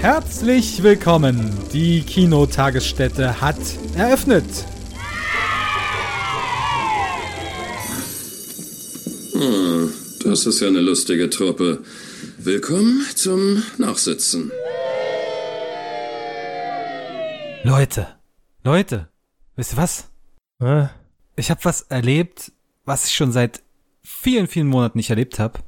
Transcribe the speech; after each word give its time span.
Herzlich 0.00 0.82
willkommen. 0.82 1.52
Die 1.74 2.02
Kinotagesstätte 2.02 3.40
hat 3.40 3.58
eröffnet. 3.94 4.44
Hm, 9.32 9.92
das 10.24 10.46
ist 10.46 10.60
ja 10.60 10.68
eine 10.68 10.80
lustige 10.80 11.28
Truppe. 11.28 11.82
Willkommen 12.38 13.04
zum 13.14 13.62
Nachsitzen. 13.78 14.50
Leute, 17.62 18.06
Leute, 18.64 19.08
wisst 19.56 19.74
ihr 19.74 19.76
was? 19.76 20.10
Äh, 20.62 20.86
Ich 21.36 21.50
habe 21.50 21.64
was 21.64 21.82
erlebt, 21.82 22.52
was 22.84 23.06
ich 23.06 23.14
schon 23.14 23.32
seit 23.32 23.62
vielen, 24.02 24.46
vielen 24.46 24.66
Monaten 24.66 24.96
nicht 24.98 25.10
erlebt 25.10 25.38
habe. 25.38 25.60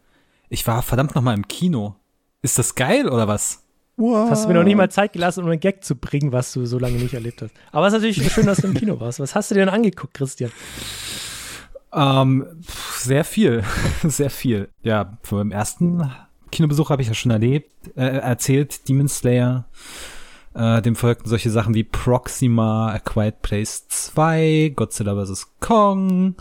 Ich 0.48 0.66
war 0.66 0.82
verdammt 0.82 1.14
noch 1.14 1.22
mal 1.22 1.34
im 1.34 1.48
Kino. 1.48 1.96
Ist 2.40 2.58
das 2.58 2.74
geil 2.74 3.08
oder 3.08 3.28
was? 3.28 3.61
Das 4.10 4.30
hast 4.30 4.44
du 4.44 4.48
mir 4.48 4.54
noch 4.54 4.64
nicht 4.64 4.76
mal 4.76 4.90
Zeit 4.90 5.12
gelassen, 5.12 5.44
um 5.44 5.50
einen 5.50 5.60
Gag 5.60 5.84
zu 5.84 5.96
bringen, 5.96 6.32
was 6.32 6.52
du 6.52 6.66
so 6.66 6.78
lange 6.78 6.96
nicht 6.98 7.14
erlebt 7.14 7.42
hast. 7.42 7.54
Aber 7.70 7.86
es 7.86 7.92
ist 7.92 8.00
natürlich 8.00 8.32
schön, 8.32 8.46
dass 8.46 8.58
du 8.58 8.66
im 8.66 8.74
Kino 8.74 8.98
warst. 9.00 9.20
Was 9.20 9.34
hast 9.34 9.50
du 9.50 9.54
dir 9.54 9.60
denn 9.60 9.68
angeguckt, 9.68 10.14
Christian? 10.14 10.50
Ähm, 11.92 12.46
sehr 12.96 13.24
viel, 13.24 13.62
sehr 14.02 14.30
viel. 14.30 14.68
Ja, 14.82 15.18
von 15.22 15.38
meinem 15.38 15.52
ersten 15.52 16.10
Kinobesuch 16.50 16.90
habe 16.90 17.02
ich 17.02 17.08
ja 17.08 17.14
schon 17.14 17.30
erlebt, 17.30 17.70
äh, 17.96 18.18
erzählt, 18.18 18.88
Demon 18.88 19.08
Slayer. 19.08 19.66
Äh, 20.54 20.82
dem 20.82 20.96
folgten 20.96 21.28
solche 21.28 21.50
Sachen 21.50 21.74
wie 21.74 21.84
Proxima, 21.84 22.92
A 22.92 22.98
Quiet 22.98 23.40
Place 23.40 23.88
2, 23.88 24.72
Godzilla 24.76 25.14
vs. 25.14 25.50
Kong, 25.60 26.34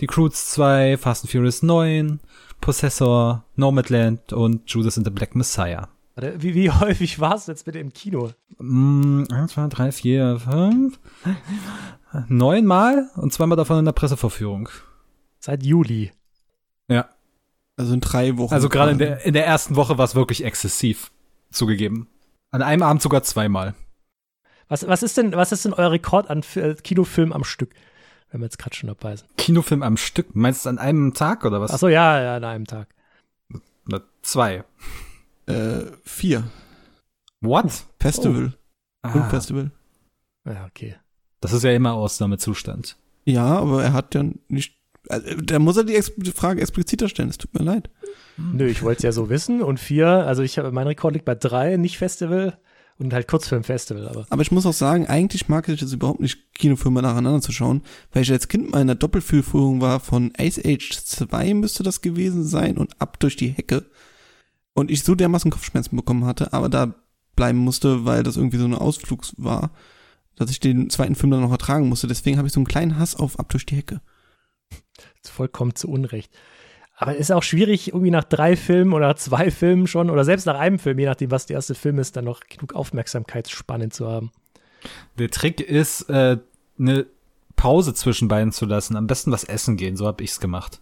Die 0.00 0.06
Croods 0.06 0.50
2, 0.50 0.98
Fast 0.98 1.24
and 1.24 1.30
Furious 1.30 1.62
9, 1.62 2.20
Possessor, 2.60 3.44
Nomadland 3.54 4.32
und 4.34 4.70
Judas 4.70 4.98
and 4.98 5.06
the 5.06 5.10
Black 5.10 5.34
Messiah. 5.34 5.88
Warte, 6.16 6.42
Wie, 6.42 6.54
wie 6.54 6.70
häufig 6.80 7.20
warst 7.20 7.46
du 7.46 7.52
jetzt 7.52 7.64
bitte 7.64 7.78
im 7.78 7.92
Kino? 7.92 8.32
Mm, 8.58 9.24
eins, 9.30 9.52
zwei, 9.52 9.68
drei, 9.68 9.92
vier, 9.92 10.40
fünf, 10.40 10.98
neunmal 12.28 13.10
und 13.16 13.32
zweimal 13.32 13.56
davon 13.56 13.78
in 13.78 13.84
der 13.84 13.92
Pressevorführung. 13.92 14.68
Seit 15.38 15.62
Juli. 15.62 16.10
Ja. 16.88 17.10
Also 17.76 17.92
in 17.92 18.00
drei 18.00 18.38
Wochen. 18.38 18.54
Also 18.54 18.70
gerade 18.70 18.92
in 18.92 18.98
der, 18.98 19.24
in 19.26 19.34
der 19.34 19.46
ersten 19.46 19.76
Woche 19.76 19.98
war 19.98 20.06
es 20.06 20.14
wirklich 20.14 20.42
exzessiv 20.42 21.12
zugegeben. 21.50 22.08
An 22.50 22.62
einem 22.62 22.82
Abend 22.82 23.02
sogar 23.02 23.22
zweimal. 23.22 23.74
Was, 24.68 24.88
was, 24.88 25.02
ist 25.02 25.18
denn, 25.18 25.32
was 25.32 25.52
ist 25.52 25.66
denn 25.66 25.74
euer 25.74 25.92
Rekord 25.92 26.30
an 26.30 26.42
äh, 26.54 26.74
Kinofilmen 26.74 27.34
am 27.34 27.44
Stück? 27.44 27.74
Wenn 28.30 28.40
wir 28.40 28.46
jetzt 28.46 28.58
gerade 28.58 28.74
schon 28.74 28.88
dabei 28.88 29.16
sind. 29.16 29.28
Kinofilm 29.36 29.82
am 29.82 29.98
Stück. 29.98 30.34
Meinst 30.34 30.64
du 30.64 30.70
an 30.70 30.78
einem 30.78 31.12
Tag 31.12 31.44
oder 31.44 31.60
was? 31.60 31.70
Achso, 31.70 31.88
ja, 31.88 32.20
ja, 32.20 32.36
an 32.36 32.44
einem 32.44 32.64
Tag. 32.64 32.88
Na, 33.84 34.00
zwei. 34.22 34.64
Äh, 35.46 35.92
vier. 36.04 36.44
What? 37.40 37.84
Festival. 38.00 38.54
Ah, 39.02 39.12
Filmfestival. 39.12 39.70
Ja, 40.44 40.64
okay. 40.66 40.96
das 41.40 41.52
ist 41.52 41.64
ja 41.64 41.72
immer 41.72 41.94
Ausnahmezustand. 41.94 42.96
Ja, 43.24 43.58
aber 43.58 43.82
er 43.82 43.92
hat 43.92 44.14
ja 44.14 44.24
nicht. 44.48 44.76
Also, 45.08 45.36
da 45.36 45.58
muss 45.58 45.76
er 45.76 45.84
die, 45.84 45.94
Ex 45.94 46.12
die 46.16 46.32
Frage 46.32 46.60
expliziter 46.60 47.08
stellen. 47.08 47.28
Es 47.28 47.38
tut 47.38 47.54
mir 47.54 47.64
leid. 47.64 47.90
Nö, 48.36 48.66
ich 48.66 48.82
wollte 48.82 48.98
es 48.98 49.02
ja 49.02 49.12
so 49.12 49.30
wissen. 49.30 49.62
Und 49.62 49.78
vier, 49.78 50.08
also 50.08 50.42
ich 50.42 50.58
habe 50.58 50.72
mein 50.72 50.86
Rekord 50.86 51.14
liegt 51.14 51.24
bei 51.24 51.34
drei, 51.34 51.76
nicht 51.76 51.98
Festival 51.98 52.58
und 52.98 53.12
halt 53.12 53.28
Kurzfilmfestival, 53.28 54.08
aber. 54.08 54.26
Aber 54.30 54.42
ich 54.42 54.52
muss 54.52 54.66
auch 54.66 54.72
sagen, 54.72 55.06
eigentlich 55.06 55.48
mag 55.48 55.68
ich 55.68 55.82
es 55.82 55.92
überhaupt 55.92 56.20
nicht, 56.20 56.54
Kinofilme 56.54 57.02
nacheinander 57.02 57.40
zu 57.40 57.52
schauen, 57.52 57.82
weil 58.12 58.22
ich 58.22 58.32
als 58.32 58.48
Kind 58.48 58.70
mal 58.70 58.78
in 58.78 58.88
einer 58.88 58.94
Doppelfühlführung 58.94 59.80
war 59.80 60.00
von 60.00 60.32
Ice 60.38 60.62
Age 60.64 60.90
2 60.92 61.54
müsste 61.54 61.82
das 61.82 62.00
gewesen 62.00 62.44
sein 62.44 62.78
und 62.78 63.00
ab 63.00 63.20
durch 63.20 63.36
die 63.36 63.48
Hecke. 63.48 63.86
Und 64.76 64.90
ich 64.90 65.02
so 65.02 65.14
dermaßen 65.14 65.50
Kopfschmerzen 65.50 65.96
bekommen 65.96 66.26
hatte, 66.26 66.52
aber 66.52 66.68
da 66.68 66.94
bleiben 67.34 67.58
musste, 67.58 68.04
weil 68.04 68.22
das 68.22 68.36
irgendwie 68.36 68.58
so 68.58 68.66
eine 68.66 68.80
Ausflug 68.80 69.24
war, 69.36 69.70
dass 70.36 70.50
ich 70.50 70.60
den 70.60 70.90
zweiten 70.90 71.14
Film 71.14 71.30
dann 71.30 71.40
noch 71.40 71.50
ertragen 71.50 71.88
musste. 71.88 72.06
Deswegen 72.06 72.36
habe 72.36 72.46
ich 72.46 72.52
so 72.52 72.60
einen 72.60 72.66
kleinen 72.66 72.98
Hass 72.98 73.16
auf 73.16 73.38
ab 73.38 73.48
durch 73.48 73.64
die 73.64 73.76
Hecke. 73.76 74.02
vollkommen 75.24 75.74
zu 75.74 75.88
Unrecht. 75.88 76.30
Aber 76.94 77.14
es 77.14 77.20
ist 77.20 77.32
auch 77.32 77.42
schwierig, 77.42 77.88
irgendwie 77.88 78.10
nach 78.10 78.24
drei 78.24 78.54
Filmen 78.54 78.92
oder 78.92 79.08
nach 79.08 79.16
zwei 79.16 79.50
Filmen 79.50 79.86
schon 79.86 80.10
oder 80.10 80.24
selbst 80.24 80.46
nach 80.46 80.58
einem 80.58 80.78
Film, 80.78 80.98
je 80.98 81.06
nachdem, 81.06 81.30
was 81.30 81.46
der 81.46 81.56
erste 81.56 81.74
Film 81.74 81.98
ist, 81.98 82.16
dann 82.16 82.24
noch 82.24 82.40
genug 82.40 82.74
Aufmerksamkeitsspanne 82.74 83.88
zu 83.88 84.06
haben. 84.06 84.30
Der 85.18 85.30
Trick 85.30 85.60
ist, 85.60 86.08
äh, 86.10 86.38
eine 86.78 87.06
Pause 87.56 87.94
zwischen 87.94 88.28
beiden 88.28 88.52
zu 88.52 88.66
lassen. 88.66 88.96
Am 88.96 89.06
besten 89.06 89.32
was 89.32 89.44
essen 89.44 89.76
gehen. 89.76 89.96
So 89.96 90.06
habe 90.06 90.22
ich's 90.22 90.40
gemacht. 90.40 90.80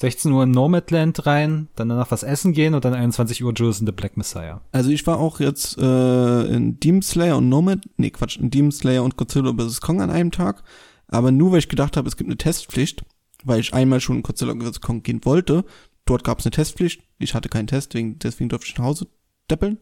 16 0.00 0.30
Uhr 0.30 0.44
in 0.44 0.52
Nomadland 0.52 1.26
rein, 1.26 1.68
dann 1.74 1.88
danach 1.88 2.12
was 2.12 2.22
essen 2.22 2.52
gehen 2.52 2.74
und 2.74 2.84
dann 2.84 2.94
21 2.94 3.42
Uhr 3.42 3.52
Judas 3.52 3.80
and 3.80 3.88
the 3.88 3.92
Black 3.92 4.16
Messiah. 4.16 4.60
Also 4.70 4.90
ich 4.90 5.06
war 5.08 5.18
auch 5.18 5.40
jetzt 5.40 5.76
äh, 5.76 6.44
in 6.44 6.78
Demon 6.78 7.02
Slayer 7.02 7.36
und 7.36 7.48
Nomad, 7.48 7.80
nee 7.96 8.10
Quatsch, 8.10 8.38
in 8.38 8.50
Demon 8.50 8.70
Slayer 8.70 9.02
und 9.02 9.16
Godzilla 9.16 9.52
vs. 9.52 9.80
Kong 9.80 10.00
an 10.00 10.10
einem 10.10 10.30
Tag, 10.30 10.62
aber 11.08 11.32
nur 11.32 11.50
weil 11.50 11.58
ich 11.58 11.68
gedacht 11.68 11.96
habe, 11.96 12.06
es 12.06 12.16
gibt 12.16 12.28
eine 12.28 12.36
Testpflicht, 12.36 13.04
weil 13.42 13.58
ich 13.58 13.74
einmal 13.74 14.00
schon 14.00 14.16
in 14.16 14.22
Godzilla 14.22 14.54
vs. 14.54 14.80
Kong 14.80 15.02
gehen 15.02 15.24
wollte. 15.24 15.64
Dort 16.04 16.22
gab 16.22 16.38
es 16.38 16.46
eine 16.46 16.52
Testpflicht, 16.52 17.02
ich 17.18 17.34
hatte 17.34 17.48
keinen 17.48 17.66
Test, 17.66 17.92
deswegen, 17.92 18.18
deswegen 18.20 18.48
durfte 18.50 18.68
ich 18.68 18.78
nach 18.78 18.84
Hause 18.84 19.08
deppeln. 19.50 19.78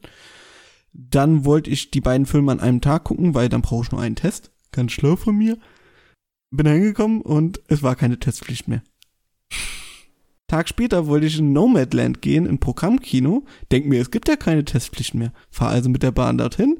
Dann 0.94 1.44
wollte 1.44 1.68
ich 1.68 1.90
die 1.90 2.00
beiden 2.00 2.24
Filme 2.24 2.52
an 2.52 2.60
einem 2.60 2.80
Tag 2.80 3.04
gucken, 3.04 3.34
weil 3.34 3.50
dann 3.50 3.60
brauche 3.60 3.84
ich 3.84 3.92
nur 3.92 4.00
einen 4.00 4.16
Test. 4.16 4.50
Ganz 4.72 4.92
schlau 4.92 5.16
von 5.16 5.36
mir. 5.36 5.58
Bin 6.50 6.66
hingekommen 6.66 7.20
und 7.20 7.60
es 7.68 7.82
war 7.82 7.96
keine 7.96 8.18
Testpflicht 8.18 8.66
mehr. 8.66 8.82
Tag 10.48 10.68
später 10.68 11.06
wollte 11.06 11.26
ich 11.26 11.38
in 11.38 11.52
Nomadland 11.52 12.22
gehen, 12.22 12.46
in 12.46 12.58
Programmkino. 12.58 13.44
Denk 13.72 13.86
mir, 13.86 14.00
es 14.00 14.10
gibt 14.10 14.28
ja 14.28 14.36
keine 14.36 14.64
Testpflicht 14.64 15.14
mehr. 15.14 15.32
Fahr 15.50 15.70
also 15.70 15.88
mit 15.88 16.02
der 16.02 16.12
Bahn 16.12 16.38
dorthin, 16.38 16.78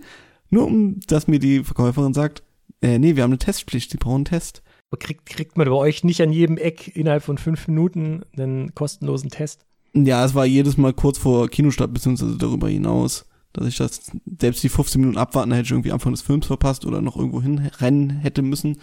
nur 0.50 0.66
um, 0.66 1.00
dass 1.08 1.26
mir 1.26 1.40
die 1.40 1.64
Verkäuferin 1.64 2.14
sagt, 2.14 2.42
äh, 2.80 2.98
nee, 2.98 3.16
wir 3.16 3.24
haben 3.24 3.30
eine 3.30 3.38
Testpflicht, 3.38 3.90
sie 3.90 3.98
brauchen 3.98 4.16
einen 4.16 4.24
Test. 4.26 4.62
Kriegt, 4.98 5.26
kriegt 5.26 5.58
man 5.58 5.66
bei 5.66 5.74
euch 5.74 6.04
nicht 6.04 6.22
an 6.22 6.32
jedem 6.32 6.56
Eck 6.56 6.96
innerhalb 6.96 7.22
von 7.22 7.38
fünf 7.38 7.66
Minuten 7.68 8.22
einen 8.36 8.74
kostenlosen 8.74 9.30
Test? 9.30 9.66
Ja, 9.94 10.24
es 10.24 10.34
war 10.34 10.46
jedes 10.46 10.76
Mal 10.76 10.92
kurz 10.92 11.18
vor 11.18 11.48
Kinostart, 11.48 11.92
beziehungsweise 11.92 12.38
darüber 12.38 12.68
hinaus, 12.68 13.26
dass 13.52 13.66
ich 13.66 13.76
das, 13.76 14.12
selbst 14.38 14.62
die 14.62 14.68
15 14.68 15.00
Minuten 15.00 15.18
abwarten, 15.18 15.52
hätte 15.52 15.66
ich 15.66 15.70
irgendwie 15.72 15.92
Anfang 15.92 16.12
des 16.12 16.22
Films 16.22 16.46
verpasst 16.46 16.86
oder 16.86 17.02
noch 17.02 17.16
irgendwo 17.16 17.42
hinrennen 17.42 18.10
hätte 18.10 18.42
müssen. 18.42 18.78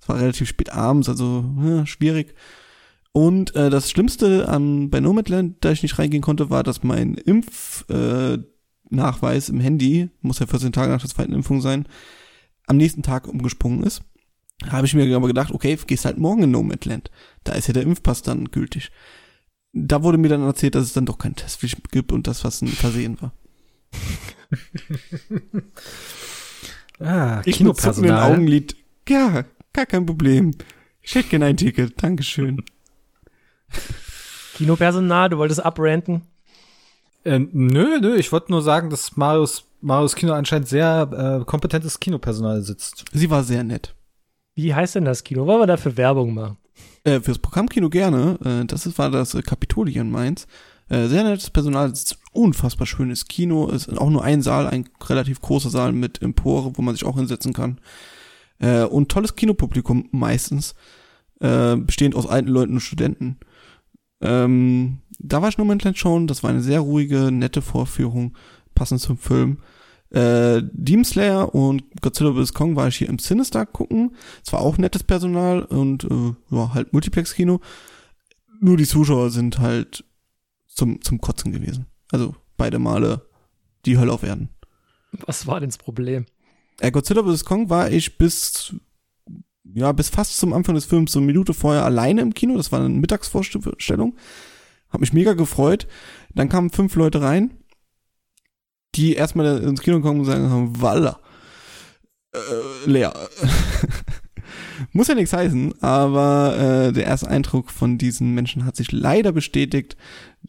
Es 0.00 0.08
war 0.08 0.18
relativ 0.18 0.48
spät 0.48 0.72
abends, 0.72 1.08
also 1.08 1.44
ja, 1.62 1.86
schwierig. 1.86 2.34
Und 3.12 3.54
äh, 3.54 3.68
das 3.68 3.90
Schlimmste 3.90 4.48
an 4.48 4.88
bei 4.90 5.00
Nomadland, 5.00 5.56
da 5.60 5.70
ich 5.70 5.82
nicht 5.82 5.98
reingehen 5.98 6.22
konnte, 6.22 6.48
war, 6.48 6.62
dass 6.62 6.82
mein 6.82 7.14
Impfnachweis 7.14 8.38
äh, 9.48 9.52
im 9.52 9.60
Handy, 9.60 10.08
muss 10.22 10.38
ja 10.38 10.46
14 10.46 10.72
Tage 10.72 10.90
nach 10.92 11.02
der 11.02 11.10
zweiten 11.10 11.34
Impfung 11.34 11.60
sein, 11.60 11.86
am 12.66 12.78
nächsten 12.78 13.02
Tag 13.02 13.28
umgesprungen 13.28 13.82
ist. 13.82 14.02
Habe 14.68 14.86
ich 14.86 14.94
mir 14.94 15.14
aber 15.14 15.26
gedacht, 15.26 15.52
okay, 15.52 15.76
gehst 15.86 16.04
halt 16.04 16.18
morgen 16.18 16.44
in 16.44 16.50
Nomadland. 16.52 17.10
Da 17.44 17.52
ist 17.52 17.66
ja 17.66 17.74
der 17.74 17.82
Impfpass 17.82 18.22
dann 18.22 18.46
gültig. 18.46 18.90
Da 19.72 20.02
wurde 20.02 20.18
mir 20.18 20.28
dann 20.28 20.42
erzählt, 20.42 20.74
dass 20.74 20.84
es 20.84 20.92
dann 20.92 21.06
doch 21.06 21.18
keinen 21.18 21.34
Testpflicht 21.36 21.90
gibt 21.90 22.12
und 22.12 22.26
das, 22.26 22.44
was 22.44 22.62
ein 22.62 22.68
Versehen 22.68 23.20
war. 23.20 23.32
Ah, 27.00 27.42
Ich 27.44 27.58
mit 27.58 27.76
zuckenden 27.76 28.12
Augenlid. 28.14 28.76
Ja, 29.08 29.44
gar 29.72 29.86
kein 29.86 30.06
Problem. 30.06 30.52
Ich 31.00 31.14
hätte 31.16 31.30
gerne 31.30 31.46
ein 31.46 31.56
Ticket. 31.56 32.00
Dankeschön. 32.00 32.62
Kinopersonal, 34.54 35.30
du 35.30 35.38
wolltest 35.38 35.64
abranten? 35.64 36.22
Äh, 37.24 37.38
nö, 37.38 37.98
nö, 38.00 38.16
ich 38.16 38.32
wollte 38.32 38.50
nur 38.50 38.62
sagen, 38.62 38.90
dass 38.90 39.16
Marius, 39.16 39.64
Marius 39.80 40.16
Kino 40.16 40.32
anscheinend 40.32 40.68
sehr 40.68 41.40
äh, 41.40 41.44
kompetentes 41.44 42.00
Kinopersonal 42.00 42.62
sitzt. 42.62 43.04
Sie 43.12 43.30
war 43.30 43.44
sehr 43.44 43.64
nett. 43.64 43.94
Wie 44.54 44.74
heißt 44.74 44.96
denn 44.96 45.04
das 45.04 45.24
Kino? 45.24 45.46
Wollen 45.46 45.60
wir 45.60 45.66
dafür 45.66 45.96
Werbung 45.96 46.34
machen? 46.34 46.58
Äh, 47.04 47.20
fürs 47.20 47.38
Programmkino 47.38 47.88
gerne. 47.88 48.38
Äh, 48.44 48.66
das 48.66 48.86
ist, 48.86 48.98
war 48.98 49.10
das 49.10 49.34
äh, 49.34 49.42
Kapitol 49.42 49.88
hier 49.88 50.02
in 50.02 50.10
Mainz. 50.10 50.46
Äh, 50.88 51.06
sehr 51.06 51.24
nettes 51.24 51.50
Personal, 51.50 51.92
unfassbar 52.32 52.86
schönes 52.86 53.26
Kino. 53.26 53.70
Es 53.70 53.86
ist 53.86 53.98
auch 53.98 54.10
nur 54.10 54.24
ein 54.24 54.42
Saal, 54.42 54.66
ein 54.66 54.88
relativ 55.04 55.40
großer 55.40 55.70
Saal 55.70 55.92
mit 55.92 56.20
Empore, 56.20 56.72
wo 56.74 56.82
man 56.82 56.94
sich 56.94 57.04
auch 57.04 57.16
hinsetzen 57.16 57.52
kann. 57.52 57.80
Äh, 58.58 58.82
und 58.82 59.10
tolles 59.10 59.36
Kinopublikum 59.36 60.08
meistens. 60.12 60.74
Äh, 61.40 61.76
bestehend 61.76 62.14
aus 62.14 62.26
alten 62.26 62.48
Leuten 62.48 62.74
und 62.74 62.80
Studenten. 62.80 63.38
Ähm, 64.22 64.98
da 65.18 65.42
war 65.42 65.48
ich 65.48 65.58
nur 65.58 65.66
Moment 65.66 65.98
schon. 65.98 66.26
Das 66.26 66.42
war 66.42 66.50
eine 66.50 66.62
sehr 66.62 66.80
ruhige, 66.80 67.30
nette 67.30 67.62
Vorführung, 67.62 68.36
passend 68.74 69.00
zum 69.00 69.18
Film. 69.18 69.58
Äh, 70.10 70.62
Demon 70.72 71.04
Slayer 71.04 71.54
und 71.54 71.84
Godzilla 72.02 72.32
vs. 72.32 72.52
Kong 72.52 72.76
war 72.76 72.88
ich 72.88 72.96
hier 72.96 73.08
im 73.08 73.18
Sinister 73.18 73.64
gucken. 73.64 74.14
Es 74.44 74.52
war 74.52 74.60
auch 74.60 74.78
nettes 74.78 75.02
Personal 75.02 75.62
und 75.62 76.04
äh, 76.04 76.34
ja, 76.50 76.74
halt 76.74 76.92
Multiplex-Kino. 76.92 77.60
Nur 78.60 78.76
die 78.76 78.86
Zuschauer 78.86 79.30
sind 79.30 79.58
halt 79.58 80.04
zum, 80.68 81.00
zum 81.00 81.20
Kotzen 81.20 81.52
gewesen. 81.52 81.86
Also 82.10 82.34
beide 82.56 82.78
Male 82.78 83.26
die 83.86 83.98
Hölle 83.98 84.12
auf 84.12 84.22
Erden. 84.22 84.50
Was 85.26 85.46
war 85.46 85.60
denn 85.60 85.70
das 85.70 85.78
Problem? 85.78 86.26
Äh, 86.80 86.90
Godzilla 86.90 87.22
vs. 87.22 87.44
Kong 87.44 87.70
war 87.70 87.90
ich 87.90 88.18
bis, 88.18 88.74
ja, 89.74 89.92
bis 89.92 90.08
fast 90.10 90.38
zum 90.38 90.52
Anfang 90.52 90.74
des 90.74 90.84
Films, 90.84 91.12
so 91.12 91.18
eine 91.18 91.26
Minute 91.26 91.54
vorher 91.54 91.84
alleine 91.84 92.20
im 92.20 92.34
Kino. 92.34 92.56
Das 92.56 92.72
war 92.72 92.80
eine 92.80 92.88
Mittagsvorstellung. 92.88 94.16
Hab 94.90 95.00
mich 95.00 95.12
mega 95.12 95.32
gefreut. 95.32 95.86
Dann 96.34 96.48
kamen 96.48 96.70
fünf 96.70 96.94
Leute 96.94 97.22
rein. 97.22 97.52
die 98.94 99.14
erstmal 99.14 99.62
ins 99.62 99.80
Kino 99.80 100.00
kommen 100.00 100.20
und 100.20 100.26
sagen, 100.26 100.80
Walla, 100.80 101.18
äh, 102.34 102.38
leer. 102.90 103.14
Muss 104.92 105.08
ja 105.08 105.14
nichts 105.14 105.32
heißen, 105.32 105.80
aber 105.82 106.56
äh, 106.58 106.92
der 106.92 107.04
erste 107.04 107.28
Eindruck 107.28 107.70
von 107.70 107.96
diesen 107.96 108.34
Menschen 108.34 108.64
hat 108.66 108.76
sich 108.76 108.92
leider 108.92 109.32
bestätigt. 109.32 109.96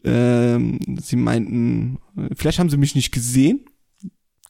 Ähm, 0.04 0.78
sie 1.00 1.16
meinten, 1.16 1.98
äh, 2.16 2.34
vielleicht 2.34 2.58
haben 2.58 2.68
sie 2.68 2.76
mich 2.76 2.94
nicht 2.94 3.12
gesehen. 3.12 3.64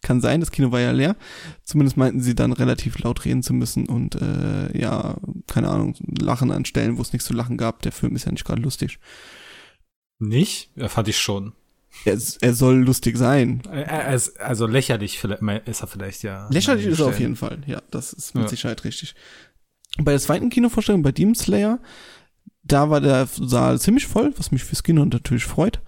Kann 0.04 0.20
sein, 0.20 0.38
das 0.40 0.52
Kino 0.52 0.70
war 0.70 0.80
ja 0.80 0.92
leer. 0.92 1.16
Zumindest 1.64 1.96
meinten 1.96 2.20
sie 2.20 2.34
dann 2.34 2.52
relativ 2.52 2.98
laut 2.98 3.24
reden 3.24 3.42
zu 3.42 3.54
müssen 3.54 3.86
und 3.88 4.14
äh, 4.20 4.78
ja, 4.78 5.16
keine 5.48 5.70
Ahnung, 5.70 5.96
lachen 6.20 6.52
an 6.52 6.64
Stellen, 6.66 6.98
wo 6.98 7.02
es 7.02 7.12
nichts 7.12 7.26
zu 7.26 7.32
lachen 7.32 7.56
gab. 7.56 7.80
Der 7.82 7.90
Film 7.90 8.14
ist 8.14 8.26
ja 8.26 8.30
nicht 8.32 8.44
gerade 8.44 8.60
lustig. 8.60 8.98
Nicht? 10.18 10.70
Ja, 10.76 10.88
fand 10.88 11.08
ich 11.08 11.18
schon. 11.18 11.54
Er, 12.04 12.18
er 12.40 12.54
soll 12.54 12.76
lustig 12.84 13.16
sein. 13.16 13.62
Äh, 13.72 14.18
Also 14.38 14.66
lächerlich 14.66 15.18
vielleicht, 15.18 15.42
ist 15.68 15.80
er 15.80 15.86
vielleicht, 15.86 16.22
ja. 16.22 16.48
Lächerlich 16.50 16.86
ist 16.86 17.00
er 17.00 17.06
auf 17.06 17.18
jeden 17.20 17.36
Fall, 17.36 17.62
ja, 17.66 17.80
das 17.90 18.12
ist 18.12 18.34
mit 18.34 18.44
Ja. 18.44 18.48
Sicherheit 18.50 18.84
richtig. 18.84 19.14
Bei 19.98 20.10
der 20.10 20.20
zweiten 20.20 20.50
Kinovorstellung, 20.50 21.02
bei 21.02 21.12
Demon 21.12 21.34
Slayer, 21.34 21.78
da 22.62 22.90
war 22.90 23.00
der 23.00 23.26
Saal 23.26 23.80
ziemlich 23.80 24.06
voll, 24.06 24.32
was 24.36 24.50
mich 24.50 24.64
fürs 24.64 24.82
Kino 24.82 25.04
natürlich 25.04 25.44
freut. 25.44 25.80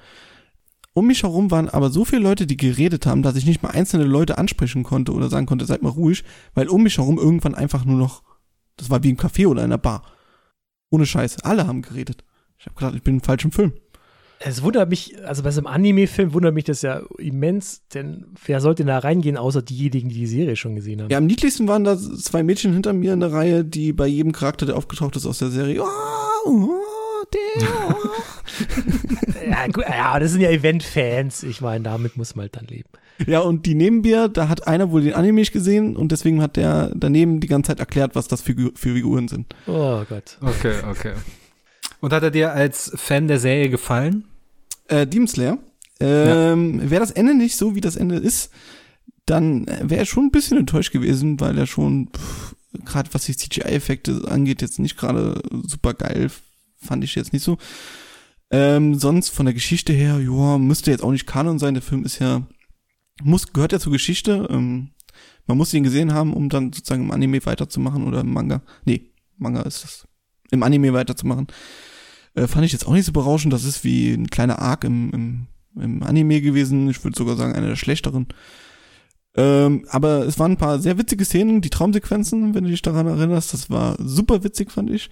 Um 0.97 1.09
mich 1.09 1.25
herum 1.25 1.51
waren 1.51 1.69
aber 1.69 1.91
so 1.91 2.07
viele 2.07 2.23
Leute, 2.23 2.47
die 2.47 2.57
geredet 2.57 3.05
haben, 3.05 3.21
dass 3.21 3.37
ich 3.37 3.45
nicht 3.45 3.63
mal 3.63 3.69
einzelne 3.69 4.05
Leute 4.05 4.39
ansprechen 4.39 4.83
konnte 4.83 5.13
oder 5.13 5.29
sagen 5.29 5.45
konnte, 5.45 5.67
seid 5.67 5.83
mal 5.83 5.91
ruhig, 5.91 6.25
weil 6.55 6.69
um 6.69 6.83
mich 6.85 6.97
herum 6.97 7.19
irgendwann 7.19 7.55
einfach 7.55 7.85
nur 7.85 7.99
noch, 7.99 8.23
das 8.79 8.89
war 8.89 9.03
wie 9.03 9.11
im 9.11 9.19
Café 9.19 9.47
oder 9.47 9.61
in 9.61 9.67
einer 9.67 9.77
Bar. 9.77 10.05
Ohne 10.89 11.05
Scheiß, 11.05 11.43
alle 11.43 11.67
haben 11.67 11.83
geredet. 11.83 12.25
Ich 12.59 12.65
habe 12.65 12.77
gedacht, 12.77 12.95
ich 12.95 13.03
bin 13.03 13.17
im 13.17 13.21
falschen 13.21 13.53
Film. 13.53 13.75
Es 14.39 14.63
wundert 14.63 14.89
mich, 14.89 15.23
also 15.23 15.43
bei 15.43 15.51
so 15.51 15.61
einem 15.61 15.67
Anime-Film 15.67 16.33
wundert 16.33 16.55
mich 16.55 16.65
das 16.65 16.81
ja 16.81 17.03
immens, 17.19 17.87
denn 17.89 18.29
wer 18.47 18.63
sollte 18.63 18.87
da 18.87 18.99
reingehen, 18.99 19.37
außer 19.37 19.61
diejenigen, 19.61 20.09
die 20.09 20.15
die 20.15 20.27
Serie 20.27 20.57
schon 20.57 20.77
gesehen 20.77 21.03
haben? 21.03 21.11
Ja, 21.11 21.19
am 21.19 21.27
niedlichsten 21.27 21.69
waren 21.69 21.85
da 21.85 21.99
zwei 21.99 22.43
Mädchen 22.43 22.73
hinter 22.73 22.95
mir 22.95 23.13
in 23.13 23.21
der 23.21 23.33
Reihe, 23.33 23.67
die 23.67 23.93
bei 23.93 24.07
jedem 24.07 24.33
Charakter, 24.33 24.65
der 24.65 24.79
aufgetaucht 24.79 25.15
ist 25.17 25.27
aus 25.27 25.41
der 25.41 25.51
Serie, 25.51 25.83
oh, 25.83 26.47
oh, 26.47 26.71
der, 27.35 27.89
oh. 27.89 29.47
Ja, 29.51 29.67
gut, 29.69 29.85
ja, 29.89 30.19
das 30.19 30.33
sind 30.33 30.41
ja 30.41 30.51
Event-Fans. 30.51 31.43
Ich 31.43 31.61
meine, 31.61 31.85
damit 31.85 32.17
muss 32.17 32.35
man 32.35 32.45
halt 32.45 32.57
dann 32.57 32.67
leben. 32.67 32.89
Ja, 33.27 33.41
und 33.41 33.65
die 33.67 33.75
neben 33.75 34.03
mir, 34.03 34.29
da 34.29 34.49
hat 34.49 34.67
einer 34.67 34.91
wohl 34.91 35.03
den 35.03 35.15
Anime 35.15 35.41
nicht 35.41 35.53
gesehen 35.53 35.97
und 35.97 36.13
deswegen 36.13 36.43
hat 36.43 36.57
der 36.57 36.91
daneben 36.95 37.41
die 37.41 37.47
ganze 37.47 37.69
Zeit 37.69 37.81
erklärt, 37.81 38.15
was 38.15 38.29
das 38.29 38.43
für, 38.43 38.55
für 38.75 38.95
Figuren 38.95 39.29
sind. 39.29 39.55
Oh 39.67 40.03
Gott. 40.09 40.39
Okay, 40.41 40.75
okay. 40.89 41.13
Und 42.01 42.13
hat 42.13 42.23
er 42.23 42.31
dir 42.31 42.53
als 42.53 42.93
Fan 42.95 43.27
der 43.29 43.39
Serie 43.39 43.71
gefallen? 43.71 44.25
Äh, 44.89 45.07
Demon 45.07 45.29
Slayer. 45.29 45.59
Ähm, 45.99 46.91
Wäre 46.91 47.01
das 47.01 47.11
Ende 47.11 47.35
nicht 47.35 47.57
so, 47.57 47.75
wie 47.75 47.81
das 47.81 47.97
Ende 47.97 48.17
ist, 48.17 48.51
dann 49.25 49.67
wäre 49.67 50.01
er 50.01 50.07
schon 50.07 50.27
ein 50.27 50.31
bisschen 50.31 50.59
enttäuscht 50.59 50.93
gewesen, 50.93 51.41
weil 51.41 51.57
er 51.57 51.67
schon, 51.67 52.11
gerade 52.85 53.09
was 53.13 53.25
die 53.25 53.37
CGI-Effekte 53.37 54.23
angeht, 54.29 54.61
jetzt 54.61 54.79
nicht 54.79 54.99
gerade 54.99 55.41
super 55.51 55.95
geil, 55.95 56.31
fand 56.87 57.05
ich 57.05 57.15
jetzt 57.15 57.33
nicht 57.33 57.43
so. 57.43 57.59
Ähm, 58.51 58.95
sonst 58.95 59.31
von 59.31 59.47
der 59.47 59.55
Geschichte 59.55 59.93
her, 59.93 60.21
ja, 60.21 60.59
müsste 60.59 60.91
jetzt 60.91 61.03
auch 61.03 61.11
nicht 61.11 61.27
Kanon 61.27 61.59
sein. 61.59 61.75
Der 61.75 61.83
Film 61.83 62.05
ist 62.05 62.19
ja, 62.19 62.47
muss, 63.23 63.53
gehört 63.53 63.73
ja 63.73 63.81
zur 63.81 63.93
Geschichte. 63.93 64.47
Ähm, 64.51 64.91
man 65.47 65.57
muss 65.57 65.75
ihn 65.75 65.85
gesehen 65.85 66.13
haben, 66.13 66.33
um 66.33 66.49
dann 66.49 66.73
sozusagen 66.73 67.05
im 67.05 67.11
Anime 67.11 67.45
weiterzumachen 67.45 68.05
oder 68.05 68.21
im 68.21 68.33
Manga. 68.33 68.63
Nee, 68.85 69.13
Manga 69.37 69.63
ist 69.63 69.85
das. 69.85 70.09
Im 70.51 70.63
Anime 70.63 70.93
weiterzumachen. 70.93 71.49
Äh, 72.35 72.47
fand 72.47 72.65
ich 72.65 72.73
jetzt 72.73 72.87
auch 72.87 72.93
nicht 72.93 73.05
so 73.05 73.13
berauschend. 73.13 73.53
Das 73.53 73.65
ist 73.65 73.83
wie 73.83 74.13
ein 74.13 74.29
kleiner 74.29 74.61
Arc 74.61 74.85
im, 74.85 75.11
im, 75.13 75.47
im 75.83 76.03
Anime 76.05 76.41
gewesen. 76.41 76.89
Ich 76.89 77.03
würde 77.03 77.19
sogar 77.19 77.37
sagen, 77.37 77.55
einer 77.55 77.67
der 77.67 77.77
schlechteren. 77.77 78.29
Ähm, 79.37 79.85
aber 79.91 80.27
es 80.27 80.39
waren 80.39 80.53
ein 80.53 80.57
paar 80.57 80.79
sehr 80.79 80.99
witzige 80.99 81.25
Szenen, 81.25 81.61
die 81.61 81.71
Traumsequenzen, 81.71 82.55
wenn 82.55 82.65
du 82.65 82.71
dich 82.71 82.83
daran 82.83 83.07
erinnerst. 83.07 83.53
Das 83.53 83.71
war 83.71 83.97
super 83.99 84.45
witzig, 84.45 84.71
fand 84.71 84.91
ich. 84.91 85.11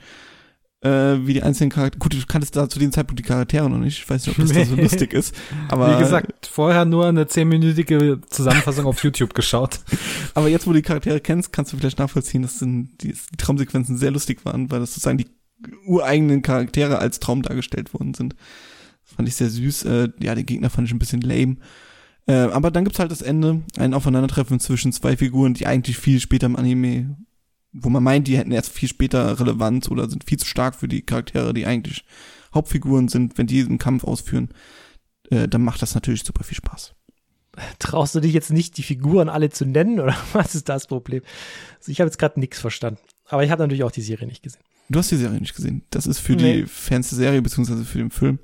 Äh, 0.84 1.26
wie 1.26 1.32
die 1.32 1.42
einzelnen 1.42 1.70
Charaktere. 1.70 1.98
Gut, 1.98 2.12
du 2.12 2.19
kanntest 2.26 2.54
da 2.56 2.69
zu 2.69 2.78
dem 2.78 2.92
Zeitpunkt 2.92 3.19
die 3.19 3.22
Charaktere 3.25 3.70
noch 3.70 3.78
nicht. 3.78 3.98
Ich 3.98 4.08
weiß 4.10 4.26
nicht, 4.26 4.38
ob 4.38 4.44
das 4.44 4.54
da 4.54 4.64
so 4.66 4.75
Nee. 4.76 4.82
lustig 4.82 5.14
ist. 5.14 5.34
Aber 5.69 5.96
Wie 5.96 6.02
gesagt, 6.02 6.46
vorher 6.46 6.84
nur 6.84 7.06
eine 7.06 7.26
zehnminütige 7.26 8.20
Zusammenfassung 8.28 8.84
auf 8.84 9.02
YouTube 9.02 9.32
geschaut. 9.32 9.81
Aber 10.34 10.48
jetzt, 10.48 10.66
wo 10.66 10.72
du 10.72 10.76
die 10.76 10.82
Charaktere 10.82 11.20
kennst, 11.20 11.52
kannst 11.54 11.72
du 11.72 11.78
vielleicht 11.78 11.98
nachvollziehen, 11.98 12.42
dass 12.42 12.58
die, 12.58 12.88
die 13.00 13.14
Traumsequenzen 13.38 13.96
sehr 13.96 14.10
lustig 14.10 14.44
waren, 14.44 14.70
weil 14.70 14.81
das 14.81 14.90
sozusagen 14.90 15.16
die 15.19 15.28
ureigenen 15.86 16.42
Charaktere 16.42 16.98
als 16.98 17.19
Traum 17.19 17.40
dargestellt 17.40 17.94
worden 17.94 18.12
sind. 18.12 18.34
Das 19.06 19.14
fand 19.16 19.26
ich 19.28 19.36
sehr 19.36 19.48
süß. 19.48 19.84
Äh, 19.84 20.08
ja, 20.20 20.34
die 20.34 20.44
Gegner 20.44 20.69
fand 20.69 20.86
ich 20.86 20.92
ein 20.92 20.98
bisschen 20.98 21.22
lame. 21.22 21.56
Äh, 22.26 22.34
aber 22.34 22.70
dann 22.70 22.84
gibt's 22.84 22.98
halt 22.98 23.10
das 23.10 23.22
Ende, 23.22 23.62
ein 23.78 23.94
Aufeinandertreffen 23.94 24.60
zwischen 24.60 24.92
zwei 24.92 25.16
Figuren, 25.16 25.54
die 25.54 25.66
eigentlich 25.66 25.96
viel 25.96 26.20
später 26.20 26.44
im 26.46 26.56
Anime, 26.56 27.16
wo 27.74 27.88
man 27.90 28.02
meint, 28.02 28.26
die 28.28 28.38
hätten 28.38 28.52
erst 28.52 28.70
viel 28.72 28.88
später 28.88 29.38
Relevanz 29.38 29.88
oder 29.88 30.08
sind 30.08 30.24
viel 30.24 30.38
zu 30.38 30.46
stark 30.46 30.74
für 30.76 30.88
die 30.88 31.02
Charaktere, 31.02 31.52
die 31.52 31.66
eigentlich 31.66 32.04
Hauptfiguren 32.54 33.08
sind, 33.08 33.36
wenn 33.36 33.46
die 33.48 33.60
einen 33.60 33.78
Kampf 33.78 34.04
ausführen, 34.04 34.48
äh, 35.30 35.48
dann 35.48 35.62
macht 35.62 35.82
das 35.82 35.94
natürlich 35.94 36.22
super 36.24 36.44
viel 36.44 36.56
Spaß. 36.56 36.94
Traust 37.78 38.14
du 38.14 38.20
dich 38.20 38.32
jetzt 38.32 38.50
nicht, 38.50 38.76
die 38.78 38.82
Figuren 38.82 39.28
alle 39.28 39.50
zu 39.50 39.64
nennen 39.64 40.00
oder 40.00 40.16
was 40.32 40.54
ist 40.54 40.68
das 40.68 40.86
Problem? 40.86 41.22
Also 41.78 41.92
ich 41.92 42.00
habe 42.00 42.08
jetzt 42.08 42.18
gerade 42.18 42.40
nichts 42.40 42.60
verstanden. 42.60 43.00
Aber 43.26 43.44
ich 43.44 43.50
habe 43.50 43.62
natürlich 43.62 43.84
auch 43.84 43.90
die 43.92 44.02
Serie 44.02 44.26
nicht 44.26 44.42
gesehen. 44.42 44.62
Du 44.88 44.98
hast 44.98 45.10
die 45.10 45.16
Serie 45.16 45.40
nicht 45.40 45.54
gesehen. 45.56 45.82
Das 45.90 46.06
ist 46.06 46.18
für 46.18 46.34
Nee. 46.36 46.62
die 46.62 46.66
Fans 46.66 47.08
der 47.08 47.18
Serie, 47.18 47.42
beziehungsweise 47.42 47.84
für 47.84 47.98
den 47.98 48.10
Film. 48.10 48.38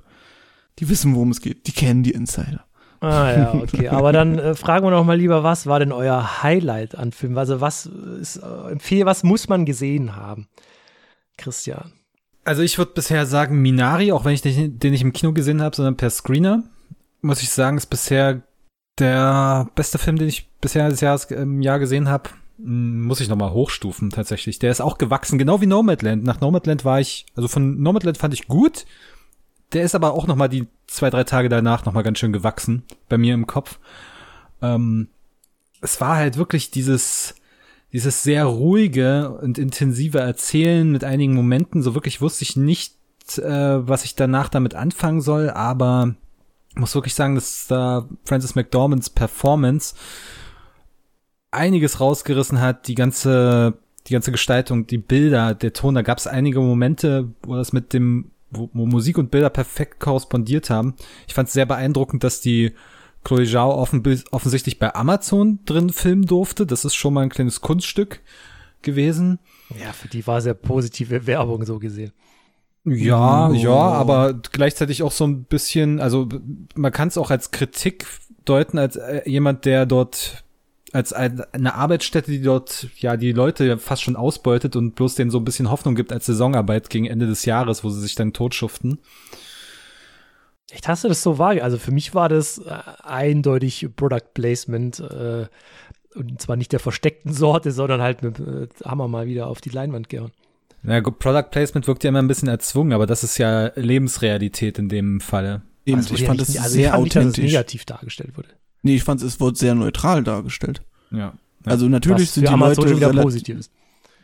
Die 0.79 0.89
wissen, 0.89 1.13
worum 1.13 1.31
es 1.31 1.39
geht. 1.41 1.67
Die 1.67 1.71
kennen 1.71 2.03
die 2.03 2.11
Insider. 2.11 2.65
Ah 3.01 3.31
ja, 3.31 3.53
okay. 3.55 3.89
Aber 3.89 4.13
dann 4.13 4.37
äh, 4.37 4.53
fragen 4.53 4.85
wir 4.85 4.91
doch 4.91 5.03
mal 5.03 5.17
lieber, 5.17 5.43
was 5.43 5.65
war 5.65 5.79
denn 5.79 5.91
euer 5.91 6.43
Highlight 6.43 6.95
an 6.95 7.11
Filmen? 7.11 7.37
Also 7.37 7.59
was 7.59 7.87
ist 7.87 8.37
äh, 8.37 8.71
empfehl, 8.71 9.05
was 9.05 9.23
muss 9.23 9.49
man 9.49 9.65
gesehen 9.65 10.15
haben? 10.15 10.47
Christian. 11.37 11.93
Also 12.43 12.61
ich 12.61 12.77
würde 12.77 12.91
bisher 12.93 13.25
sagen 13.25 13.61
Minari, 13.61 14.11
auch 14.11 14.23
wenn 14.23 14.33
ich 14.33 14.41
den, 14.41 14.77
den 14.77 14.91
nicht 14.91 15.01
im 15.01 15.13
Kino 15.13 15.33
gesehen 15.33 15.61
habe, 15.61 15.75
sondern 15.75 15.97
per 15.97 16.11
Screener, 16.11 16.63
muss 17.21 17.41
ich 17.41 17.49
sagen, 17.49 17.77
ist 17.77 17.87
bisher 17.87 18.43
der 18.99 19.67
beste 19.75 19.97
Film, 19.97 20.17
den 20.17 20.27
ich 20.27 20.49
bisher 20.59 20.89
des 20.89 21.01
Jahres 21.01 21.25
im 21.25 21.61
Jahr 21.61 21.79
gesehen 21.79 22.07
habe. 22.07 22.29
Muss 22.57 23.19
ich 23.19 23.29
nochmal 23.29 23.51
hochstufen 23.51 24.11
tatsächlich. 24.11 24.59
Der 24.59 24.69
ist 24.69 24.81
auch 24.81 24.99
gewachsen, 24.99 25.39
genau 25.39 25.61
wie 25.61 25.65
Nomadland. 25.65 26.23
Nach 26.23 26.39
Nomadland 26.41 26.85
war 26.85 26.99
ich, 26.99 27.25
also 27.35 27.47
von 27.47 27.81
Nomadland 27.81 28.19
fand 28.19 28.35
ich 28.35 28.47
gut. 28.47 28.85
Der 29.73 29.83
ist 29.83 29.95
aber 29.95 30.13
auch 30.13 30.27
nochmal 30.27 30.49
die 30.49 30.67
zwei, 30.87 31.09
drei 31.09 31.23
Tage 31.23 31.49
danach 31.49 31.85
nochmal 31.85 32.03
ganz 32.03 32.19
schön 32.19 32.33
gewachsen 32.33 32.83
bei 33.07 33.17
mir 33.17 33.33
im 33.33 33.47
Kopf. 33.47 33.79
Ähm, 34.61 35.07
es 35.81 35.99
war 36.01 36.17
halt 36.17 36.37
wirklich 36.37 36.71
dieses, 36.71 37.35
dieses 37.93 38.23
sehr 38.23 38.45
ruhige 38.45 39.31
und 39.41 39.57
intensive 39.57 40.19
Erzählen 40.19 40.91
mit 40.91 41.03
einigen 41.03 41.33
Momenten. 41.33 41.81
So 41.81 41.95
wirklich 41.95 42.21
wusste 42.21 42.43
ich 42.43 42.55
nicht, 42.55 42.95
äh, 43.37 43.87
was 43.87 44.03
ich 44.03 44.15
danach 44.15 44.49
damit 44.49 44.75
anfangen 44.75 45.21
soll, 45.21 45.49
aber 45.49 46.15
muss 46.75 46.95
wirklich 46.95 47.15
sagen, 47.15 47.35
dass 47.35 47.67
da 47.67 48.07
Francis 48.25 48.55
McDormands 48.55 49.09
Performance 49.09 49.95
einiges 51.51 51.99
rausgerissen 51.99 52.61
hat, 52.61 52.87
die 52.87 52.95
ganze, 52.95 53.77
die 54.07 54.13
ganze 54.13 54.31
Gestaltung, 54.31 54.87
die 54.87 54.97
Bilder, 54.97 55.53
der 55.53 55.73
Ton, 55.73 55.95
da 55.95 56.01
gab 56.01 56.17
es 56.17 56.27
einige 56.27 56.61
Momente, 56.61 57.33
wo 57.43 57.55
das 57.55 57.73
mit 57.73 57.93
dem, 57.93 58.31
wo, 58.51 58.69
wo 58.73 58.85
Musik 58.85 59.17
und 59.17 59.31
Bilder 59.31 59.49
perfekt 59.49 59.99
korrespondiert 59.99 60.69
haben. 60.69 60.95
Ich 61.27 61.33
fand 61.33 61.47
es 61.47 61.53
sehr 61.53 61.65
beeindruckend, 61.65 62.23
dass 62.23 62.41
die 62.41 62.73
Chloe 63.23 63.45
Zhao 63.45 63.73
offen, 63.73 64.03
offensichtlich 64.31 64.79
bei 64.79 64.93
Amazon 64.95 65.59
drin 65.65 65.89
filmen 65.89 66.25
durfte. 66.25 66.65
Das 66.65 66.85
ist 66.85 66.95
schon 66.95 67.13
mal 67.13 67.21
ein 67.21 67.29
kleines 67.29 67.61
Kunststück 67.61 68.21
gewesen. 68.81 69.39
Ja, 69.79 69.93
für 69.93 70.07
die 70.07 70.25
war 70.25 70.41
sehr 70.41 70.53
positive 70.55 71.27
Werbung 71.27 71.65
so 71.65 71.79
gesehen. 71.79 72.11
Ja, 72.83 73.49
Oh. 73.49 73.53
ja, 73.53 73.69
aber 73.75 74.33
gleichzeitig 74.33 75.03
auch 75.03 75.11
so 75.11 75.25
ein 75.27 75.43
bisschen, 75.43 75.99
also 75.99 76.27
man 76.75 76.91
kann 76.91 77.09
es 77.09 77.17
auch 77.17 77.29
als 77.29 77.51
Kritik 77.51 78.07
deuten, 78.43 78.79
als 78.79 78.95
äh, 78.95 79.21
jemand, 79.29 79.65
der 79.65 79.85
dort 79.85 80.43
als 80.93 81.13
ein, 81.13 81.41
eine 81.53 81.75
Arbeitsstätte, 81.75 82.31
die 82.31 82.41
dort 82.41 82.87
ja 82.97 83.15
die 83.17 83.31
Leute 83.31 83.77
fast 83.77 84.01
schon 84.03 84.15
ausbeutet 84.15 84.75
und 84.75 84.95
bloß 84.95 85.15
denen 85.15 85.31
so 85.31 85.37
ein 85.39 85.45
bisschen 85.45 85.71
Hoffnung 85.71 85.95
gibt 85.95 86.11
als 86.11 86.25
Saisonarbeit 86.25 86.89
gegen 86.89 87.05
Ende 87.05 87.27
des 87.27 87.45
Jahres, 87.45 87.83
wo 87.83 87.89
sie 87.89 88.01
sich 88.01 88.15
dann 88.15 88.33
totschuften. 88.33 88.99
Echt, 90.71 90.87
hast 90.87 91.03
du 91.03 91.09
das 91.09 91.21
so 91.21 91.37
wahr? 91.37 91.61
Also 91.61 91.77
für 91.77 91.91
mich 91.91 92.15
war 92.15 92.29
das 92.29 92.57
äh, 92.59 92.71
eindeutig 93.03 93.89
Product 93.95 94.33
Placement. 94.33 94.99
Äh, 94.99 95.47
und 96.15 96.41
zwar 96.41 96.55
nicht 96.57 96.71
der 96.73 96.79
versteckten 96.79 97.33
Sorte, 97.33 97.71
sondern 97.71 98.01
halt 98.01 98.21
mit 98.21 98.39
äh, 98.39 98.67
Hammer 98.83 99.07
mal 99.07 99.27
wieder 99.27 99.47
auf 99.47 99.61
die 99.61 99.69
Leinwand 99.69 100.09
gehauen. 100.09 100.31
Na 100.83 100.99
gut, 100.99 101.19
Product 101.19 101.49
Placement 101.51 101.87
wirkt 101.87 102.03
ja 102.03 102.09
immer 102.09 102.19
ein 102.19 102.27
bisschen 102.27 102.47
erzwungen, 102.47 102.91
aber 102.93 103.05
das 103.05 103.23
ist 103.23 103.37
ja 103.37 103.71
Lebensrealität 103.75 104.79
in 104.79 104.89
dem 104.89 105.21
Falle. 105.21 105.61
Also 105.89 106.15
ich 106.15 106.25
fand 106.25 106.39
nicht- 106.39 106.49
das 106.55 106.57
also 106.63 106.75
ich 106.77 106.81
sehr 106.83 106.91
fand 106.91 107.03
nicht, 107.03 107.15
dass 107.15 107.23
es 107.23 107.29
authentisch. 107.31 107.51
negativ 107.51 107.85
dargestellt 107.85 108.35
wurde. 108.37 108.49
Nee, 108.81 108.95
ich 108.95 109.03
fand 109.03 109.21
es 109.21 109.39
wurde 109.39 109.57
sehr 109.57 109.75
neutral 109.75 110.23
dargestellt. 110.23 110.81
Ja. 111.11 111.33
Ja. 111.65 111.71
Also 111.71 111.87
natürlich 111.87 112.27
Was 112.27 112.33
sind 112.35 112.47
die 112.47 112.51
Amazon 112.51 112.85
Leute 112.85 112.97
wieder 112.97 113.09
relativ, 113.09 113.23
positiv 113.23 113.59
ist. 113.59 113.71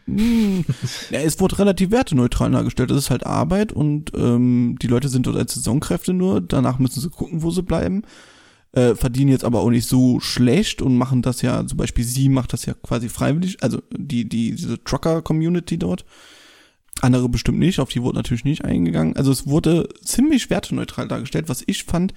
Hm. 0.09 0.63
ja, 1.09 1.19
es 1.19 1.37
wurde 1.41 1.59
relativ 1.59 1.91
werteneutral 1.91 2.49
dargestellt. 2.49 2.89
Das 2.89 2.97
ist 2.97 3.09
halt 3.09 3.25
Arbeit 3.25 3.73
und 3.73 4.13
ähm, 4.15 4.77
die 4.81 4.87
Leute 4.87 5.09
sind 5.09 5.27
dort 5.27 5.35
als 5.35 5.53
Saisonkräfte 5.53 6.13
nur. 6.13 6.39
Danach 6.39 6.79
müssen 6.79 7.01
sie 7.01 7.09
gucken, 7.09 7.43
wo 7.43 7.51
sie 7.51 7.61
bleiben. 7.61 8.03
äh, 8.71 8.95
verdienen 8.95 9.31
jetzt 9.31 9.43
aber 9.43 9.59
auch 9.59 9.69
nicht 9.69 9.87
so 9.87 10.21
schlecht 10.21 10.81
und 10.81 10.97
machen 10.97 11.21
das 11.21 11.41
ja, 11.41 11.65
zum 11.65 11.77
Beispiel 11.77 12.05
sie 12.05 12.29
macht 12.29 12.53
das 12.53 12.65
ja 12.65 12.73
quasi 12.73 13.09
freiwillig, 13.09 13.61
also 13.63 13.81
die, 13.91 14.29
die, 14.29 14.55
diese 14.55 14.81
Trucker-Community 14.81 15.77
dort. 15.77 16.05
Andere 17.01 17.27
bestimmt 17.29 17.59
nicht, 17.59 17.79
auf 17.79 17.89
die 17.89 18.01
wurde 18.01 18.17
natürlich 18.17 18.45
nicht 18.45 18.65
eingegangen. 18.65 19.15
Also 19.15 19.31
es 19.31 19.45
wurde 19.45 19.89
ziemlich 20.03 20.49
werteneutral 20.49 21.07
dargestellt, 21.07 21.49
was 21.49 21.63
ich 21.67 21.83
fand, 21.83 22.13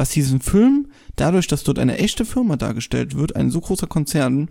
was 0.00 0.08
diesen 0.08 0.40
Film, 0.40 0.88
dadurch, 1.16 1.46
dass 1.46 1.62
dort 1.62 1.78
eine 1.78 1.98
echte 1.98 2.24
Firma 2.24 2.56
dargestellt 2.56 3.16
wird, 3.16 3.36
ein 3.36 3.50
so 3.50 3.60
großer 3.60 3.86
Konzern, 3.86 4.50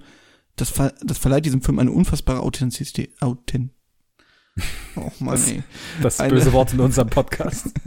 das, 0.55 0.69
ver 0.69 0.93
das 1.03 1.17
verleiht 1.17 1.43
diesem 1.43 1.63
Film 1.63 1.79
eine 1.79 1.91
unfassbare 1.91 2.41
Authentizität. 2.41 3.19
Authent 3.19 3.71
oh 4.95 5.11
Mann, 5.19 5.41
ey. 5.47 5.63
Das 6.03 6.19
eine, 6.19 6.33
böse 6.33 6.53
Wort 6.53 6.73
in 6.73 6.79
unserem 6.79 7.09
Podcast. 7.09 7.73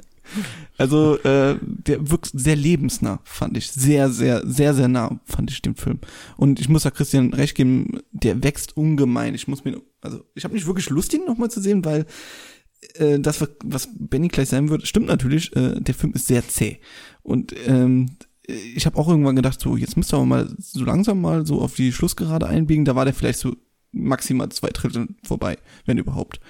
Also, 0.78 1.19
äh, 1.19 1.59
der 1.61 2.11
wirkt 2.11 2.31
sehr 2.33 2.57
lebensnah, 2.57 3.21
fand 3.23 3.54
ich. 3.59 3.71
Sehr, 3.71 4.09
sehr, 4.09 4.40
sehr, 4.47 4.73
sehr 4.73 4.88
nah, 4.88 5.21
fand 5.26 5.50
ich 5.50 5.61
den 5.61 5.75
Film. 5.75 5.99
Und 6.38 6.59
ich 6.59 6.71
muss 6.71 6.85
da 6.85 6.90
Christian 6.90 7.35
recht 7.35 7.54
geben, 7.54 8.00
der 8.12 8.42
wächst 8.42 8.75
ungemein. 8.78 9.35
Ich 9.35 9.47
muss 9.47 9.64
mir, 9.64 9.83
also, 10.00 10.25
ich 10.35 10.45
habe 10.45 10.54
nicht 10.54 10.66
wirklich 10.66 10.88
Lust, 10.88 11.12
ihn 11.12 11.26
nochmal 11.26 11.50
zu 11.50 11.61
sehen, 11.61 11.85
weil 11.85 12.07
äh, 12.95 13.19
das, 13.19 13.47
was 13.62 13.88
Benny 13.95 14.28
gleich 14.28 14.49
sein 14.49 14.71
wird, 14.71 14.87
stimmt 14.87 15.07
natürlich, 15.07 15.54
äh, 15.57 15.81
der 15.81 15.95
Film 15.95 16.14
ist 16.14 16.26
sehr 16.26 16.47
zäh. 16.49 16.81
Und 17.23 17.55
ähm, 17.67 18.11
ich 18.47 18.87
habe 18.87 18.99
auch 18.99 19.09
irgendwann 19.09 19.37
gedacht, 19.37 19.61
so, 19.61 19.76
jetzt 19.76 19.97
müsste 19.97 20.17
aber 20.17 20.26
mal 20.26 20.55
so 20.59 20.85
langsam 20.85 21.21
mal 21.21 21.47
so 21.47 21.61
auf 21.61 21.75
die 21.75 21.93
Schlussgerade 21.93 22.47
einbiegen. 22.47 22.85
Da 22.85 22.97
war 22.97 23.05
der 23.05 23.14
vielleicht 23.14 23.38
so 23.38 23.57
maximal 23.93 24.49
zwei 24.49 24.71
Drittel 24.71 25.09
vorbei, 25.23 25.59
wenn 25.87 25.99
überhaupt. 25.99 26.41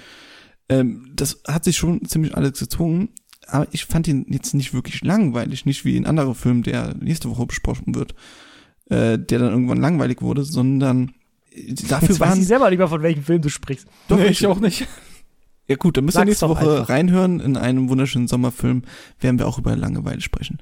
Ähm, 0.69 1.13
das 1.15 1.43
hat 1.47 1.65
sich 1.65 1.77
schon 1.77 2.05
ziemlich 2.05 2.37
alles 2.37 2.59
gezwungen 2.59 3.11
aber 3.49 3.67
ich 3.73 3.85
fand 3.85 4.09
ihn 4.09 4.27
jetzt 4.29 4.55
nicht 4.55 4.73
wirklich 4.75 5.03
langweilig, 5.03 5.67
nicht 5.67 5.85
wie 5.85 5.97
ein 5.97 6.07
anderer 6.07 6.35
Film, 6.35 6.63
der 6.63 6.95
nächste 6.95 7.29
Woche 7.31 7.47
besprochen 7.47 7.95
wird, 7.95 8.15
äh, 8.89 9.19
der 9.19 9.39
dann 9.39 9.51
irgendwann 9.51 9.81
langweilig 9.81 10.23
wurde, 10.23 10.45
sondern 10.45 11.13
äh, 11.51 11.75
dafür 11.89 12.09
jetzt 12.09 12.21
waren. 12.21 12.31
Weiß 12.31 12.39
ich 12.39 12.47
selber 12.47 12.71
nicht 12.71 12.79
mal, 12.79 12.89
von 12.89 13.03
welchem 13.03 13.25
Film 13.25 13.43
du 13.43 13.49
sprichst. 13.49 13.87
Doch, 14.09 14.19
nee, 14.19 14.27
ich 14.27 14.47
auch 14.47 14.61
nicht. 14.61 14.87
Ja 15.69 15.77
gut, 15.77 15.97
dann 15.97 16.05
müssen 16.05 16.19
wir 16.19 16.25
nächste 16.25 16.49
Woche 16.49 16.71
einfach. 16.71 16.89
reinhören. 16.89 17.41
In 17.41 17.57
einem 17.57 17.89
wunderschönen 17.89 18.29
Sommerfilm 18.29 18.83
werden 19.21 19.39
wir 19.39 19.47
auch 19.47 19.59
über 19.59 19.77
Langeweile 19.77 20.21
sprechen. 20.21 20.59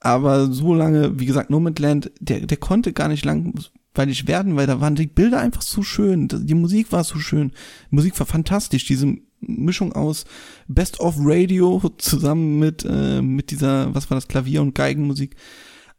Aber 0.00 0.52
so 0.52 0.74
lange, 0.74 1.18
wie 1.18 1.26
gesagt, 1.26 1.50
Nomadland, 1.50 2.10
der, 2.20 2.40
der 2.40 2.56
konnte 2.56 2.92
gar 2.92 3.08
nicht 3.08 3.24
langweilig 3.24 4.28
werden, 4.28 4.56
weil 4.56 4.66
da 4.66 4.80
waren 4.80 4.94
die 4.94 5.06
Bilder 5.06 5.40
einfach 5.40 5.62
so 5.62 5.82
schön. 5.82 6.28
Die 6.28 6.54
Musik 6.54 6.92
war 6.92 7.04
so 7.04 7.18
schön. 7.18 7.52
Die 7.90 7.96
Musik 7.96 8.18
war 8.18 8.26
fantastisch. 8.26 8.84
Diese 8.86 9.16
Mischung 9.40 9.92
aus 9.92 10.24
Best 10.66 11.00
of 11.00 11.16
Radio 11.18 11.80
zusammen 11.98 12.58
mit, 12.58 12.84
äh, 12.88 13.22
mit 13.22 13.50
dieser, 13.50 13.94
was 13.94 14.10
war 14.10 14.16
das, 14.16 14.28
Klavier- 14.28 14.62
und 14.62 14.74
Geigenmusik. 14.74 15.36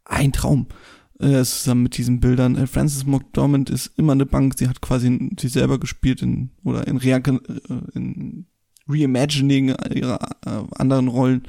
Ein 0.04 0.32
Traum. 0.32 0.66
Äh, 1.20 1.44
zusammen 1.44 1.82
mit 1.82 1.98
diesen 1.98 2.18
Bildern. 2.18 2.56
Äh, 2.56 2.66
Frances 2.66 3.04
McDormand 3.04 3.68
ist 3.68 3.92
immer 3.98 4.12
eine 4.12 4.24
Bank. 4.24 4.54
Sie 4.56 4.68
hat 4.68 4.80
quasi 4.80 5.30
sich 5.38 5.52
selber 5.52 5.78
gespielt 5.78 6.22
in, 6.22 6.50
oder 6.64 6.86
in, 6.86 6.96
Re 6.96 7.10
äh, 7.10 7.40
in 7.94 8.46
Reimagining 8.88 9.74
ihrer 9.94 10.18
äh, 10.46 10.62
anderen 10.76 11.08
Rollen. 11.08 11.42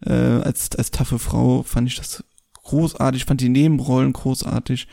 Äh, 0.00 0.12
als, 0.12 0.76
als 0.76 0.90
taffe 0.90 1.18
Frau 1.18 1.62
fand 1.62 1.88
ich 1.88 1.96
das 1.96 2.24
großartig, 2.62 3.24
fand 3.24 3.40
die 3.40 3.48
Nebenrollen 3.48 4.12
großartig. 4.12 4.86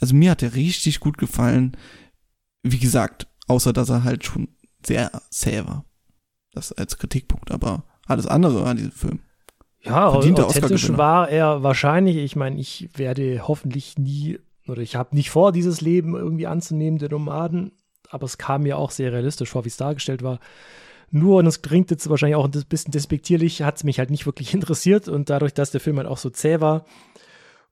Also 0.00 0.14
mir 0.14 0.30
hat 0.30 0.42
er 0.42 0.54
richtig 0.54 0.98
gut 1.00 1.18
gefallen. 1.18 1.76
Wie 2.62 2.78
gesagt, 2.78 3.26
außer 3.46 3.74
dass 3.74 3.90
er 3.90 4.04
halt 4.04 4.24
schon 4.24 4.48
sehr 4.86 5.10
zäh 5.30 5.66
war. 5.66 5.84
Das 6.52 6.72
als 6.72 6.96
Kritikpunkt, 6.96 7.50
aber 7.50 7.84
alles 8.06 8.26
andere 8.26 8.64
an 8.64 8.78
diesem 8.78 8.92
Film. 8.92 9.20
Ja, 9.82 10.08
authentisch 10.08 10.96
war 10.96 11.28
er 11.28 11.62
wahrscheinlich. 11.62 12.16
Ich 12.16 12.36
meine, 12.36 12.58
ich 12.58 12.88
werde 12.96 13.46
hoffentlich 13.46 13.96
nie 13.96 14.38
oder 14.66 14.82
ich 14.82 14.96
habe 14.96 15.16
nicht 15.16 15.30
vor, 15.30 15.52
dieses 15.52 15.80
Leben 15.80 16.14
irgendwie 16.14 16.46
anzunehmen, 16.46 16.98
der 16.98 17.10
Nomaden, 17.10 17.72
aber 18.10 18.24
es 18.24 18.38
kam 18.38 18.64
mir 18.64 18.76
auch 18.76 18.90
sehr 18.90 19.12
realistisch 19.12 19.50
vor, 19.50 19.64
wie 19.64 19.68
es 19.68 19.76
dargestellt 19.76 20.22
war. 20.22 20.40
Nur, 21.10 21.38
und 21.38 21.46
es 21.46 21.62
klingt 21.62 21.90
jetzt 21.90 22.08
wahrscheinlich 22.10 22.36
auch 22.36 22.44
ein 22.44 22.64
bisschen 22.68 22.92
despektierlich, 22.92 23.62
hat 23.62 23.76
es 23.76 23.84
mich 23.84 23.98
halt 23.98 24.10
nicht 24.10 24.26
wirklich 24.26 24.52
interessiert 24.54 25.08
und 25.08 25.30
dadurch, 25.30 25.54
dass 25.54 25.70
der 25.70 25.80
Film 25.80 25.96
halt 25.98 26.08
auch 26.08 26.18
so 26.18 26.30
zäh 26.30 26.60
war 26.60 26.84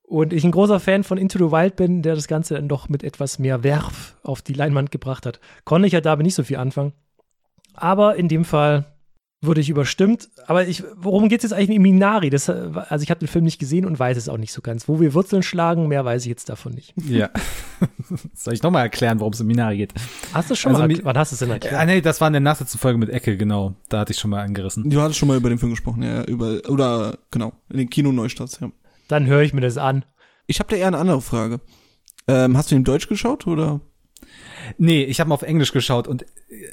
und 0.07 0.31
ich 0.31 0.43
ein 0.45 0.51
großer 0.51 0.79
Fan 0.79 1.03
von 1.03 1.17
Into 1.17 1.37
the 1.37 1.51
Wild 1.51 1.75
bin, 1.75 2.01
der 2.01 2.15
das 2.15 2.27
Ganze 2.27 2.55
dann 2.55 2.69
doch 2.69 2.87
mit 2.87 3.03
etwas 3.03 3.39
mehr 3.39 3.63
Werf 3.63 4.15
auf 4.23 4.41
die 4.41 4.53
Leinwand 4.53 4.89
gebracht 4.89 5.25
hat, 5.25 5.39
konnte 5.65 5.85
ich 5.85 5.93
ja 5.93 5.97
halt 5.97 6.05
dabei 6.05 6.23
nicht 6.23 6.35
so 6.35 6.43
viel 6.43 6.57
anfangen. 6.57 6.93
Aber 7.73 8.15
in 8.15 8.29
dem 8.29 8.45
Fall 8.45 8.85
wurde 9.41 9.61
ich 9.61 9.69
überstimmt. 9.69 10.29
Aber 10.47 10.67
ich, 10.67 10.83
worum 10.95 11.29
geht 11.29 11.43
es 11.43 11.49
jetzt 11.49 11.53
eigentlich 11.53 11.75
in 11.75 11.81
Minari? 11.81 12.29
Das, 12.29 12.49
also 12.49 13.03
ich 13.03 13.09
habe 13.09 13.19
den 13.19 13.27
Film 13.27 13.45
nicht 13.45 13.59
gesehen 13.59 13.85
und 13.85 13.99
weiß 13.99 14.17
es 14.17 14.29
auch 14.29 14.37
nicht 14.37 14.51
so 14.51 14.61
ganz. 14.61 14.87
Wo 14.87 14.99
wir 14.99 15.13
Wurzeln 15.13 15.43
schlagen, 15.43 15.87
mehr 15.87 16.03
weiß 16.05 16.23
ich 16.23 16.29
jetzt 16.29 16.49
davon 16.49 16.73
nicht. 16.73 16.93
Ja. 17.07 17.29
Soll 18.33 18.53
ich 18.53 18.63
nochmal 18.63 18.83
erklären, 18.83 19.19
worum 19.19 19.33
es 19.33 19.39
in 19.39 19.47
Minari 19.47 19.77
geht? 19.77 19.93
Hast 20.33 20.49
du 20.49 20.55
schon 20.55 20.75
also, 20.75 20.87
mal, 20.87 21.03
wann 21.03 21.17
hast 21.17 21.31
du 21.31 21.35
es 21.35 21.39
denn 21.39 21.51
erklärt? 21.51 21.75
Ah, 21.75 21.85
nee, 21.85 22.01
das 22.01 22.19
war 22.19 22.27
in 22.27 22.33
der 22.33 22.41
nachletzten 22.41 22.79
Folge 22.79 22.97
mit 22.97 23.09
Ecke, 23.09 23.37
genau. 23.37 23.75
Da 23.89 23.99
hatte 23.99 24.13
ich 24.13 24.19
schon 24.19 24.31
mal 24.31 24.43
angerissen. 24.43 24.89
Du 24.89 25.01
hattest 25.01 25.19
schon 25.19 25.27
mal 25.27 25.37
über 25.37 25.49
den 25.49 25.59
Film 25.59 25.71
gesprochen, 25.71 26.03
ja, 26.03 26.23
über, 26.23 26.59
oder, 26.67 27.17
genau, 27.31 27.53
in 27.69 27.77
den 27.77 27.89
Kino-Neustarts, 27.89 28.59
ja. 28.61 28.71
Dann 29.07 29.27
höre 29.27 29.41
ich 29.41 29.53
mir 29.53 29.61
das 29.61 29.77
an. 29.77 30.03
Ich 30.47 30.59
habe 30.59 30.69
da 30.69 30.75
eher 30.75 30.87
eine 30.87 30.97
andere 30.97 31.21
Frage. 31.21 31.61
Ähm, 32.27 32.57
hast 32.57 32.71
du 32.71 32.75
ihn 32.75 32.83
Deutsch 32.83 33.07
geschaut, 33.07 33.47
oder? 33.47 33.79
Nee, 34.77 35.03
ich 35.03 35.19
habe 35.19 35.33
auf 35.33 35.41
Englisch 35.41 35.71
geschaut 35.71 36.07
und 36.07 36.25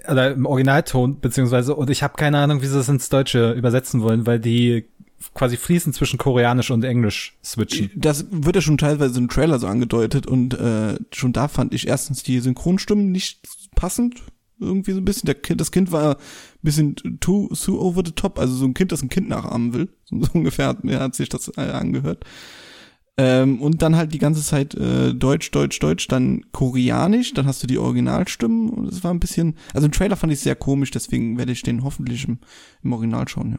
oder 0.09 0.33
im 0.33 0.47
Originalton 0.47 1.21
beziehungsweise 1.21 1.75
und 1.75 1.91
ich 1.91 2.03
habe 2.03 2.15
keine 2.17 2.39
Ahnung, 2.39 2.63
wie 2.63 2.67
sie 2.67 2.77
das 2.77 2.89
ins 2.89 3.09
Deutsche 3.09 3.53
übersetzen 3.53 4.03
wollen, 4.03 4.27
weil 4.27 4.41
die 4.41 4.87
quasi 5.33 5.57
fließen 5.57 5.93
zwischen 5.93 6.19
Koreanisch 6.19 6.71
und 6.71 6.85
Englisch 6.85 7.37
switchen. 7.43 7.91
Das 7.95 8.27
wird 8.31 8.57
ja 8.57 8.63
schon 8.63 8.79
teilweise 8.79 9.19
im 9.19 9.29
Trailer 9.29 9.59
so 9.59 9.67
angedeutet 9.67 10.27
und 10.27 10.55
äh, 10.55 10.97
schon 11.13 11.33
da 11.33 11.49
fand 11.49 11.73
ich 11.73 11.89
erstens 11.89 12.23
die 12.23 12.41
Synchronstimmen 12.41 13.11
nicht 13.11 13.41
passend 13.75 14.23
irgendwie 14.61 14.93
so 14.93 14.99
ein 14.99 15.05
bisschen. 15.05 15.27
Der 15.27 15.35
kind, 15.35 15.61
das 15.61 15.71
Kind 15.71 15.93
war 15.93 16.17
ein 16.17 16.19
bisschen 16.63 16.97
too, 17.21 17.49
too 17.49 17.81
over 17.81 18.03
the 18.05 18.13
top, 18.13 18.39
also 18.39 18.55
so 18.55 18.65
ein 18.65 18.75
Kind, 18.75 18.93
das 18.93 19.03
ein 19.03 19.09
Kind 19.09 19.29
nachahmen 19.29 19.73
will. 19.73 19.89
So, 20.05 20.17
ungefähr 20.33 20.69
hat, 20.69 20.85
mir 20.85 21.01
hat 21.01 21.15
sich 21.15 21.29
das 21.29 21.49
äh, 21.57 21.61
angehört. 21.61 22.25
Ähm, 23.17 23.63
und 23.63 23.81
dann 23.83 23.97
halt 23.97 24.13
die 24.13 24.19
ganze 24.19 24.43
Zeit 24.43 24.75
äh, 24.75 25.15
Deutsch, 25.15 25.53
Deutsch, 25.53 25.79
Deutsch, 25.79 26.09
dann 26.09 26.45
Koreanisch, 26.51 27.33
dann 27.33 27.47
hast 27.47 27.63
du 27.63 27.69
die 27.69 27.79
Originalstimmen 27.79 28.71
und 28.71 28.89
es 28.89 29.05
war 29.05 29.15
ein 29.15 29.21
bisschen, 29.21 29.57
also 29.73 29.87
im 29.87 29.93
Trailer 29.93 30.17
fand 30.17 30.33
ich 30.33 30.41
sehr 30.41 30.57
komisch, 30.57 30.91
deswegen 30.91 31.39
werde 31.39 31.53
ich 31.53 31.63
den 31.63 31.85
hoffentlich 31.85 32.27
im, 32.27 32.39
im 32.83 32.93
Original 32.93 33.29
schauen, 33.29 33.53
ja. 33.53 33.59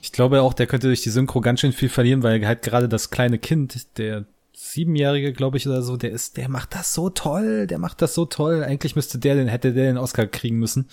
Ich 0.00 0.12
glaube 0.12 0.42
auch, 0.42 0.54
der 0.54 0.66
könnte 0.66 0.86
durch 0.86 1.02
die 1.02 1.10
Synchro 1.10 1.40
ganz 1.40 1.60
schön 1.60 1.72
viel 1.72 1.88
verlieren, 1.88 2.22
weil 2.22 2.44
halt 2.46 2.62
gerade 2.62 2.88
das 2.88 3.10
kleine 3.10 3.38
Kind, 3.38 3.98
der 3.98 4.26
Siebenjährige, 4.60 5.32
glaube 5.32 5.56
ich, 5.56 5.66
oder 5.68 5.82
so, 5.82 5.96
der 5.96 6.10
ist, 6.10 6.36
der 6.36 6.48
macht 6.48 6.74
das 6.74 6.94
so 6.94 7.10
toll, 7.10 7.66
der 7.66 7.78
macht 7.78 8.02
das 8.02 8.14
so 8.14 8.24
toll. 8.24 8.64
Eigentlich 8.64 8.96
müsste 8.96 9.18
der, 9.18 9.34
den 9.34 9.48
hätte 9.48 9.72
der 9.72 9.86
den 9.86 9.98
Oscar 9.98 10.26
kriegen 10.26 10.58
müssen. 10.58 10.88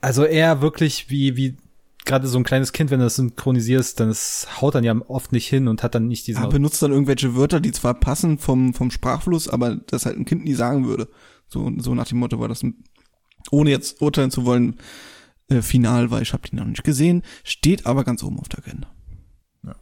Also 0.00 0.24
er 0.24 0.60
wirklich 0.60 1.10
wie, 1.10 1.36
wie 1.36 1.56
gerade 2.08 2.26
so 2.26 2.38
ein 2.38 2.44
kleines 2.44 2.72
Kind, 2.72 2.90
wenn 2.90 2.98
du 2.98 3.06
das 3.06 3.16
synchronisierst, 3.16 4.00
dann 4.00 4.08
es 4.08 4.48
haut 4.60 4.74
dann 4.74 4.82
ja 4.82 4.96
oft 5.06 5.30
nicht 5.30 5.46
hin 5.46 5.68
und 5.68 5.82
hat 5.84 5.94
dann 5.94 6.08
nicht 6.08 6.26
diesen. 6.26 6.42
Ja, 6.42 6.48
benutzt 6.48 6.82
dann 6.82 6.90
irgendwelche 6.90 7.36
Wörter, 7.36 7.60
die 7.60 7.70
zwar 7.70 7.94
passen 7.94 8.38
vom, 8.38 8.74
vom 8.74 8.90
Sprachfluss, 8.90 9.48
aber 9.48 9.76
das 9.76 10.06
halt 10.06 10.16
ein 10.16 10.24
Kind 10.24 10.44
nie 10.44 10.54
sagen 10.54 10.86
würde. 10.86 11.08
So, 11.46 11.70
so 11.78 11.94
nach 11.94 12.08
dem 12.08 12.18
Motto 12.18 12.40
war 12.40 12.48
das, 12.48 12.64
ohne 13.50 13.70
jetzt 13.70 14.02
urteilen 14.02 14.30
zu 14.30 14.44
wollen, 14.44 14.78
äh, 15.48 15.62
final, 15.62 16.10
weil 16.10 16.22
ich 16.22 16.32
habe 16.32 16.48
die 16.48 16.56
noch 16.56 16.64
nicht 16.64 16.82
gesehen, 16.82 17.22
steht 17.44 17.86
aber 17.86 18.04
ganz 18.04 18.22
oben 18.22 18.40
auf 18.40 18.48
der 18.48 18.60
Agenda. 18.60 18.88
Ja. 19.64 19.76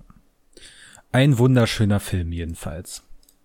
Ein 1.12 1.38
wunderschöner 1.38 2.00
Film 2.00 2.32
jedenfalls. 2.32 3.02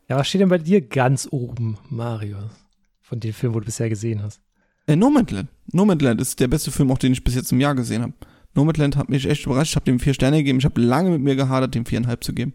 Ja, 0.10 0.18
was 0.18 0.28
steht 0.28 0.42
denn 0.42 0.50
bei 0.50 0.58
dir 0.58 0.82
ganz 0.82 1.28
oben, 1.32 1.78
Mario? 1.90 2.38
Von 3.00 3.20
den 3.20 3.34
Filmen, 3.34 3.56
wo 3.56 3.60
du 3.60 3.66
bisher 3.66 3.90
gesehen 3.90 4.22
hast? 4.22 4.42
Äh, 4.88 4.96
Nomadland. 4.96 5.50
Nomadland 5.72 6.20
ist 6.20 6.40
der 6.40 6.48
beste 6.48 6.72
Film, 6.72 6.92
auch 6.92 6.98
den 6.98 7.14
ich 7.14 7.24
bis 7.24 7.36
jetzt 7.36 7.52
im 7.52 7.60
Jahr 7.60 7.76
gesehen 7.76 8.02
habe. 8.02 8.14
Nomadland 8.53 8.98
hat 8.98 9.10
mich 9.10 9.27
echt 9.27 9.46
überrascht. 9.46 9.72
Ich 9.72 9.75
habe 9.75 9.86
dem 9.86 10.00
vier 10.00 10.13
Sterne 10.13 10.38
gegeben. 10.38 10.60
Ich 10.60 10.65
habe 10.65 10.81
lange 10.81 11.12
mit 11.12 11.22
mir 11.22 11.36
gehadert, 11.36 11.75
dem 11.75 11.86
viereinhalb 11.86 12.24
zu 12.24 12.34
geben. 12.34 12.53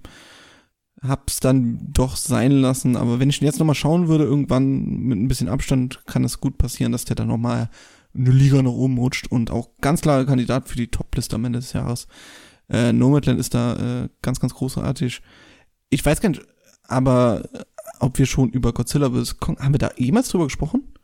Hab's 1.02 1.40
dann 1.40 1.78
doch 1.92 2.16
sein 2.16 2.52
lassen. 2.52 2.96
Aber 2.96 3.20
wenn 3.20 3.30
ich 3.30 3.40
ihn 3.40 3.46
jetzt 3.46 3.58
nochmal 3.58 3.74
schauen 3.74 4.08
würde, 4.08 4.24
irgendwann 4.24 4.84
mit 4.84 5.18
ein 5.18 5.28
bisschen 5.28 5.48
Abstand, 5.48 6.04
kann 6.06 6.24
es 6.24 6.40
gut 6.40 6.58
passieren, 6.58 6.92
dass 6.92 7.04
der 7.04 7.16
dann 7.16 7.28
nochmal 7.28 7.70
eine 8.14 8.30
Liga 8.30 8.62
nach 8.62 8.70
oben 8.70 8.98
rutscht 8.98 9.30
und 9.30 9.50
auch 9.50 9.68
ganz 9.80 10.00
klarer 10.00 10.24
Kandidat 10.24 10.68
für 10.68 10.76
die 10.76 10.88
Top-Liste 10.88 11.36
am 11.36 11.44
Ende 11.44 11.58
des 11.58 11.72
Jahres. 11.72 12.06
Äh, 12.68 12.92
Nomadland 12.92 13.38
ist 13.38 13.54
da 13.54 14.04
äh, 14.04 14.08
ganz, 14.22 14.40
ganz 14.40 14.54
großartig. 14.54 15.20
Ich 15.90 16.04
weiß 16.04 16.20
gar 16.20 16.30
nicht, 16.30 16.42
aber 16.84 17.42
äh, 17.52 17.64
ob 18.00 18.18
wir 18.18 18.26
schon 18.26 18.50
über 18.50 18.72
Godzilla 18.72 19.10
vs. 19.10 19.38
Kong, 19.38 19.58
haben 19.58 19.74
wir 19.74 19.78
da 19.78 19.90
jemals 19.96 20.28
drüber 20.28 20.44
gesprochen? 20.44 20.94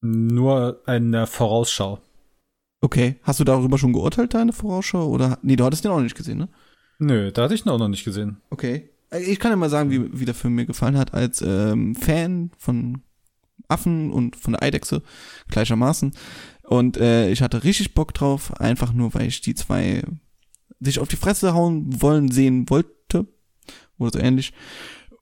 Nur 0.00 0.82
eine 0.86 1.26
Vorausschau. 1.26 2.00
Okay, 2.84 3.16
hast 3.22 3.40
du 3.40 3.44
darüber 3.44 3.78
schon 3.78 3.94
geurteilt, 3.94 4.34
deine 4.34 4.52
Vorausschau? 4.52 5.08
Oder, 5.08 5.38
nee, 5.40 5.56
du 5.56 5.64
hattest 5.64 5.86
den 5.86 5.90
auch 5.90 6.02
nicht 6.02 6.14
gesehen, 6.14 6.36
ne? 6.36 6.50
Nö, 6.98 7.32
da 7.32 7.44
hatte 7.44 7.54
ich 7.54 7.64
ihn 7.64 7.70
auch 7.70 7.78
noch 7.78 7.88
nicht 7.88 8.04
gesehen. 8.04 8.42
Okay. 8.50 8.90
Ich 9.10 9.38
kann 9.38 9.50
ja 9.50 9.56
mal 9.56 9.70
sagen, 9.70 9.90
wie, 9.90 10.20
wie 10.20 10.26
der 10.26 10.34
Film 10.34 10.54
mir 10.54 10.66
gefallen 10.66 10.98
hat, 10.98 11.14
als 11.14 11.40
ähm, 11.40 11.94
Fan 11.94 12.50
von 12.58 13.00
Affen 13.68 14.12
und 14.12 14.36
von 14.36 14.52
der 14.52 14.62
Eidechse 14.62 15.00
gleichermaßen. 15.48 16.12
Und 16.62 16.98
äh, 16.98 17.30
ich 17.30 17.40
hatte 17.40 17.64
richtig 17.64 17.94
Bock 17.94 18.12
drauf, 18.12 18.52
einfach 18.60 18.92
nur, 18.92 19.14
weil 19.14 19.28
ich 19.28 19.40
die 19.40 19.54
zwei 19.54 20.02
sich 20.78 20.98
auf 20.98 21.08
die 21.08 21.16
Fresse 21.16 21.54
hauen 21.54 22.02
wollen, 22.02 22.30
sehen 22.30 22.68
wollte. 22.68 23.26
oder 23.96 24.10
so 24.12 24.18
ähnlich. 24.18 24.52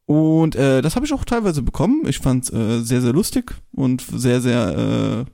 Und 0.06 0.56
äh, 0.56 0.82
das 0.82 0.96
habe 0.96 1.06
ich 1.06 1.12
auch 1.12 1.24
teilweise 1.24 1.62
bekommen. 1.62 2.08
Ich 2.08 2.18
fand 2.18 2.42
es 2.42 2.52
äh, 2.52 2.80
sehr, 2.80 3.02
sehr 3.02 3.12
lustig 3.12 3.54
und 3.70 4.02
sehr, 4.02 4.40
sehr, 4.40 5.26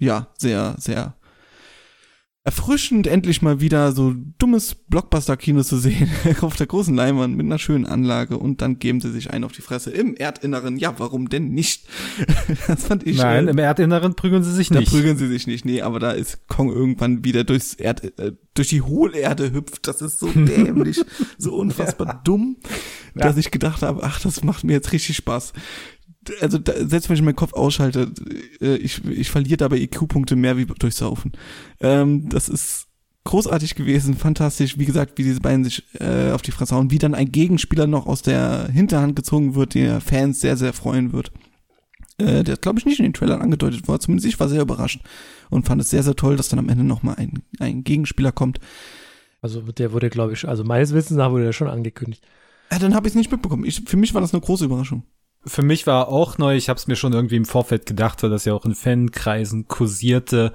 äh, 0.00 0.02
ja, 0.02 0.28
sehr, 0.38 0.76
sehr 0.78 1.14
erfrischend, 2.46 3.06
endlich 3.06 3.40
mal 3.40 3.62
wieder 3.62 3.92
so 3.92 4.14
dummes 4.38 4.74
Blockbuster-Kino 4.74 5.62
zu 5.62 5.78
sehen 5.78 6.10
auf 6.42 6.56
der 6.56 6.66
großen 6.66 6.94
Leinwand 6.94 7.34
mit 7.34 7.46
einer 7.46 7.58
schönen 7.58 7.86
Anlage 7.86 8.36
und 8.36 8.60
dann 8.60 8.78
geben 8.78 9.00
sie 9.00 9.10
sich 9.10 9.30
einen 9.30 9.44
auf 9.44 9.52
die 9.52 9.62
Fresse 9.62 9.90
im 9.90 10.14
Erdinneren. 10.14 10.76
Ja, 10.76 10.94
warum 10.98 11.30
denn 11.30 11.52
nicht? 11.52 11.88
das 12.66 12.84
fand 12.84 13.06
ich. 13.06 13.16
Nein, 13.16 13.48
äh, 13.48 13.52
im 13.52 13.58
Erdinneren 13.58 14.14
prügeln 14.14 14.44
sie 14.44 14.52
sich 14.52 14.70
nicht. 14.70 14.86
Da 14.86 14.90
prügeln 14.90 15.16
sie 15.16 15.26
sich 15.26 15.46
nicht, 15.46 15.64
nee, 15.64 15.80
aber 15.80 16.00
da 16.00 16.10
ist 16.10 16.46
Kong 16.46 16.70
irgendwann 16.70 17.24
wieder 17.24 17.44
durchs 17.44 17.72
Erd, 17.72 18.18
äh, 18.18 18.32
durch 18.52 18.68
die 18.68 18.82
Hohlerde 18.82 19.50
hüpft. 19.50 19.88
Das 19.88 20.02
ist 20.02 20.18
so 20.18 20.28
dämlich, 20.34 21.02
so 21.38 21.54
unfassbar 21.54 22.06
ja. 22.08 22.20
dumm, 22.24 22.58
dass 23.14 23.36
ja. 23.36 23.40
ich 23.40 23.52
gedacht 23.52 23.80
habe, 23.80 24.02
ach, 24.02 24.20
das 24.20 24.44
macht 24.44 24.64
mir 24.64 24.74
jetzt 24.74 24.92
richtig 24.92 25.16
Spaß 25.16 25.54
also 26.40 26.58
da, 26.58 26.72
selbst 26.86 27.08
wenn 27.08 27.16
ich 27.16 27.22
meinen 27.22 27.36
Kopf 27.36 27.52
ausschalte, 27.52 28.12
äh, 28.60 28.76
ich, 28.76 29.04
ich 29.04 29.30
verliere 29.30 29.56
dabei 29.56 29.78
IQ-Punkte 29.78 30.36
mehr 30.36 30.56
wie 30.56 30.66
durch 30.66 30.94
Saufen. 30.94 31.32
Ähm, 31.80 32.28
das 32.28 32.48
ist 32.48 32.88
großartig 33.24 33.74
gewesen, 33.74 34.14
fantastisch. 34.14 34.78
Wie 34.78 34.84
gesagt, 34.84 35.18
wie 35.18 35.24
diese 35.24 35.40
beiden 35.40 35.64
sich 35.64 35.84
äh, 35.98 36.30
auf 36.32 36.42
die 36.42 36.50
Fresse 36.50 36.74
hauen, 36.74 36.90
wie 36.90 36.98
dann 36.98 37.14
ein 37.14 37.32
Gegenspieler 37.32 37.86
noch 37.86 38.06
aus 38.06 38.22
der 38.22 38.68
Hinterhand 38.70 39.16
gezogen 39.16 39.54
wird, 39.54 39.74
der 39.74 40.00
Fans 40.00 40.40
sehr, 40.40 40.56
sehr 40.56 40.72
freuen 40.72 41.12
wird. 41.12 41.32
Äh, 42.18 42.44
der 42.44 42.56
glaube 42.56 42.78
ich, 42.78 42.86
nicht 42.86 43.00
in 43.00 43.06
den 43.06 43.14
Trailern 43.14 43.42
angedeutet 43.42 43.88
war. 43.88 43.98
Zumindest 43.98 44.28
ich 44.28 44.38
war 44.38 44.48
sehr 44.48 44.62
überrascht 44.62 45.00
und 45.50 45.66
fand 45.66 45.80
es 45.80 45.90
sehr, 45.90 46.02
sehr 46.02 46.14
toll, 46.14 46.36
dass 46.36 46.48
dann 46.48 46.58
am 46.58 46.68
Ende 46.68 46.84
nochmal 46.84 47.16
ein, 47.16 47.42
ein 47.58 47.82
Gegenspieler 47.82 48.30
kommt. 48.30 48.60
Also 49.40 49.60
der 49.60 49.92
wurde, 49.92 50.10
glaube 50.10 50.32
ich, 50.32 50.46
also 50.46 50.64
meines 50.64 50.94
Wissens 50.94 51.18
nach 51.18 51.30
wurde 51.30 51.44
der 51.44 51.52
schon 51.52 51.68
angekündigt. 51.68 52.24
Ja, 52.70 52.78
dann 52.78 52.94
habe 52.94 53.06
ich 53.06 53.12
es 53.12 53.16
nicht 53.16 53.32
mitbekommen. 53.32 53.64
Ich, 53.64 53.82
für 53.86 53.96
mich 53.96 54.14
war 54.14 54.20
das 54.20 54.32
eine 54.32 54.40
große 54.40 54.64
Überraschung 54.64 55.04
für 55.46 55.62
mich 55.62 55.86
war 55.86 56.08
auch 56.08 56.38
neu, 56.38 56.56
ich 56.56 56.68
habe 56.68 56.78
es 56.78 56.86
mir 56.86 56.96
schon 56.96 57.12
irgendwie 57.12 57.36
im 57.36 57.44
Vorfeld 57.44 57.86
gedacht, 57.86 58.22
weil 58.22 58.30
das 58.30 58.44
ja 58.44 58.54
auch 58.54 58.64
in 58.64 58.74
Fankreisen 58.74 59.68
kursierte. 59.68 60.52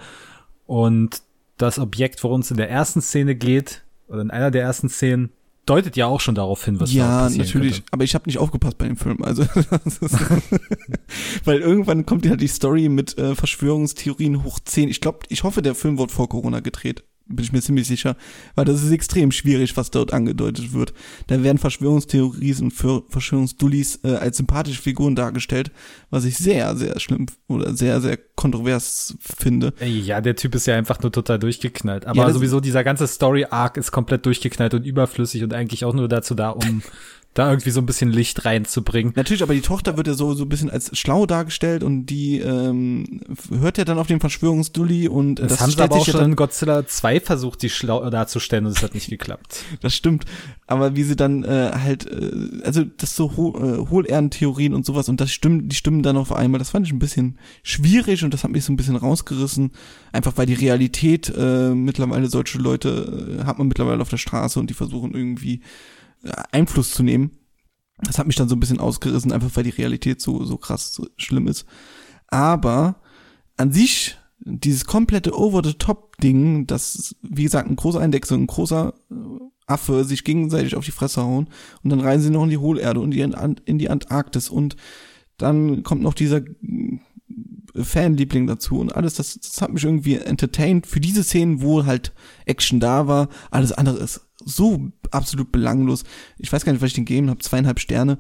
Und 0.66 1.22
das 1.58 1.80
Objekt, 1.80 2.24
worum 2.24 2.42
es 2.42 2.52
in 2.52 2.58
der 2.58 2.70
ersten 2.70 3.02
Szene 3.02 3.36
geht, 3.36 3.84
oder 4.08 4.22
in 4.22 4.32
einer 4.32 4.52
der 4.52 4.64
ersten 4.64 4.90
Szenen, 4.90 5.32
deutet 5.66 5.96
ja 5.96 6.08
auch 6.08 6.20
schon 6.20 6.36
darauf 6.36 6.66
hin, 6.66 6.80
was 6.80 6.92
ja, 6.92 7.30
natürlich. 7.30 7.74
Könnte. 7.74 7.88
Aber 7.92 8.04
ich 8.04 8.16
habe 8.16 8.26
nicht 8.26 8.40
aufgepasst 8.40 8.78
bei 8.78 8.88
dem 8.88 8.98
Film. 8.98 9.22
Also, 9.22 9.44
weil 11.46 11.60
irgendwann 11.60 12.06
kommt 12.06 12.26
ja 12.26 12.36
die 12.36 12.48
Story 12.48 12.90
mit 12.90 13.18
äh, 13.18 13.36
Verschwörungstheorien 13.36 14.44
hoch 14.44 14.60
10. 14.60 14.90
Ich 14.90 15.02
glaube, 15.02 15.20
ich 15.30 15.44
hoffe, 15.44 15.62
der 15.62 15.76
Film 15.76 16.00
wird 16.00 16.12
vor 16.12 16.28
Corona 16.28 16.60
gedreht 16.60 17.04
bin 17.30 17.44
ich 17.44 17.52
mir 17.52 17.62
ziemlich 17.62 17.88
sicher, 17.88 18.16
weil 18.56 18.66
das 18.66 18.84
ist 18.84 18.92
extrem 18.92 19.32
schwierig, 19.32 19.78
was 19.78 19.92
dort 19.92 20.14
angedeutet 20.14 20.74
wird. 20.74 20.94
Da 21.28 21.42
werden 21.44 21.60
Verschwörungstheorien 21.60 22.64
und 22.64 22.72
Verschwörungsdullis 22.72 24.00
äh, 24.04 24.16
als 24.16 24.38
sympathische 24.38 24.82
Figuren 24.82 25.16
dargestellt, 25.16 25.72
was 26.10 26.26
ich 26.26 26.38
sehr, 26.38 26.76
sehr 26.76 27.00
schlimm 27.00 27.28
oder 27.48 27.76
sehr, 27.76 28.02
sehr 28.02 28.18
kontrovers 28.36 29.16
finde. 29.20 29.74
Ja, 29.80 30.22
der 30.22 30.36
Typ 30.36 30.56
ist 30.56 30.66
ja 30.66 30.76
einfach 30.76 31.02
nur 31.02 31.12
total 31.12 31.40
durchgeknallt. 31.40 32.06
Aber 32.08 32.28
ja, 32.28 32.34
sowieso 32.34 32.60
dieser 32.60 32.84
ganze 32.84 33.08
Story-Arc 33.08 33.78
ist 33.78 33.92
komplett 33.92 34.26
durchgeknallt 34.26 34.74
und 34.74 34.86
überflüssig 34.86 35.44
und 35.44 35.54
eigentlich 35.54 35.86
auch 35.86 35.94
nur 35.94 36.08
dazu 36.08 36.36
da, 36.36 36.50
um 36.50 36.82
da 37.36 37.50
irgendwie 37.50 37.70
so 37.70 37.80
ein 37.80 37.86
bisschen 37.86 38.12
Licht 38.12 38.44
reinzubringen. 38.44 39.14
Natürlich, 39.16 39.44
aber 39.44 39.54
die 39.54 39.62
Tochter 39.62 39.98
wird 39.98 40.08
ja 40.08 40.14
so, 40.14 40.34
so 40.34 40.46
ein 40.46 40.50
bisschen 40.50 40.70
als 40.70 40.98
schlau 40.98 41.28
dargestellt 41.28 41.84
und 41.84 42.08
die 42.08 42.40
ähm, 42.40 43.22
hört 43.52 43.78
ja 43.78 43.86
dann 43.86 44.00
auf 44.00 44.08
den 44.08 44.20
Verschwörungsdulli 44.20 45.08
und 45.08 45.40
äh, 45.40 45.44
das, 45.44 45.52
das 45.54 45.62
haben 45.62 45.72
sie 45.72 45.82
aber 45.82 45.96
auch 45.96 46.06
schon 46.06 46.26
in 46.26 46.36
Godzilla 46.36 46.88
2 46.88 47.20
versucht, 47.20 47.62
die 47.62 47.70
schlau 47.70 48.10
darzustellen 48.10 48.66
und 48.66 48.76
es 48.76 48.82
hat 48.82 48.96
nicht 48.96 49.10
geklappt. 49.10 49.64
das 49.82 49.96
stimmt. 49.96 50.26
Aber 50.66 50.96
wie 50.96 51.04
sie 51.04 51.16
dann 51.16 51.44
äh, 51.44 51.72
halt, 51.76 52.08
äh, 52.08 52.64
also 52.64 52.84
das 52.84 53.16
so 53.16 53.38
Ho 53.38 53.56
äh, 53.58 53.90
Hohlehrentheorien 53.90 54.74
und 54.74 54.86
sowas 54.86 55.08
und 55.08 55.22
das 55.22 55.32
stimmt, 55.32 55.72
die 55.72 55.76
stimmen 55.76 56.02
dann 56.02 56.18
auf 56.18 56.34
einmal, 56.34 56.58
das 56.58 56.72
fand 56.72 56.88
ich 56.88 56.94
ein 56.94 57.00
bisschen 57.00 57.38
schwierig 57.62 58.24
und 58.24 58.34
das 58.34 58.44
hat 58.44 58.52
mich 58.52 58.66
so 58.66 58.74
ein 58.74 58.78
bisschen 58.78 58.96
rausgerissen. 58.96 59.72
Einfach 60.12 60.34
weil 60.36 60.48
die 60.48 60.56
Realität 60.56 61.32
äh, 61.38 61.70
mittlerweile 61.70 62.28
solche 62.28 62.58
Leute 62.58 63.40
äh, 63.40 63.46
hat 63.46 63.60
man 63.60 63.68
mittlerweile 63.68 64.02
auf 64.02 64.10
der 64.10 64.18
Straße 64.18 64.60
und 64.60 64.72
die 64.72 64.74
versuchen 64.74 65.14
irgendwie 65.14 65.62
Einfluss 66.52 66.92
zu 66.92 67.04
nehmen. 67.04 67.32
Das 68.02 68.18
hat 68.18 68.28
mich 68.28 68.36
dann 68.36 68.50
so 68.50 68.56
ein 68.56 68.60
bisschen 68.60 68.80
ausgerissen, 68.80 69.32
einfach 69.32 69.50
weil 69.56 69.64
die 69.64 69.70
Realität 69.70 70.22
so, 70.22 70.44
so 70.46 70.58
krass 70.58 70.94
so 70.94 71.08
schlimm 71.18 71.48
ist. 71.48 71.66
Aber 72.28 73.02
an 73.58 73.72
sich, 73.72 74.18
dieses 74.40 74.86
komplette 74.86 75.38
Over-the-Top-Ding, 75.38 76.66
das, 76.66 77.16
wie 77.22 77.44
gesagt, 77.44 77.70
ein 77.70 77.76
großer 77.76 78.00
und 78.00 78.16
ein 78.16 78.48
großer 78.48 78.94
äh, 79.12 79.16
Affe 79.68 80.04
sich 80.04 80.24
gegenseitig 80.24 80.76
auf 80.76 80.86
die 80.86 80.92
Fresse 80.92 81.22
hauen 81.22 81.48
und 81.84 81.90
dann 81.90 82.00
reisen 82.00 82.24
sie 82.24 82.30
noch 82.32 82.44
in 82.44 82.50
die 82.50 82.58
Hohlerde 82.58 83.00
und 83.02 83.14
in 83.14 83.78
die 83.78 83.90
Antarktis 83.90 84.50
und 84.50 84.76
dann 85.38 85.84
kommt 85.84 86.02
noch 86.02 86.14
dieser 86.14 86.38
äh, 86.38 87.00
Fanliebling 87.76 88.48
dazu 88.48 88.80
und 88.80 88.96
alles, 88.96 89.14
das, 89.14 89.40
das 89.40 89.62
hat 89.62 89.72
mich 89.72 89.84
irgendwie 89.84 90.16
entertained 90.16 90.88
für 90.88 91.00
diese 91.00 91.24
Szenen, 91.24 91.62
wo 91.62 91.86
halt 91.86 92.14
Action 92.46 92.80
da 92.80 93.08
war. 93.08 93.30
Alles 93.52 93.72
andere 93.72 93.98
ist 93.98 94.29
so 94.46 94.92
absolut 95.12 95.52
belanglos. 95.52 96.04
Ich 96.38 96.52
weiß 96.52 96.66
gar 96.66 96.72
nicht, 96.74 96.82
was 96.82 96.88
ich 96.88 96.96
den 96.96 97.06
gegeben 97.06 97.30
habe, 97.30 97.40
zweieinhalb 97.40 97.80
Sterne. 97.80 98.18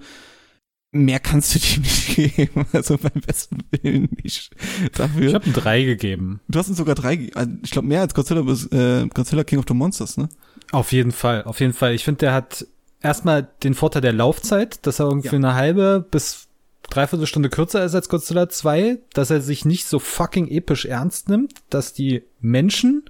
Mehr 0.91 1.19
kannst 1.19 1.53
du 1.53 1.59
dem 1.75 1.81
nicht 1.83 2.15
geben, 2.15 2.65
also 2.73 2.97
beim 2.97 3.21
besten 3.25 3.59
Willen 3.71 4.09
nicht. 4.23 4.55
Dafür. 4.93 5.27
Ich 5.27 5.33
habe 5.35 5.45
ein 5.45 5.53
drei 5.53 5.83
gegeben. 5.83 6.41
Du 6.47 6.57
hast 6.57 6.69
uns 6.69 6.77
sogar 6.77 6.95
drei 6.95 7.15
gegeben. 7.15 7.37
Also 7.37 7.51
ich 7.63 7.71
glaube 7.71 7.87
mehr 7.87 8.01
als 8.01 8.13
Godzilla, 8.13 8.41
äh, 8.41 9.07
Godzilla 9.07 9.43
King 9.43 9.59
of 9.59 9.65
the 9.67 9.73
Monsters, 9.73 10.17
ne? 10.17 10.29
Auf 10.71 10.91
jeden 10.91 11.11
Fall, 11.11 11.43
auf 11.43 11.59
jeden 11.59 11.73
Fall. 11.73 11.93
Ich 11.93 12.03
finde, 12.03 12.19
der 12.19 12.33
hat 12.33 12.65
erstmal 13.01 13.47
den 13.63 13.73
Vorteil 13.73 14.01
der 14.01 14.13
Laufzeit, 14.13 14.85
dass 14.85 14.99
er 14.99 15.07
irgendwie 15.07 15.27
ja. 15.27 15.33
eine 15.33 15.55
halbe 15.55 16.05
bis 16.09 16.47
dreiviertel 16.89 17.27
Stunde 17.27 17.49
kürzer 17.49 17.83
ist 17.83 17.95
als 17.95 18.09
Godzilla 18.09 18.49
2, 18.49 18.99
dass 19.13 19.29
er 19.29 19.41
sich 19.41 19.65
nicht 19.65 19.85
so 19.85 19.99
fucking 19.99 20.47
episch 20.47 20.85
ernst 20.85 21.29
nimmt, 21.29 21.53
dass 21.69 21.93
die 21.93 22.23
Menschen 22.39 23.03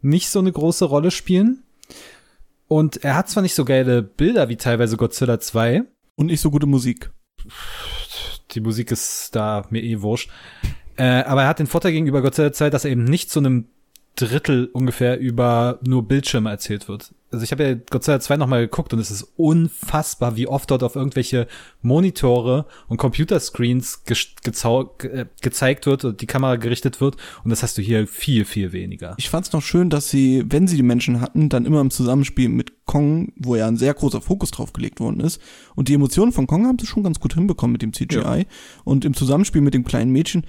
nicht 0.00 0.28
so 0.28 0.40
eine 0.40 0.50
große 0.50 0.84
Rolle 0.84 1.10
spielen 1.10 1.62
und 2.72 3.04
er 3.04 3.16
hat 3.16 3.28
zwar 3.28 3.42
nicht 3.42 3.54
so 3.54 3.66
geile 3.66 4.02
Bilder 4.02 4.48
wie 4.48 4.56
teilweise 4.56 4.96
Godzilla 4.96 5.38
2. 5.38 5.82
Und 6.14 6.26
nicht 6.26 6.40
so 6.40 6.50
gute 6.50 6.66
Musik. 6.66 7.10
Die 8.52 8.60
Musik 8.60 8.90
ist 8.90 9.36
da 9.36 9.66
mir 9.68 9.82
eh 9.82 10.00
wurscht. 10.00 10.30
Äh, 10.96 11.22
aber 11.24 11.42
er 11.42 11.48
hat 11.48 11.58
den 11.58 11.66
Vorteil 11.66 11.92
gegenüber 11.92 12.22
Godzilla 12.22 12.52
2, 12.52 12.70
dass 12.70 12.84
er 12.84 12.90
eben 12.90 13.04
nicht 13.04 13.30
zu 13.30 13.40
einem 13.40 13.66
Drittel 14.14 14.68
ungefähr 14.72 15.18
über 15.18 15.78
nur 15.86 16.06
Bildschirme 16.06 16.50
erzählt 16.50 16.86
wird. 16.86 17.14
Also 17.30 17.44
ich 17.44 17.50
habe 17.50 17.64
ja 17.64 17.74
Godzilla 17.74 18.20
2 18.20 18.36
nochmal 18.36 18.60
geguckt 18.60 18.92
und 18.92 18.98
es 18.98 19.10
ist 19.10 19.26
unfassbar, 19.36 20.36
wie 20.36 20.46
oft 20.46 20.70
dort 20.70 20.82
auf 20.82 20.96
irgendwelche 20.96 21.48
Monitore 21.80 22.66
und 22.88 22.98
Computerscreens 22.98 24.04
ge 24.04 24.16
ge 24.42 25.26
gezeigt 25.40 25.86
wird 25.86 26.04
und 26.04 26.20
die 26.20 26.26
Kamera 26.26 26.56
gerichtet 26.56 27.00
wird 27.00 27.16
und 27.42 27.48
das 27.48 27.62
hast 27.62 27.78
du 27.78 27.82
hier 27.82 28.06
viel, 28.06 28.44
viel 28.44 28.72
weniger. 28.72 29.14
Ich 29.16 29.30
fand 29.30 29.46
es 29.46 29.52
noch 29.54 29.62
schön, 29.62 29.88
dass 29.88 30.10
sie, 30.10 30.44
wenn 30.46 30.68
sie 30.68 30.76
die 30.76 30.82
Menschen 30.82 31.22
hatten, 31.22 31.48
dann 31.48 31.64
immer 31.64 31.80
im 31.80 31.90
Zusammenspiel 31.90 32.50
mit 32.50 32.84
Kong, 32.84 33.32
wo 33.36 33.56
ja 33.56 33.66
ein 33.66 33.78
sehr 33.78 33.94
großer 33.94 34.20
Fokus 34.20 34.50
drauf 34.50 34.74
gelegt 34.74 35.00
worden 35.00 35.20
ist 35.20 35.40
und 35.74 35.88
die 35.88 35.94
Emotionen 35.94 36.32
von 36.32 36.46
Kong 36.46 36.66
haben 36.66 36.78
sie 36.78 36.86
schon 36.86 37.02
ganz 37.02 37.18
gut 37.18 37.32
hinbekommen 37.32 37.72
mit 37.72 37.80
dem 37.80 37.94
CGI 37.94 38.18
ja. 38.18 38.44
und 38.84 39.06
im 39.06 39.14
Zusammenspiel 39.14 39.62
mit 39.62 39.72
dem 39.72 39.84
kleinen 39.84 40.12
Mädchen, 40.12 40.46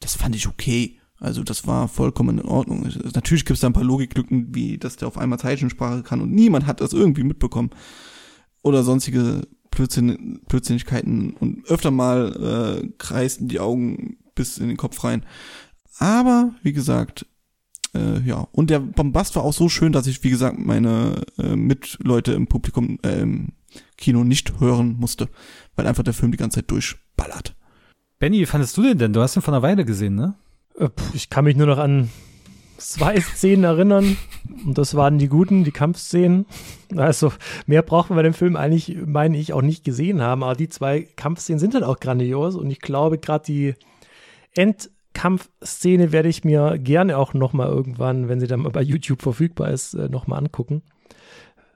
das 0.00 0.14
fand 0.14 0.34
ich 0.34 0.48
okay. 0.48 0.98
Also 1.22 1.44
das 1.44 1.68
war 1.68 1.86
vollkommen 1.86 2.40
in 2.40 2.46
Ordnung. 2.46 2.88
Natürlich 3.14 3.44
gibt 3.44 3.54
es 3.54 3.60
da 3.60 3.68
ein 3.68 3.72
paar 3.72 3.84
Logiklücken, 3.84 4.52
wie 4.56 4.76
dass 4.76 4.96
der 4.96 5.06
auf 5.06 5.16
einmal 5.16 5.38
Zeichensprache 5.38 6.02
kann 6.02 6.20
und 6.20 6.32
niemand 6.32 6.66
hat 6.66 6.80
das 6.80 6.92
irgendwie 6.92 7.22
mitbekommen. 7.22 7.70
Oder 8.62 8.82
sonstige 8.82 9.42
Blödsinn, 9.70 10.40
Blödsinnigkeiten 10.48 11.34
und 11.34 11.64
öfter 11.68 11.92
mal 11.92 12.82
äh, 12.82 12.88
kreisten 12.98 13.46
die 13.46 13.60
Augen 13.60 14.16
bis 14.34 14.58
in 14.58 14.66
den 14.66 14.76
Kopf 14.76 15.04
rein. 15.04 15.24
Aber, 15.98 16.56
wie 16.64 16.72
gesagt, 16.72 17.24
äh, 17.94 18.20
ja. 18.22 18.48
Und 18.50 18.70
der 18.70 18.80
Bombast 18.80 19.36
war 19.36 19.44
auch 19.44 19.52
so 19.52 19.68
schön, 19.68 19.92
dass 19.92 20.08
ich, 20.08 20.24
wie 20.24 20.30
gesagt, 20.30 20.58
meine 20.58 21.22
äh, 21.38 21.54
Mitleute 21.54 22.32
im 22.32 22.48
Publikum, 22.48 22.98
äh, 23.04 23.20
im 23.20 23.52
Kino 23.96 24.24
nicht 24.24 24.58
hören 24.58 24.96
musste, 24.98 25.28
weil 25.76 25.86
einfach 25.86 26.02
der 26.02 26.14
Film 26.14 26.32
die 26.32 26.38
ganze 26.38 26.56
Zeit 26.56 26.70
durchballert. 26.70 27.54
Benny, 28.18 28.40
wie 28.40 28.46
fandest 28.46 28.76
du 28.76 28.82
den 28.82 28.98
denn? 28.98 29.12
Du 29.12 29.20
hast 29.20 29.36
ihn 29.36 29.42
vor 29.42 29.54
einer 29.54 29.62
Weile 29.62 29.84
gesehen, 29.84 30.16
ne? 30.16 30.34
Äh, 30.78 30.88
ich 31.14 31.30
kann 31.30 31.44
mich 31.44 31.56
nur 31.56 31.66
noch 31.66 31.78
an 31.78 32.10
zwei 32.78 33.20
Szenen 33.20 33.64
erinnern. 33.64 34.16
Und 34.64 34.78
das 34.78 34.94
waren 34.94 35.18
die 35.18 35.28
guten, 35.28 35.64
die 35.64 35.72
Kampfszenen. 35.72 36.46
Also 36.96 37.32
mehr 37.66 37.82
brauchen 37.82 38.10
wir 38.10 38.16
bei 38.16 38.22
dem 38.22 38.34
Film 38.34 38.56
eigentlich, 38.56 38.96
meine 39.06 39.38
ich, 39.38 39.52
auch 39.52 39.62
nicht 39.62 39.84
gesehen 39.84 40.20
haben. 40.20 40.42
Aber 40.42 40.54
die 40.54 40.68
zwei 40.68 41.08
Kampfszenen 41.16 41.58
sind 41.58 41.74
halt 41.74 41.84
auch 41.84 42.00
grandios. 42.00 42.56
Und 42.56 42.70
ich 42.70 42.80
glaube, 42.80 43.18
gerade 43.18 43.44
die 43.44 43.74
Endkampfszene 44.54 46.12
werde 46.12 46.28
ich 46.28 46.44
mir 46.44 46.78
gerne 46.78 47.16
auch 47.16 47.34
noch 47.34 47.52
mal 47.52 47.68
irgendwann, 47.68 48.28
wenn 48.28 48.40
sie 48.40 48.46
dann 48.46 48.60
mal 48.60 48.70
bei 48.70 48.82
YouTube 48.82 49.22
verfügbar 49.22 49.70
ist, 49.70 49.94
äh, 49.94 50.08
noch 50.08 50.26
mal 50.26 50.38
angucken. 50.38 50.82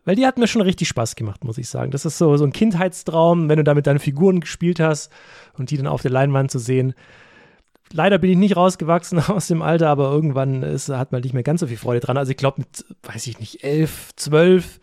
Weil 0.04 0.14
die 0.14 0.26
hat 0.26 0.38
mir 0.38 0.46
schon 0.46 0.62
richtig 0.62 0.86
Spaß 0.86 1.16
gemacht, 1.16 1.42
muss 1.42 1.58
ich 1.58 1.68
sagen. 1.68 1.90
Das 1.90 2.04
ist 2.04 2.16
so, 2.16 2.36
so 2.36 2.44
ein 2.44 2.52
Kindheitstraum, 2.52 3.48
wenn 3.48 3.56
du 3.56 3.64
da 3.64 3.74
mit 3.74 3.88
deinen 3.88 3.98
Figuren 3.98 4.38
gespielt 4.38 4.78
hast 4.78 5.10
und 5.54 5.70
die 5.70 5.76
dann 5.76 5.88
auf 5.88 6.00
der 6.00 6.12
Leinwand 6.12 6.50
zu 6.52 6.60
sehen. 6.60 6.94
Leider 7.92 8.18
bin 8.18 8.30
ich 8.30 8.36
nicht 8.36 8.56
rausgewachsen 8.56 9.18
aus 9.28 9.46
dem 9.48 9.62
Alter, 9.62 9.88
aber 9.88 10.10
irgendwann 10.10 10.62
ist, 10.62 10.88
hat 10.88 11.12
man 11.12 11.22
nicht 11.22 11.34
mehr 11.34 11.42
ganz 11.42 11.60
so 11.60 11.66
viel 11.66 11.76
Freude 11.76 12.00
dran. 12.00 12.16
Also 12.16 12.30
ich 12.30 12.36
glaube, 12.36 12.60
mit, 12.60 12.84
weiß 13.02 13.26
ich 13.26 13.38
nicht, 13.38 13.64
elf, 13.64 14.10
zwölf 14.16 14.80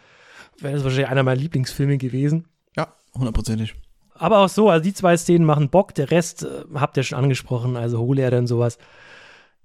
wäre 0.59 0.73
das 0.73 0.83
wahrscheinlich 0.83 1.09
einer 1.09 1.23
meiner 1.23 1.39
Lieblingsfilme 1.39 1.97
gewesen. 1.97 2.45
Ja. 2.77 2.93
hundertprozentig. 3.13 3.75
Aber 4.15 4.39
auch 4.39 4.49
so, 4.49 4.69
also 4.69 4.83
die 4.83 4.93
zwei 4.93 5.17
Szenen 5.17 5.45
machen 5.45 5.69
Bock, 5.69 5.95
der 5.95 6.11
Rest 6.11 6.43
äh, 6.43 6.63
habt 6.75 6.97
ihr 6.97 7.03
schon 7.03 7.17
angesprochen, 7.17 7.75
also 7.75 7.99
Hohlerde 7.99 8.37
und 8.37 8.47
sowas. 8.47 8.77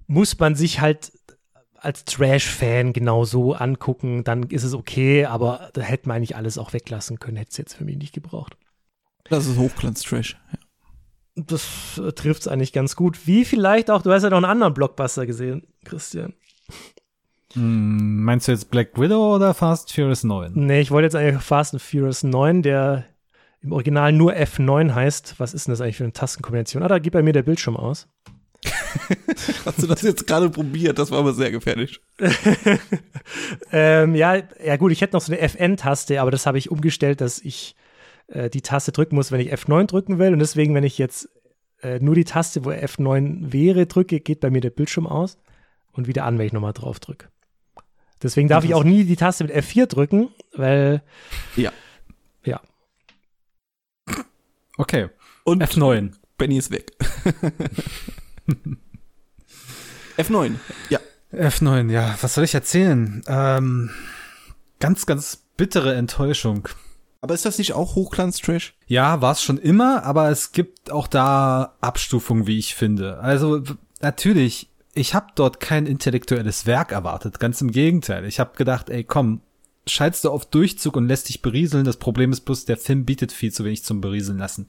Muss 0.06 0.38
man 0.38 0.54
sich 0.54 0.80
halt 0.80 1.12
als 1.76 2.04
Trash-Fan 2.06 2.92
genau 2.92 3.24
so 3.24 3.52
angucken, 3.52 4.24
dann 4.24 4.44
ist 4.44 4.64
es 4.64 4.74
okay, 4.74 5.26
aber 5.26 5.70
da 5.74 5.82
hätte 5.82 6.08
man 6.08 6.16
eigentlich 6.16 6.34
alles 6.34 6.58
auch 6.58 6.72
weglassen 6.72 7.20
können, 7.20 7.36
hätte 7.36 7.50
es 7.52 7.56
jetzt 7.56 7.74
für 7.74 7.84
mich 7.84 7.96
nicht 7.96 8.14
gebraucht. 8.14 8.56
Das 9.28 9.46
ist 9.46 9.58
Hochglanz-Trash. 9.58 10.36
Ja. 10.52 10.58
Das 11.46 11.98
äh, 11.98 12.12
trifft 12.12 12.42
es 12.42 12.48
eigentlich 12.48 12.72
ganz 12.72 12.96
gut. 12.96 13.26
Wie 13.26 13.44
vielleicht 13.44 13.90
auch, 13.90 14.02
du 14.02 14.12
hast 14.12 14.24
ja 14.24 14.30
noch 14.30 14.38
einen 14.38 14.44
anderen 14.44 14.74
Blockbuster 14.74 15.26
gesehen, 15.26 15.66
Christian. 15.84 16.34
Hm, 17.54 18.24
meinst 18.24 18.48
du 18.48 18.52
jetzt 18.52 18.70
Black 18.70 18.98
Widow 19.00 19.36
oder 19.36 19.54
Fast 19.54 19.92
Furious 19.92 20.24
9? 20.24 20.52
Nee, 20.54 20.80
ich 20.80 20.90
wollte 20.90 21.06
jetzt 21.06 21.14
eigentlich 21.14 21.42
Fast 21.42 21.74
and 21.74 21.82
Furious 21.82 22.22
9, 22.22 22.62
der 22.62 23.04
im 23.60 23.72
Original 23.72 24.12
nur 24.12 24.34
F9 24.34 24.94
heißt. 24.94 25.34
Was 25.38 25.54
ist 25.54 25.66
denn 25.66 25.72
das 25.72 25.80
eigentlich 25.80 25.96
für 25.96 26.04
eine 26.04 26.12
Tastenkombination? 26.12 26.82
Ah, 26.82 26.88
da 26.88 26.98
geht 26.98 27.12
bei 27.12 27.22
mir 27.22 27.32
der 27.32 27.42
Bildschirm 27.42 27.76
aus. 27.76 28.08
Hast 29.64 29.82
du 29.82 29.86
das 29.86 30.02
jetzt 30.02 30.26
gerade 30.26 30.50
probiert? 30.50 30.98
Das 30.98 31.10
war 31.10 31.18
aber 31.18 31.32
sehr 31.32 31.50
gefährlich. 31.50 32.00
ähm, 33.72 34.14
ja, 34.14 34.42
ja 34.62 34.76
gut, 34.76 34.92
ich 34.92 35.00
hätte 35.00 35.14
noch 35.14 35.22
so 35.22 35.32
eine 35.32 35.40
FN-Taste, 35.40 36.20
aber 36.20 36.30
das 36.30 36.46
habe 36.46 36.58
ich 36.58 36.70
umgestellt, 36.70 37.20
dass 37.20 37.38
ich 37.38 37.76
äh, 38.28 38.50
die 38.50 38.62
Taste 38.62 38.92
drücken 38.92 39.16
muss, 39.16 39.32
wenn 39.32 39.40
ich 39.40 39.52
F9 39.52 39.86
drücken 39.86 40.18
will. 40.18 40.32
Und 40.32 40.38
deswegen, 40.38 40.74
wenn 40.74 40.84
ich 40.84 40.98
jetzt 40.98 41.28
äh, 41.82 41.98
nur 42.00 42.14
die 42.14 42.24
Taste, 42.24 42.64
wo 42.64 42.70
F9 42.70 43.52
wäre, 43.52 43.86
drücke, 43.86 44.20
geht 44.20 44.40
bei 44.40 44.50
mir 44.50 44.60
der 44.60 44.70
Bildschirm 44.70 45.06
aus 45.06 45.38
und 45.92 46.06
wieder 46.06 46.24
an, 46.24 46.38
wenn 46.38 46.46
ich 46.46 46.52
nochmal 46.52 46.72
drauf 46.72 47.00
drücke. 47.00 47.28
Deswegen 48.22 48.48
darf 48.48 48.64
ich 48.64 48.74
auch 48.74 48.84
nie 48.84 49.04
die 49.04 49.16
Taste 49.16 49.44
mit 49.44 49.54
F4 49.54 49.86
drücken, 49.86 50.30
weil. 50.52 51.02
Ja. 51.56 51.72
Ja. 52.44 52.60
Okay. 54.76 55.08
Und 55.44 55.62
F9. 55.62 56.12
Benny 56.36 56.58
ist 56.58 56.70
weg. 56.70 56.92
F9, 60.16 60.54
ja. 60.88 60.98
F9, 61.32 61.90
ja. 61.90 62.16
Was 62.20 62.34
soll 62.34 62.44
ich 62.44 62.54
erzählen? 62.54 63.22
Ähm, 63.28 63.90
ganz, 64.80 65.06
ganz 65.06 65.44
bittere 65.56 65.94
Enttäuschung. 65.94 66.68
Aber 67.20 67.34
ist 67.34 67.44
das 67.44 67.58
nicht 67.58 67.72
auch 67.72 67.94
Hochglanz-Trash? 67.96 68.74
Ja, 68.86 69.20
war 69.20 69.32
es 69.32 69.42
schon 69.42 69.58
immer, 69.58 70.04
aber 70.04 70.30
es 70.30 70.52
gibt 70.52 70.90
auch 70.90 71.08
da 71.08 71.74
Abstufungen, 71.80 72.46
wie 72.46 72.58
ich 72.58 72.74
finde. 72.74 73.18
Also 73.18 73.62
natürlich, 74.00 74.70
ich 74.94 75.14
habe 75.14 75.26
dort 75.34 75.58
kein 75.58 75.86
intellektuelles 75.86 76.66
Werk 76.66 76.92
erwartet, 76.92 77.40
ganz 77.40 77.60
im 77.60 77.72
Gegenteil. 77.72 78.24
Ich 78.24 78.38
habe 78.38 78.56
gedacht, 78.56 78.88
ey, 78.88 79.02
komm, 79.02 79.40
schaltst 79.86 80.24
du 80.24 80.30
auf 80.30 80.46
Durchzug 80.46 80.96
und 80.96 81.08
lässt 81.08 81.28
dich 81.28 81.42
berieseln. 81.42 81.84
Das 81.84 81.96
Problem 81.96 82.30
ist 82.30 82.42
bloß, 82.42 82.66
der 82.66 82.76
Film 82.76 83.04
bietet 83.04 83.32
viel 83.32 83.52
zu 83.52 83.64
wenig 83.64 83.84
zum 83.84 84.00
Berieseln 84.00 84.38
lassen. 84.38 84.68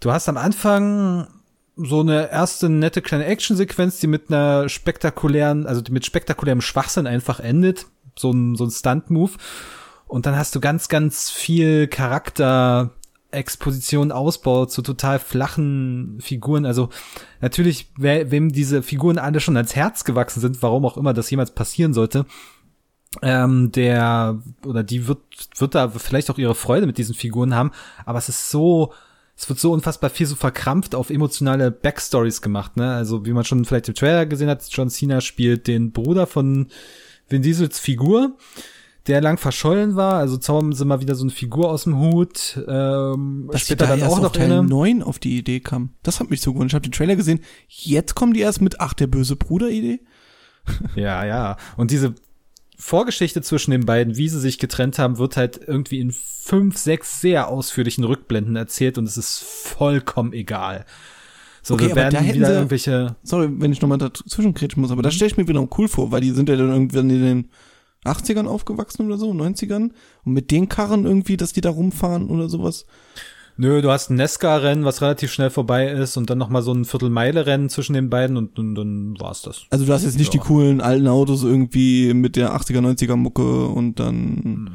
Du 0.00 0.12
hast 0.12 0.28
am 0.28 0.38
Anfang 0.38 1.28
so 1.76 2.00
eine 2.00 2.30
erste 2.30 2.68
nette 2.68 3.02
kleine 3.02 3.26
Actionsequenz, 3.26 3.98
die 3.98 4.06
mit 4.06 4.30
einer 4.30 4.68
spektakulären, 4.68 5.66
also 5.66 5.80
die 5.80 5.92
mit 5.92 6.06
spektakulärem 6.06 6.60
Schwachsinn 6.60 7.06
einfach 7.06 7.40
endet. 7.40 7.86
So 8.16 8.30
ein, 8.30 8.54
so 8.56 8.64
ein 8.64 8.70
Stunt-Move. 8.70 9.32
Und 10.06 10.26
dann 10.26 10.36
hast 10.36 10.54
du 10.54 10.60
ganz, 10.60 10.88
ganz 10.88 11.30
viel 11.30 11.86
Charakter, 11.88 12.90
Exposition, 13.30 14.12
Ausbau 14.12 14.66
zu 14.66 14.82
total 14.82 15.18
flachen 15.18 16.18
Figuren. 16.20 16.64
Also 16.64 16.88
natürlich, 17.40 17.90
wer, 17.98 18.30
wem 18.30 18.52
diese 18.52 18.82
Figuren 18.82 19.18
alle 19.18 19.40
schon 19.40 19.56
ans 19.56 19.74
Herz 19.74 20.04
gewachsen 20.04 20.40
sind, 20.40 20.62
warum 20.62 20.84
auch 20.84 20.96
immer 20.96 21.12
das 21.12 21.30
jemals 21.30 21.50
passieren 21.50 21.92
sollte, 21.92 22.26
ähm, 23.22 23.70
der 23.72 24.40
oder 24.64 24.82
die 24.82 25.06
wird, 25.06 25.20
wird 25.56 25.74
da 25.74 25.88
vielleicht 25.88 26.30
auch 26.30 26.38
ihre 26.38 26.54
Freude 26.54 26.86
mit 26.86 26.98
diesen 26.98 27.14
Figuren 27.14 27.54
haben. 27.54 27.72
Aber 28.04 28.18
es 28.18 28.28
ist 28.28 28.50
so, 28.50 28.92
es 29.36 29.48
wird 29.48 29.58
so 29.58 29.72
unfassbar 29.72 30.10
viel 30.10 30.26
so 30.26 30.36
verkrampft 30.36 30.94
auf 30.94 31.10
emotionale 31.10 31.70
Backstories 31.70 32.40
gemacht, 32.40 32.76
ne? 32.76 32.94
Also 32.94 33.26
wie 33.26 33.32
man 33.32 33.44
schon 33.44 33.64
vielleicht 33.64 33.88
im 33.88 33.94
Trailer 33.94 34.26
gesehen 34.26 34.48
hat, 34.48 34.66
John 34.70 34.90
Cena 34.90 35.20
spielt 35.20 35.66
den 35.66 35.92
Bruder 35.92 36.26
von 36.26 36.68
Vin 37.28 37.42
Diesels 37.42 37.78
Figur, 37.78 38.36
der 39.06 39.20
lang 39.20 39.38
verschollen 39.38 39.96
war. 39.96 40.14
Also 40.14 40.36
zaubern 40.36 40.72
sie 40.72 40.84
mal 40.84 41.00
wieder 41.00 41.14
so 41.14 41.24
eine 41.24 41.30
Figur 41.30 41.70
aus 41.70 41.84
dem 41.84 41.98
Hut. 41.98 42.58
Ähm, 42.66 43.48
Dass 43.52 43.62
später 43.62 43.86
da 43.86 43.96
dann 43.96 44.08
auch 44.08 44.20
noch 44.20 44.34
eine 44.36 44.62
neuen 44.62 45.02
auf 45.02 45.18
die 45.18 45.36
Idee 45.38 45.60
kam. 45.60 45.90
Das 46.02 46.20
hat 46.20 46.30
mich 46.30 46.40
so 46.40 46.52
gewundert. 46.52 46.70
Ich 46.70 46.74
habe 46.74 46.88
den 46.88 46.92
Trailer 46.92 47.16
gesehen. 47.16 47.40
Jetzt 47.68 48.14
kommen 48.14 48.32
die 48.32 48.40
erst 48.40 48.60
mit 48.60 48.80
ach 48.80 48.94
der 48.94 49.06
böse 49.06 49.36
Bruder 49.36 49.68
Idee. 49.68 50.00
Ja, 50.96 51.26
ja. 51.26 51.58
Und 51.76 51.90
diese 51.90 52.14
Vorgeschichte 52.78 53.42
zwischen 53.42 53.70
den 53.70 53.84
beiden, 53.84 54.16
wie 54.16 54.28
sie 54.28 54.40
sich 54.40 54.58
getrennt 54.58 54.98
haben, 54.98 55.18
wird 55.18 55.36
halt 55.36 55.60
irgendwie 55.66 56.00
in 56.00 56.10
fünf, 56.10 56.78
sechs 56.78 57.20
sehr 57.20 57.48
ausführlichen 57.48 58.04
Rückblenden 58.04 58.56
erzählt 58.56 58.96
und 58.96 59.04
es 59.04 59.18
ist 59.18 59.42
vollkommen 59.42 60.32
egal. 60.32 60.86
So, 61.62 61.74
okay, 61.74 61.94
werden 61.94 62.14
da 62.14 62.20
hätten 62.20 62.38
wieder 62.38 62.48
sie, 62.48 62.54
irgendwelche. 62.54 63.16
Sorry, 63.22 63.48
wenn 63.58 63.72
ich 63.72 63.80
nochmal 63.80 63.98
dazwischen 63.98 64.54
kretschen 64.54 64.82
muss, 64.82 64.90
aber 64.90 65.02
das 65.02 65.14
stelle 65.14 65.30
ich 65.30 65.36
mir 65.36 65.48
wieder 65.48 65.66
cool 65.78 65.88
vor, 65.88 66.12
weil 66.12 66.20
die 66.20 66.30
sind 66.30 66.48
ja 66.48 66.56
dann 66.56 66.70
irgendwann 66.70 67.10
in 67.10 67.22
den 67.22 67.50
80ern 68.04 68.46
aufgewachsen 68.46 69.06
oder 69.06 69.18
so, 69.18 69.30
90ern 69.32 69.90
und 70.24 70.32
mit 70.32 70.50
den 70.50 70.68
Karren 70.68 71.04
irgendwie, 71.04 71.36
dass 71.36 71.52
die 71.52 71.60
da 71.60 71.70
rumfahren 71.70 72.28
oder 72.30 72.48
sowas. 72.48 72.86
Nö, 73.56 73.80
du 73.82 73.90
hast 73.90 74.10
ein 74.10 74.16
Nesca-Rennen, 74.16 74.84
was 74.84 75.00
relativ 75.00 75.32
schnell 75.32 75.50
vorbei 75.50 75.88
ist 75.88 76.16
und 76.16 76.28
dann 76.28 76.38
noch 76.38 76.48
mal 76.48 76.62
so 76.62 76.72
ein 76.72 76.84
Viertelmeile-Rennen 76.84 77.68
zwischen 77.68 77.92
den 77.92 78.10
beiden 78.10 78.36
und, 78.36 78.58
und 78.58 78.74
dann 78.74 79.14
war's 79.20 79.42
das. 79.42 79.62
Also 79.70 79.84
du 79.84 79.92
hast 79.92 80.02
jetzt 80.04 80.18
nicht 80.18 80.34
Ja. 80.34 80.40
die 80.40 80.46
coolen 80.46 80.80
alten 80.80 81.06
Autos 81.06 81.44
irgendwie 81.44 82.12
mit 82.14 82.34
der 82.34 82.52
80er, 82.56 82.80
90er 82.80 83.14
Mucke 83.16 83.66
und 83.66 84.00
dann 84.00 84.70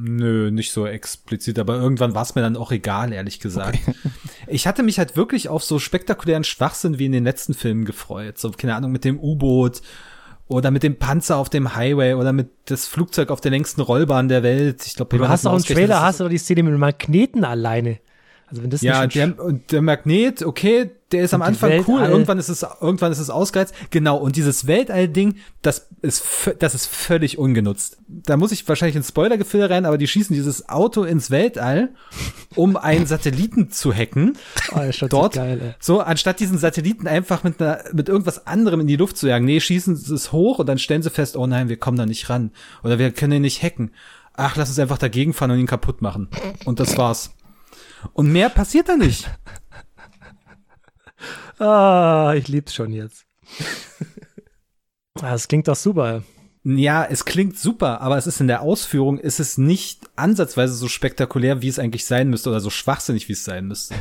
Nö, 0.00 0.50
nicht 0.52 0.70
so 0.72 0.86
explizit, 0.86 1.58
aber 1.58 1.76
irgendwann 1.76 2.14
war 2.14 2.22
es 2.22 2.34
mir 2.34 2.40
dann 2.42 2.56
auch 2.56 2.70
egal, 2.70 3.12
ehrlich 3.12 3.40
gesagt. 3.40 3.78
Ich 4.50 4.66
hatte 4.66 4.82
mich 4.82 4.98
halt 4.98 5.14
wirklich 5.14 5.50
auf 5.50 5.62
so 5.62 5.78
spektakulären 5.78 6.42
Schwachsinn 6.42 6.98
wie 6.98 7.04
in 7.04 7.12
den 7.12 7.24
letzten 7.24 7.52
Filmen 7.52 7.84
gefreut. 7.84 8.38
So, 8.38 8.50
keine 8.50 8.76
Ahnung, 8.76 8.92
mit 8.92 9.04
dem 9.04 9.20
U-Boot 9.20 9.82
oder 10.48 10.70
mit 10.70 10.82
dem 10.82 10.98
Panzer 10.98 11.36
auf 11.36 11.50
dem 11.50 11.74
Highway 11.76 12.14
oder 12.14 12.32
mit 12.32 12.48
das 12.66 12.86
Flugzeug 12.86 13.30
auf 13.30 13.40
der 13.40 13.50
längsten 13.50 13.80
Rollbahn 13.82 14.28
der 14.28 14.42
Welt. 14.42 14.86
Ich 14.86 14.94
glaube, 14.94 15.16
Du 15.16 15.28
hast 15.28 15.46
auch 15.46 15.56
im 15.56 15.62
Trailer, 15.62 16.02
hast 16.02 16.20
du 16.20 16.24
doch 16.24 16.30
die 16.30 16.38
Szene 16.38 16.62
mit 16.62 16.72
dem 16.72 16.80
Magneten 16.80 17.44
alleine. 17.44 17.98
Also 18.50 18.62
wenn 18.62 18.70
das 18.70 18.80
Ja, 18.82 19.04
nicht 19.04 19.14
der, 19.14 19.38
und 19.38 19.70
der 19.72 19.82
Magnet, 19.82 20.42
okay, 20.42 20.90
der 21.12 21.22
ist 21.22 21.32
am 21.32 21.40
Und 21.40 21.48
Anfang 21.48 21.70
cool, 21.86 22.00
Weltall- 22.00 22.10
irgendwann 22.10 22.38
ist 22.38 22.48
es, 22.48 22.66
irgendwann 22.80 23.12
ist 23.12 23.18
es 23.18 23.30
ausgereizt. 23.30 23.74
Genau, 23.90 24.16
und 24.18 24.36
dieses 24.36 24.66
Weltall-Ding, 24.66 25.36
das 25.62 25.88
ist, 26.02 26.22
das 26.58 26.74
ist 26.74 26.86
völlig 26.86 27.38
ungenutzt. 27.38 27.98
Da 28.06 28.36
muss 28.36 28.52
ich 28.52 28.68
wahrscheinlich 28.68 28.96
ins 28.96 29.08
Spoiler-Gefilde 29.08 29.70
rein, 29.70 29.86
aber 29.86 29.96
die 29.98 30.06
schießen 30.06 30.34
dieses 30.34 30.68
Auto 30.68 31.04
ins 31.04 31.30
Weltall, 31.30 31.90
um 32.54 32.76
einen 32.76 33.06
Satelliten 33.06 33.70
zu 33.70 33.92
hacken. 33.92 34.36
oh, 34.72 34.76
das 34.76 35.00
ist 35.00 35.12
dort. 35.12 35.34
so 35.34 35.40
geil. 35.40 35.74
So, 35.80 36.00
anstatt 36.00 36.40
diesen 36.40 36.58
Satelliten 36.58 37.06
einfach 37.06 37.42
mit 37.44 37.60
einer, 37.60 37.84
mit 37.92 38.08
irgendwas 38.08 38.46
anderem 38.46 38.80
in 38.80 38.86
die 38.86 38.96
Luft 38.96 39.16
zu 39.16 39.28
jagen. 39.28 39.46
Nee, 39.46 39.60
schießen 39.60 39.96
sie 39.96 40.14
es 40.14 40.32
hoch 40.32 40.58
und 40.58 40.66
dann 40.66 40.78
stellen 40.78 41.02
sie 41.02 41.10
fest, 41.10 41.36
oh 41.36 41.46
nein, 41.46 41.68
wir 41.68 41.78
kommen 41.78 41.96
da 41.96 42.06
nicht 42.06 42.28
ran. 42.28 42.50
Oder 42.82 42.98
wir 42.98 43.10
können 43.12 43.32
ihn 43.34 43.42
nicht 43.42 43.62
hacken. 43.62 43.92
Ach, 44.40 44.54
lass 44.56 44.68
uns 44.68 44.78
einfach 44.78 44.98
dagegen 44.98 45.32
fahren 45.32 45.50
und 45.50 45.58
ihn 45.58 45.66
kaputt 45.66 46.00
machen. 46.00 46.28
Und 46.64 46.78
das 46.78 46.96
war's. 46.96 47.30
Und 48.12 48.32
mehr 48.32 48.48
passiert 48.48 48.88
da 48.88 48.96
nicht. 48.96 49.28
Ah, 51.60 52.34
ich 52.36 52.46
lieb's 52.46 52.72
schon 52.72 52.92
jetzt. 52.92 53.26
ah, 55.16 55.32
das 55.32 55.48
klingt 55.48 55.66
doch 55.66 55.74
super. 55.74 56.22
Ja, 56.62 57.04
es 57.04 57.24
klingt 57.24 57.58
super, 57.58 58.00
aber 58.00 58.16
es 58.18 58.26
ist 58.26 58.40
in 58.40 58.46
der 58.46 58.62
Ausführung, 58.62 59.18
ist 59.18 59.40
es 59.40 59.58
nicht 59.58 60.08
ansatzweise 60.16 60.74
so 60.74 60.86
spektakulär, 60.86 61.62
wie 61.62 61.68
es 61.68 61.78
eigentlich 61.78 62.04
sein 62.04 62.28
müsste 62.28 62.50
oder 62.50 62.60
so 62.60 62.70
schwachsinnig, 62.70 63.28
wie 63.28 63.32
es 63.32 63.44
sein 63.44 63.66
müsste. 63.66 63.94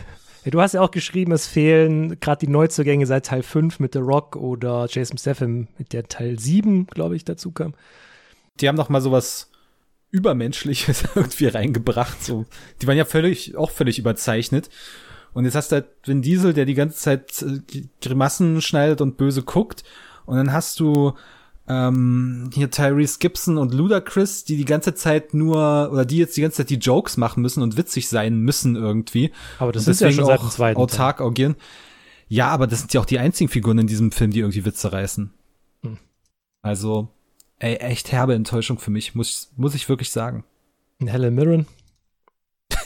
Ja, 0.43 0.51
du 0.51 0.61
hast 0.61 0.73
ja 0.73 0.81
auch 0.81 0.91
geschrieben, 0.91 1.31
es 1.31 1.47
fehlen 1.47 2.19
gerade 2.19 2.45
die 2.45 2.51
Neuzugänge 2.51 3.05
seit 3.05 3.25
Teil 3.25 3.43
5 3.43 3.79
mit 3.79 3.93
The 3.93 3.99
Rock 3.99 4.35
oder 4.35 4.87
Jason 4.89 5.17
Statham 5.17 5.67
mit 5.77 5.93
der 5.93 6.07
Teil 6.07 6.37
7, 6.37 6.87
glaube 6.87 7.15
ich, 7.15 7.25
dazu 7.25 7.51
kam. 7.51 7.73
Die 8.59 8.67
haben 8.67 8.75
noch 8.75 8.89
mal 8.89 9.01
sowas 9.01 9.49
Übermenschliches 10.17 11.03
irgendwie 11.15 11.47
reingebracht. 11.47 12.23
So, 12.23 12.45
die 12.81 12.87
waren 12.87 12.97
ja 12.97 13.05
völlig, 13.05 13.55
auch 13.55 13.71
völlig 13.71 13.99
überzeichnet. 13.99 14.69
Und 15.33 15.45
jetzt 15.45 15.55
hast 15.55 15.71
du 15.71 15.75
halt 15.77 15.87
Vin 16.03 16.21
Diesel, 16.21 16.53
der 16.53 16.65
die 16.65 16.73
ganze 16.73 16.97
Zeit 16.97 17.41
äh, 17.43 17.61
Grimassen 18.01 18.61
schneidet 18.61 19.01
und 19.01 19.17
böse 19.17 19.43
guckt. 19.43 19.83
Und 20.25 20.37
dann 20.37 20.51
hast 20.51 20.79
du 20.79 21.13
ähm, 21.67 22.49
hier 22.53 22.71
Tyrese 22.71 23.19
Gibson 23.19 23.57
und 23.57 23.73
Ludacris, 23.73 24.45
die 24.45 24.55
die 24.55 24.65
ganze 24.65 24.93
Zeit 24.95 25.33
nur, 25.33 25.89
oder 25.91 26.05
die 26.05 26.17
jetzt 26.17 26.37
die 26.37 26.41
ganze 26.41 26.57
Zeit 26.57 26.69
die 26.69 26.75
Jokes 26.75 27.17
machen 27.17 27.41
müssen 27.41 27.61
und 27.61 27.77
witzig 27.77 28.07
sein 28.07 28.39
müssen 28.39 28.75
irgendwie. 28.75 29.31
Aber 29.59 29.71
das 29.71 29.85
und 29.85 29.91
ist 29.91 30.01
ja 30.01 30.11
schon 30.11 30.25
seit 30.25 30.41
dem 30.41 30.49
zweiten 30.49 30.79
autark 30.79 31.21
agieren. 31.21 31.55
Ja, 32.29 32.47
aber 32.49 32.67
das 32.67 32.79
sind 32.79 32.93
ja 32.93 33.01
auch 33.01 33.05
die 33.05 33.19
einzigen 33.19 33.49
Figuren 33.49 33.79
in 33.79 33.87
diesem 33.87 34.11
Film, 34.11 34.31
die 34.31 34.39
irgendwie 34.39 34.65
Witze 34.65 34.91
reißen. 34.91 35.31
Hm. 35.83 35.97
Also, 36.61 37.09
ey, 37.59 37.75
echt 37.75 38.11
herbe 38.11 38.33
Enttäuschung 38.33 38.79
für 38.79 38.91
mich, 38.91 39.15
muss, 39.15 39.51
muss 39.55 39.75
ich 39.75 39.89
wirklich 39.89 40.11
sagen. 40.11 40.43
Helen 40.99 41.35
Mirren. 41.35 41.67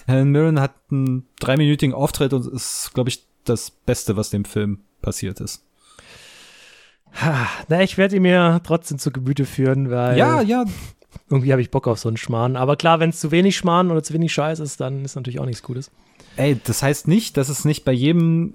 Helen 0.06 0.32
Mirren 0.32 0.60
hat 0.60 0.74
einen 0.92 1.28
dreiminütigen 1.40 1.94
Auftritt 1.94 2.34
und 2.34 2.46
ist, 2.48 2.92
glaube 2.94 3.10
ich, 3.10 3.26
das 3.46 3.72
Beste, 3.72 4.18
was 4.18 4.30
dem 4.30 4.46
Film 4.46 4.80
passiert 5.02 5.40
ist. 5.40 5.64
Ha, 7.22 7.48
na, 7.68 7.82
ich 7.82 7.98
werde 7.98 8.16
ihn 8.16 8.22
mir 8.22 8.62
trotzdem 8.64 8.98
zu 8.98 9.12
Gemüte 9.12 9.46
führen, 9.46 9.90
weil 9.90 10.18
Ja, 10.18 10.42
ja, 10.42 10.66
irgendwie 11.30 11.52
habe 11.52 11.62
ich 11.62 11.72
Bock 11.72 11.88
auf 11.88 12.00
so 12.00 12.08
einen 12.10 12.18
Schmarrn. 12.18 12.56
Aber 12.56 12.76
klar, 12.76 13.00
wenn 13.00 13.10
es 13.10 13.20
zu 13.20 13.32
wenig 13.32 13.58
Schmarrn 13.58 13.92
oder 13.92 14.04
zu 14.04 14.14
wenig 14.14 14.32
Scheiß 14.34 14.60
ist, 14.60 14.80
dann 14.80 15.04
ist 15.04 15.16
natürlich 15.16 15.40
auch 15.40 15.46
nichts 15.46 15.64
Gutes. 15.64 15.92
Ey, 16.38 16.60
das 16.64 16.82
heißt 16.82 17.08
nicht, 17.08 17.38
dass 17.38 17.50
es 17.50 17.66
nicht 17.66 17.84
bei 17.84 17.92
jedem 17.92 18.54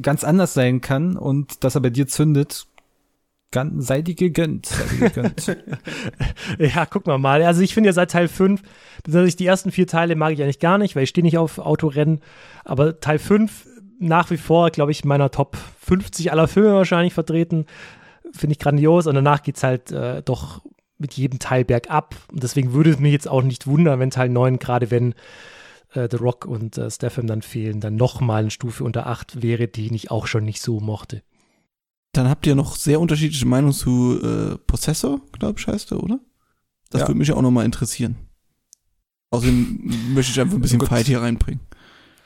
ganz 0.00 0.24
anders 0.24 0.54
sein 0.54 0.80
kann 0.80 1.16
und 1.16 1.64
dass 1.64 1.74
er 1.74 1.80
bei 1.80 1.90
dir 1.90 2.08
zündet. 2.08 2.66
Ganz, 3.52 3.86
sei 3.86 4.02
die 4.02 4.16
gegönnt, 4.16 4.66
sei 4.66 4.84
die 4.90 4.98
gegönnt. 4.98 5.56
ja, 6.58 6.86
guck 6.86 7.06
mal 7.06 7.18
mal. 7.18 7.42
Also 7.42 7.60
ich 7.60 7.74
finde 7.74 7.90
ja 7.90 7.92
seit 7.92 8.10
Teil 8.10 8.26
5, 8.26 8.62
besonders 9.04 9.36
die 9.36 9.46
ersten 9.46 9.70
vier 9.70 9.86
Teile 9.86 10.16
mag 10.16 10.32
ich 10.32 10.42
eigentlich 10.42 10.58
gar 10.58 10.78
nicht, 10.78 10.96
weil 10.96 11.04
ich 11.04 11.10
stehe 11.10 11.22
nicht 11.22 11.38
auf 11.38 11.58
Autorennen. 11.58 12.20
Aber 12.64 12.98
Teil 12.98 13.18
5 13.18 13.68
nach 13.98 14.30
wie 14.30 14.36
vor, 14.36 14.70
glaube 14.70 14.90
ich, 14.90 15.02
in 15.02 15.08
meiner 15.08 15.30
Top 15.30 15.56
50 15.80 16.32
aller 16.32 16.48
Filme 16.48 16.74
wahrscheinlich 16.74 17.14
vertreten. 17.14 17.66
Finde 18.32 18.54
ich 18.54 18.58
grandios. 18.58 19.06
Und 19.06 19.14
danach 19.14 19.42
geht's 19.42 19.62
halt 19.62 19.92
äh, 19.92 20.22
doch 20.22 20.62
mit 20.98 21.12
jedem 21.14 21.38
Teil 21.38 21.64
bergab. 21.64 22.16
Und 22.32 22.42
deswegen 22.42 22.72
würde 22.72 22.90
es 22.90 22.98
mich 22.98 23.12
jetzt 23.12 23.28
auch 23.28 23.42
nicht 23.42 23.66
wundern, 23.66 24.00
wenn 24.00 24.10
Teil 24.10 24.30
9, 24.30 24.58
gerade 24.58 24.90
wenn 24.90 25.14
äh, 25.94 26.08
The 26.10 26.16
Rock 26.16 26.46
und 26.46 26.78
äh, 26.78 26.90
Stephen 26.90 27.26
dann 27.26 27.42
fehlen, 27.42 27.80
dann 27.80 27.96
nochmal 27.96 28.40
eine 28.40 28.50
Stufe 28.50 28.82
unter 28.84 29.06
8 29.06 29.42
wäre, 29.42 29.68
die 29.68 29.94
ich 29.94 30.10
auch 30.10 30.26
schon 30.26 30.44
nicht 30.44 30.62
so 30.62 30.80
mochte. 30.80 31.22
Dann 32.12 32.28
habt 32.28 32.46
ihr 32.46 32.54
noch 32.54 32.76
sehr 32.76 33.00
unterschiedliche 33.00 33.46
Meinungen 33.46 33.72
zu 33.72 34.20
äh, 34.22 34.58
Possessor, 34.66 35.20
glaube 35.38 35.58
ich, 35.58 35.66
heißt 35.66 35.90
der, 35.90 36.02
oder? 36.02 36.20
Das 36.90 37.02
Ja. 37.02 37.08
würde 37.08 37.18
mich 37.18 37.32
auch 37.32 37.40
noch 37.42 37.50
mal 37.50 37.64
interessieren. 37.64 38.16
Außerdem 39.30 39.80
möchte 40.14 40.32
ich 40.32 40.40
einfach 40.40 40.56
ein 40.56 40.60
bisschen 40.60 40.78
Gut. 40.78 40.88
Fight 40.88 41.06
hier 41.06 41.22
reinbringen. 41.22 41.60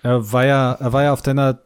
er 0.03 0.33
war 0.33 0.45
ja, 0.45 0.73
er 0.73 0.93
war 0.93 1.05
ja 1.05 1.13
auf 1.13 1.23
deiner, 1.23 1.61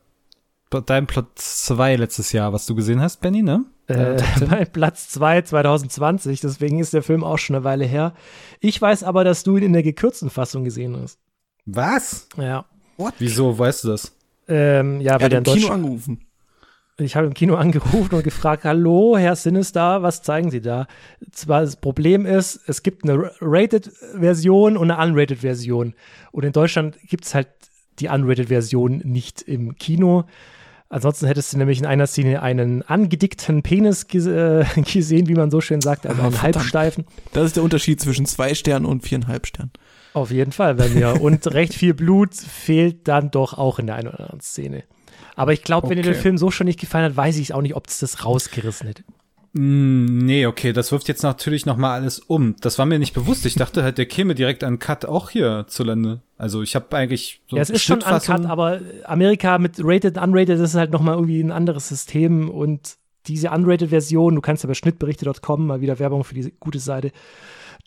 deinem 0.86 1.06
Platz 1.06 1.64
2 1.64 1.96
letztes 1.96 2.32
Jahr, 2.32 2.52
was 2.52 2.66
du 2.66 2.74
gesehen 2.74 3.00
hast, 3.00 3.20
Benny, 3.22 3.42
ne? 3.42 3.64
Äh, 3.86 4.18
10. 4.38 4.48
bei 4.50 4.64
Platz 4.66 5.08
2 5.08 5.40
2020, 5.42 6.40
deswegen 6.40 6.78
ist 6.78 6.92
der 6.92 7.02
Film 7.02 7.24
auch 7.24 7.38
schon 7.38 7.56
eine 7.56 7.64
Weile 7.64 7.86
her. 7.86 8.14
Ich 8.60 8.80
weiß 8.80 9.02
aber, 9.02 9.24
dass 9.24 9.42
du 9.44 9.56
ihn 9.56 9.64
in 9.64 9.72
der 9.72 9.82
gekürzten 9.82 10.28
Fassung 10.30 10.62
gesehen 10.64 10.94
hast. 11.00 11.18
Was? 11.64 12.28
Ja. 12.36 12.66
Wieso 13.18 13.58
weißt 13.58 13.84
du 13.84 13.88
das? 13.88 14.14
Ähm, 14.46 15.00
ja, 15.00 15.12
Er 15.14 15.20
weil 15.20 15.24
hat 15.24 15.32
der 15.32 15.38
in 15.38 15.44
Kino 15.44 15.54
Deutschland. 15.56 15.72
angerufen. 15.84 16.26
Ich 17.00 17.16
habe 17.16 17.26
im 17.26 17.34
Kino 17.34 17.54
angerufen 17.54 18.14
und 18.14 18.24
gefragt, 18.24 18.64
hallo, 18.64 19.16
Herr 19.16 19.34
Sinister, 19.34 20.02
was 20.02 20.22
zeigen 20.22 20.50
Sie 20.50 20.60
da? 20.60 20.86
Zwar 21.32 21.62
das 21.62 21.76
Problem 21.76 22.26
ist, 22.26 22.60
es 22.66 22.82
gibt 22.82 23.04
eine 23.04 23.30
Rated-Version 23.40 24.76
und 24.76 24.90
eine 24.90 25.02
Unrated-Version. 25.02 25.94
Und 26.32 26.44
in 26.44 26.52
Deutschland 26.52 26.98
gibt 27.08 27.24
es 27.24 27.34
halt 27.34 27.48
die 28.00 28.08
Unrated-Version 28.08 28.98
nicht 29.04 29.42
im 29.42 29.76
Kino. 29.76 30.24
Ansonsten 30.90 31.26
hättest 31.26 31.52
du 31.52 31.58
nämlich 31.58 31.78
in 31.78 31.86
einer 31.86 32.06
Szene 32.06 32.42
einen 32.42 32.82
angedickten 32.82 33.62
Penis 33.62 34.04
äh, 34.12 34.64
gesehen, 34.82 35.28
wie 35.28 35.34
man 35.34 35.50
so 35.50 35.60
schön 35.60 35.80
sagt, 35.80 36.06
also 36.06 36.20
einen 36.20 36.32
verdammt. 36.32 36.56
halbsteifen. 36.56 37.06
Das 37.32 37.46
ist 37.46 37.56
der 37.56 37.62
Unterschied 37.62 38.00
zwischen 38.00 38.26
zwei 38.26 38.54
Sternen 38.54 38.86
und 38.86 39.04
viereinhalb 39.04 39.46
Sternen. 39.46 39.70
Auf 40.12 40.32
jeden 40.32 40.52
Fall 40.52 40.74
bei 40.74 40.88
mir. 40.88 41.20
Und 41.22 41.46
recht 41.54 41.74
viel 41.74 41.94
Blut 41.94 42.34
fehlt 42.34 43.06
dann 43.06 43.30
doch 43.30 43.56
auch 43.56 43.78
in 43.78 43.86
der 43.86 43.94
einen 43.94 44.08
oder 44.08 44.20
anderen 44.20 44.40
Szene. 44.40 44.82
Aber 45.36 45.52
ich 45.52 45.62
glaube, 45.62 45.88
wenn 45.88 45.96
dir 45.96 46.02
der. 46.02 46.14
Film 46.14 46.38
so 46.38 46.50
schon 46.50 46.66
nicht 46.66 46.80
gefallen 46.80 47.04
hat, 47.04 47.16
weiß 47.16 47.38
ich 47.38 47.54
auch 47.54 47.62
nicht, 47.62 47.74
ob 47.74 47.86
es 47.86 47.98
das 47.98 48.24
rausgerissen 48.24 48.86
hätte. 48.88 49.04
Mm, 49.52 50.18
nee, 50.18 50.46
okay, 50.46 50.72
das 50.72 50.92
wirft 50.92 51.08
jetzt 51.08 51.22
natürlich 51.22 51.66
noch 51.66 51.76
mal 51.76 51.94
alles 51.94 52.20
um. 52.20 52.54
Das 52.60 52.78
war 52.78 52.86
mir 52.86 52.98
nicht 52.98 53.14
bewusst. 53.14 53.46
Ich 53.46 53.54
dachte 53.54 53.82
halt, 53.82 53.98
der 53.98 54.06
käme 54.06 54.34
direkt 54.34 54.62
an 54.62 54.78
Cut 54.78 55.06
auch 55.06 55.30
hier 55.30 55.64
zu 55.68 55.82
Lande. 55.82 56.22
Also 56.38 56.62
ich 56.62 56.76
habe 56.76 56.96
eigentlich 56.96 57.42
so 57.48 57.56
ja, 57.56 57.62
es 57.62 57.70
ist 57.70 57.82
schon 57.82 58.00
Schnittfassung- 58.00 58.36
uncut, 58.36 58.50
aber 58.50 58.80
Amerika 59.04 59.58
mit 59.58 59.76
Rated, 59.78 60.18
Unrated, 60.18 60.60
das 60.60 60.70
ist 60.70 60.76
halt 60.76 60.92
nochmal 60.92 61.14
irgendwie 61.16 61.40
ein 61.40 61.50
anderes 61.50 61.88
System 61.88 62.48
und 62.48 62.96
diese 63.26 63.50
Unrated-Version, 63.50 64.34
du 64.34 64.40
kannst 64.40 64.62
ja 64.62 64.68
bei 64.68 64.74
schnittberichte.com 64.74 65.66
mal 65.66 65.80
wieder 65.80 65.98
Werbung 65.98 66.24
für 66.24 66.34
diese 66.34 66.52
gute 66.52 66.78
Seite, 66.78 67.12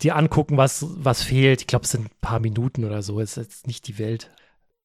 dir 0.02 0.16
angucken, 0.16 0.58
was, 0.58 0.86
was 0.90 1.24
fehlt. 1.24 1.62
Ich 1.62 1.68
glaube, 1.68 1.86
es 1.86 1.92
sind 1.92 2.06
ein 2.06 2.12
paar 2.22 2.40
Minuten 2.40 2.84
oder 2.84 3.02
so, 3.02 3.20
es 3.20 3.38
ist 3.38 3.44
jetzt 3.44 3.68
nicht 3.68 3.88
die 3.88 4.00
Welt. 4.00 4.32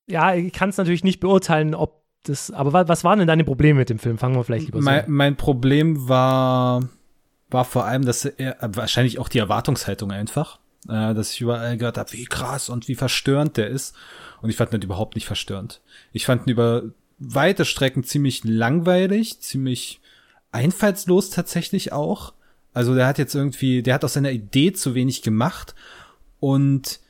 Ja, 0.07 0.35
ich 0.35 0.53
kann 0.53 0.71
es 0.71 0.79
natürlich 0.79 1.05
nicht 1.05 1.21
beurteilen, 1.21 1.75
ob 1.75 1.98
das, 2.25 2.51
aber 2.51 2.73
wa- 2.73 2.89
was 2.89 3.05
waren 3.05 3.19
denn 3.19 3.29
deine 3.29 3.45
Probleme 3.45 3.79
mit 3.81 3.91
dem 3.91 3.99
Film? 3.99 4.19
Fangen 4.19 4.35
wir 4.37 4.45
vielleicht 4.45 4.67
lieber 4.67 4.79
so 4.81 4.85
mein, 4.85 5.05
an. 5.05 5.11
mein 5.11 5.37
Problem 5.37 6.09
war, 6.09 6.89
war 7.51 7.65
vor 7.65 7.85
allem, 7.85 8.05
dass 8.05 8.25
er, 8.25 8.57
wahrscheinlich 8.61 9.19
auch 9.19 9.29
die 9.29 9.39
Erwartungshaltung 9.39 10.11
einfach, 10.13 10.59
äh, 10.89 11.15
dass 11.15 11.33
ich 11.33 11.41
überall 11.41 11.77
gehört 11.79 11.97
habe, 11.99 12.13
wie 12.13 12.25
krass 12.27 12.69
und 12.69 12.89
wie 12.89 12.95
verstörend 12.95 13.57
der 13.57 13.69
ist. 13.69 13.95
Und 14.43 14.51
ich 14.51 14.57
fand 14.57 14.73
ihn 14.75 14.83
überhaupt 14.83 15.15
nicht 15.15 15.27
verstörend. 15.27 15.81
Ich 16.13 16.27
fand 16.27 16.47
ihn 16.47 16.51
über 16.51 16.83
weite 17.19 17.65
Strecken 17.65 18.05
ziemlich 18.05 18.45
langweilig, 18.45 19.41
ziemlich 19.41 20.01
einfallslos 20.53 21.31
tatsächlich 21.31 21.93
auch. 21.93 22.33
Also 22.75 22.95
der 22.95 23.07
hat 23.07 23.19
jetzt 23.19 23.35
irgendwie, 23.35 23.83
der 23.83 23.95
hat 23.95 24.05
aus 24.05 24.13
seiner 24.15 24.31
Idee 24.31 24.73
zu 24.73 24.95
wenig 24.95 25.23
gemacht 25.23 25.75
und 26.41 27.01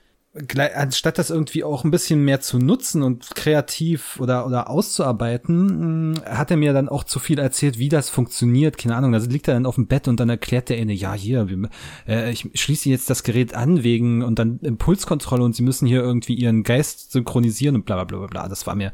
anstatt 0.74 1.18
das 1.18 1.30
irgendwie 1.30 1.64
auch 1.64 1.84
ein 1.84 1.90
bisschen 1.90 2.24
mehr 2.24 2.40
zu 2.40 2.58
nutzen 2.58 3.02
und 3.02 3.34
kreativ 3.34 4.18
oder 4.20 4.46
oder 4.46 4.70
auszuarbeiten, 4.70 6.12
mh, 6.12 6.24
hat 6.24 6.50
er 6.50 6.56
mir 6.56 6.72
dann 6.72 6.88
auch 6.88 7.04
zu 7.04 7.18
viel 7.18 7.38
erzählt, 7.38 7.78
wie 7.78 7.88
das 7.88 8.08
funktioniert. 8.08 8.78
Keine 8.78 8.96
Ahnung, 8.96 9.12
da 9.12 9.18
liegt 9.18 9.48
er 9.48 9.54
dann 9.54 9.66
auf 9.66 9.76
dem 9.76 9.86
Bett 9.86 10.08
und 10.08 10.20
dann 10.20 10.28
erklärt 10.28 10.68
der 10.68 10.78
eine, 10.78 10.92
ja 10.92 11.14
hier, 11.14 11.48
wir, 11.48 11.68
äh, 12.06 12.30
ich 12.32 12.48
schließe 12.54 12.88
jetzt 12.88 13.10
das 13.10 13.22
Gerät 13.22 13.54
an 13.54 13.82
wegen 13.82 14.22
und 14.22 14.38
dann 14.38 14.58
Impulskontrolle 14.60 15.44
und 15.44 15.54
sie 15.54 15.62
müssen 15.62 15.86
hier 15.86 16.00
irgendwie 16.00 16.34
ihren 16.34 16.62
Geist 16.62 17.12
synchronisieren 17.12 17.76
und 17.76 17.84
bla 17.84 17.96
bla 17.96 18.04
bla 18.04 18.18
bla, 18.18 18.26
bla. 18.26 18.48
Das 18.48 18.66
war 18.66 18.74
mir 18.74 18.92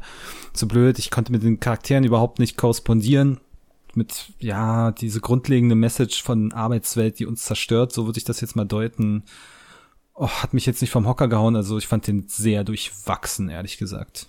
zu 0.53 0.67
blöd. 0.67 0.99
Ich 0.99 1.11
konnte 1.11 1.31
mit 1.31 1.43
den 1.43 1.59
Charakteren 1.59 2.03
überhaupt 2.03 2.39
nicht 2.39 2.57
korrespondieren 2.57 3.39
mit, 3.95 4.33
ja, 4.39 4.91
diese 4.91 5.21
grundlegende 5.21 5.75
Message 5.75 6.21
von 6.21 6.51
Arbeitswelt, 6.51 7.19
die 7.19 7.25
uns 7.25 7.43
zerstört, 7.43 7.93
so 7.93 8.05
würde 8.05 8.17
ich 8.17 8.25
das 8.25 8.41
jetzt 8.41 8.55
mal 8.55 8.65
deuten. 8.65 9.23
Oh, 10.15 10.29
hat 10.29 10.53
mich 10.53 10.65
jetzt 10.65 10.81
nicht 10.81 10.91
vom 10.91 11.07
Hocker 11.07 11.27
gehauen, 11.27 11.55
also 11.57 11.77
ich 11.77 11.87
fand 11.87 12.07
den 12.07 12.27
sehr 12.27 12.63
durchwachsen, 12.63 13.49
ehrlich 13.49 13.77
gesagt. 13.77 14.27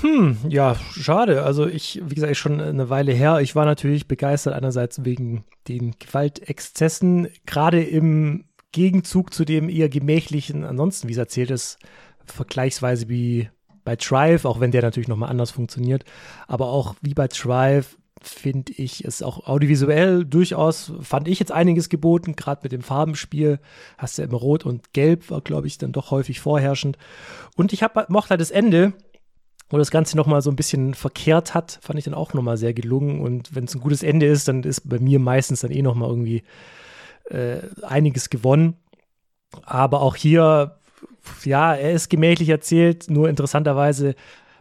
Hm, 0.00 0.38
ja, 0.48 0.76
schade. 0.92 1.42
Also 1.42 1.66
ich, 1.66 2.00
wie 2.04 2.14
gesagt, 2.14 2.36
schon 2.36 2.60
eine 2.60 2.88
Weile 2.88 3.12
her. 3.12 3.40
Ich 3.40 3.54
war 3.54 3.64
natürlich 3.64 4.08
begeistert 4.08 4.54
einerseits 4.54 5.04
wegen 5.04 5.44
den 5.68 5.94
Gewaltexzessen, 5.98 7.28
gerade 7.46 7.82
im 7.82 8.44
Gegenzug 8.72 9.34
zu 9.34 9.44
dem 9.44 9.68
eher 9.68 9.88
gemächlichen, 9.88 10.64
ansonsten, 10.64 11.08
wie 11.08 11.12
es 11.12 11.18
erzählt 11.18 11.50
ist, 11.50 11.78
vergleichsweise 12.24 13.08
wie 13.08 13.50
bei 13.84 13.96
Thrive, 13.96 14.48
auch 14.48 14.60
wenn 14.60 14.70
der 14.70 14.82
natürlich 14.82 15.08
nochmal 15.08 15.28
anders 15.28 15.50
funktioniert. 15.50 16.04
Aber 16.46 16.68
auch 16.68 16.94
wie 17.02 17.14
bei 17.14 17.28
Thrive 17.28 17.96
finde 18.28 18.72
ich 18.72 19.04
es 19.04 19.22
auch 19.22 19.46
audiovisuell 19.46 20.24
durchaus, 20.24 20.92
fand 21.00 21.28
ich 21.28 21.38
jetzt 21.38 21.52
einiges 21.52 21.88
geboten, 21.88 22.36
gerade 22.36 22.60
mit 22.62 22.72
dem 22.72 22.82
Farbenspiel. 22.82 23.58
Hast 23.98 24.18
ja 24.18 24.24
immer 24.24 24.38
Rot 24.38 24.64
und 24.64 24.92
Gelb, 24.92 25.30
war, 25.30 25.40
glaube 25.40 25.66
ich, 25.66 25.78
dann 25.78 25.92
doch 25.92 26.10
häufig 26.10 26.40
vorherrschend. 26.40 26.98
Und 27.56 27.72
ich 27.72 27.82
hab, 27.82 28.08
mochte 28.10 28.30
halt 28.30 28.40
das 28.40 28.50
Ende, 28.50 28.92
wo 29.70 29.78
das 29.78 29.90
Ganze 29.90 30.16
nochmal 30.16 30.42
so 30.42 30.50
ein 30.50 30.56
bisschen 30.56 30.94
verkehrt 30.94 31.54
hat, 31.54 31.78
fand 31.82 31.98
ich 31.98 32.04
dann 32.04 32.14
auch 32.14 32.34
nochmal 32.34 32.56
sehr 32.56 32.74
gelungen. 32.74 33.20
Und 33.20 33.54
wenn 33.54 33.64
es 33.64 33.74
ein 33.74 33.80
gutes 33.80 34.02
Ende 34.02 34.26
ist, 34.26 34.48
dann 34.48 34.62
ist 34.64 34.88
bei 34.88 34.98
mir 34.98 35.18
meistens 35.18 35.60
dann 35.60 35.70
eh 35.70 35.82
nochmal 35.82 36.10
irgendwie 36.10 36.42
äh, 37.30 37.58
einiges 37.82 38.28
gewonnen. 38.28 38.76
Aber 39.62 40.02
auch 40.02 40.16
hier, 40.16 40.78
ja, 41.44 41.74
er 41.74 41.92
ist 41.92 42.10
gemächlich 42.10 42.50
erzählt, 42.50 43.08
nur 43.08 43.28
interessanterweise, 43.28 44.14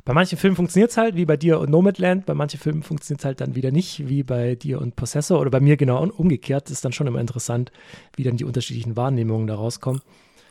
bei 0.03 0.13
manchen 0.13 0.37
Filmen 0.37 0.55
funktioniert 0.55 0.91
es 0.91 0.97
halt, 0.97 1.15
wie 1.15 1.25
bei 1.25 1.37
dir 1.37 1.59
und 1.59 1.69
Nomadland, 1.69 2.25
bei 2.25 2.33
manchen 2.33 2.59
Filmen 2.59 2.81
funktioniert 2.81 3.21
es 3.21 3.25
halt 3.25 3.41
dann 3.41 3.55
wieder 3.55 3.71
nicht, 3.71 4.07
wie 4.07 4.23
bei 4.23 4.55
dir 4.55 4.81
und 4.81 4.95
Possessor 4.95 5.39
oder 5.39 5.51
bei 5.51 5.59
mir 5.59 5.77
genau 5.77 6.03
umgekehrt. 6.03 6.71
Ist 6.71 6.83
dann 6.83 6.91
schon 6.91 7.07
immer 7.07 7.19
interessant, 7.19 7.71
wie 8.15 8.23
dann 8.23 8.37
die 8.37 8.45
unterschiedlichen 8.45 8.95
Wahrnehmungen 8.95 9.47
da 9.47 9.55
rauskommen. 9.55 10.01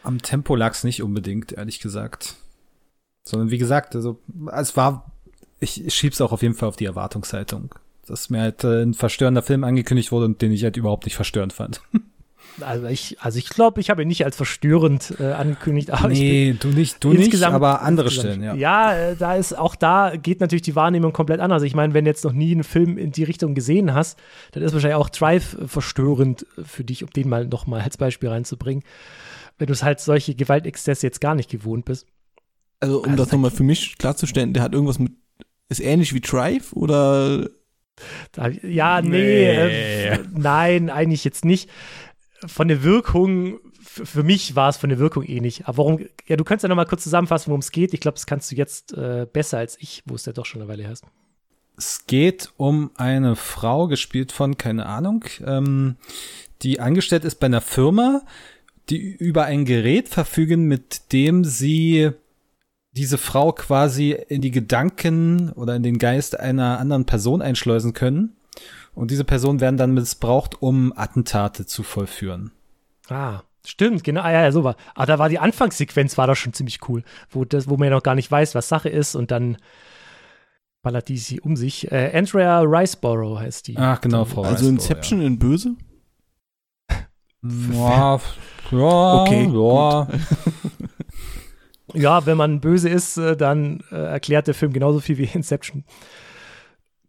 Am 0.03 0.23
Tempo 0.23 0.55
lag's 0.55 0.85
nicht 0.85 1.03
unbedingt, 1.03 1.53
ehrlich 1.53 1.81
gesagt. 1.81 2.37
Sondern 3.25 3.51
wie 3.51 3.59
gesagt, 3.59 3.95
also 3.97 4.21
es 4.53 4.77
war, 4.77 5.13
ich 5.59 5.93
schieb's 5.95 6.21
auch 6.21 6.33
auf 6.33 6.43
jeden 6.43 6.55
Fall 6.55 6.69
auf 6.69 6.77
die 6.77 6.87
Erwartungshaltung. 6.87 7.75
Dass 8.07 8.31
mir 8.31 8.41
halt 8.41 8.65
äh, 8.65 8.83
ein 8.83 8.95
verstörender 8.95 9.43
Film 9.43 9.65
angekündigt 9.65 10.11
wurde 10.11 10.27
und 10.27 10.43
den 10.43 10.53
ich 10.53 10.65
halt 10.65 10.77
überhaupt 10.77 11.05
nicht 11.05 11.17
verstörend 11.17 11.53
fand. 11.53 11.83
Also 12.61 12.87
ich, 12.87 13.17
also 13.21 13.39
ich 13.39 13.49
glaube, 13.49 13.81
ich 13.81 13.91
habe 13.91 14.03
ihn 14.03 14.09
nicht 14.09 14.25
als 14.25 14.37
verstörend 14.37 15.15
äh, 15.19 15.33
angekündigt, 15.33 15.91
aber 15.91 16.09
nee, 16.09 16.55
du 16.59 16.69
nicht, 16.69 17.03
du 17.03 17.13
nicht, 17.13 17.43
aber 17.43 17.83
andere 17.83 18.11
Stellen, 18.11 18.43
ja. 18.43 18.55
Ja, 18.55 18.95
äh, 18.95 19.17
da 19.17 19.35
ist 19.37 19.57
auch 19.57 19.75
da 19.75 20.17
geht 20.17 20.41
natürlich 20.41 20.63
die 20.63 20.77
Wahrnehmung 20.77 21.13
komplett 21.13 21.41
anders. 21.41 21.63
Ich 21.63 21.75
meine, 21.75 21.95
wenn 21.95 22.05
du 22.05 22.11
jetzt 22.11 22.25
noch 22.25 22.33
nie 22.33 22.53
einen 22.53 22.65
Film 22.65 22.99
in 22.99 23.13
die 23.13 23.25
Richtung 23.25 23.55
gesehen 23.55 23.95
hast, 23.95 24.19
dann 24.53 24.63
ist 24.63 24.73
wahrscheinlich 24.73 24.97
auch 24.97 25.09
Drive 25.09 25.55
äh, 25.55 25.69
verstörend 25.69 26.47
für 26.63 26.85
dich, 26.85 27.03
um 27.03 27.11
den 27.11 27.29
mal 27.29 27.47
noch 27.47 27.67
mal 27.67 27.81
als 27.81 27.97
Beispiel 27.97 28.29
reinzubringen. 28.29 28.83
Wenn 29.59 29.67
du 29.67 29.73
es 29.73 29.83
halt 29.83 30.01
solche 30.01 30.35
Gewaltexzesse 30.35 31.07
jetzt 31.07 31.21
gar 31.21 31.35
nicht 31.35 31.51
gewohnt 31.51 31.85
bist. 31.85 32.07
Also, 32.81 33.03
um 33.03 33.17
das 33.17 33.31
nochmal 33.31 33.51
für 33.51 33.63
mich 33.63 33.99
klarzustellen, 33.99 34.55
der 34.55 34.63
hat 34.63 34.73
irgendwas 34.73 34.99
mit, 34.99 35.13
ist 35.69 35.81
ähnlich 35.81 36.15
wie 36.15 36.21
Drive 36.21 36.73
oder 36.73 37.49
Da, 38.33 38.49
ja, 38.49 39.03
nee, 39.03 39.11
Nee. 39.11 40.07
Äh, 40.07 40.19
nein, 40.35 40.91
eigentlich 40.91 41.25
jetzt 41.25 41.45
nicht. 41.45 41.69
Von 42.47 42.69
der 42.69 42.83
Wirkung, 42.83 43.61
für 43.83 44.23
mich 44.23 44.57
war 44.57 44.69
es 44.69 44.77
von 44.77 44.89
der 44.89 44.99
Wirkung 44.99 45.25
ähnlich. 45.25 45.67
Aber 45.67 45.79
warum, 45.79 46.07
ja, 46.27 46.37
du 46.37 46.45
kannst 46.45 46.63
ja 46.63 46.69
noch 46.69 46.77
mal 46.77 46.87
kurz 46.87 47.03
zusammenfassen, 47.03 47.49
worum 47.49 47.61
es 47.61 47.73
geht. 47.73 47.93
Ich 47.95 48.01
glaube, 48.01 48.17
das 48.17 48.27
kannst 48.27 48.51
du 48.51 48.57
jetzt 48.57 48.93
äh, 48.93 49.27
besser 49.31 49.59
als 49.59 49.77
ich, 49.81 50.03
wo 50.07 50.15
es 50.15 50.25
ja 50.27 50.33
doch 50.33 50.47
schon 50.47 50.63
eine 50.63 50.71
Weile 50.71 50.83
her 50.85 50.93
ist. 50.93 51.05
Es 51.77 52.07
geht 52.07 52.53
um 52.57 52.91
eine 52.97 53.37
Frau, 53.37 53.89
gespielt 53.89 54.33
von, 54.33 54.59
keine 54.59 54.87
Ahnung, 54.87 55.25
ähm, 55.45 55.97
die 56.63 56.79
angestellt 56.79 57.25
ist 57.25 57.37
bei 57.37 57.47
einer 57.47 57.63
Firma, 57.63 58.23
die 58.91 58.99
über 58.99 59.45
ein 59.45 59.65
Gerät 59.65 60.09
verfügen, 60.09 60.65
mit 60.65 61.13
dem 61.13 61.45
sie 61.45 62.11
diese 62.93 63.19
Frau 63.19 63.53
quasi 63.53 64.11
in 64.29 64.43
die 64.43 64.51
Gedanken 64.51 65.53
oder 65.53 65.77
in 65.77 65.83
den 65.83 65.99
Geist 65.99 66.39
einer 66.39 66.79
anderen 66.79 67.07
Person 67.07 67.41
einschleusen 67.41 67.93
können. 67.93 68.37
Und 68.95 69.11
diese 69.11 69.25
Personen 69.25 69.61
werden 69.61 69.77
dann 69.77 69.95
missbraucht, 69.95 70.61
um 70.61 70.93
Attentate 70.97 71.67
zu 71.67 71.83
vollführen. 71.83 72.51
Ah, 73.09 73.43
stimmt, 73.65 74.05
genau. 74.05 74.23
Ah, 74.23 74.33
ja, 74.33 74.43
ja, 74.43 74.53
so 74.53 74.65
war. 74.65 74.77
Aber 74.95 75.07
da 75.07 75.19
war 75.19 75.29
die 75.29 75.39
Anfangssequenz 75.39 76.19
war 76.19 76.27
doch 76.27 76.35
schon 76.35 76.53
ziemlich 76.53 76.89
cool, 76.89 77.03
wo, 77.31 77.45
das, 77.45 77.69
wo 77.69 77.77
man 77.77 77.89
ja 77.89 77.95
noch 77.95 78.03
gar 78.03 78.15
nicht 78.15 78.31
weiß, 78.31 78.55
was 78.55 78.69
Sache 78.69 78.89
ist 78.89 79.15
und 79.15 79.31
dann 79.31 79.57
ballert 80.83 81.09
die 81.09 81.19
sie 81.19 81.41
um 81.41 81.57
sich. 81.57 81.91
Äh, 81.91 82.11
Andrea 82.15 82.61
Riceborough 82.61 83.39
heißt 83.39 83.69
die. 83.69 83.77
Ach, 83.77 84.01
genau, 84.01 84.25
Frau 84.25 84.43
Also 84.43 84.67
Riceborough, 84.67 84.71
Inception 84.71 85.23
in 85.23 85.39
böse? 85.39 85.77
Ja, 87.43 88.21
ja, 88.71 89.23
Okay, 89.23 89.49
ja. 89.51 90.07
Ja, 91.95 92.27
wenn 92.27 92.37
man 92.37 92.61
böse 92.61 92.89
ist, 92.89 93.17
äh, 93.17 93.37
dann 93.37 93.83
äh, 93.91 93.97
erklärt 93.97 94.47
der 94.47 94.55
Film 94.55 94.73
genauso 94.73 95.01
viel 95.01 95.19
wie 95.19 95.25
Inception. 95.25 95.85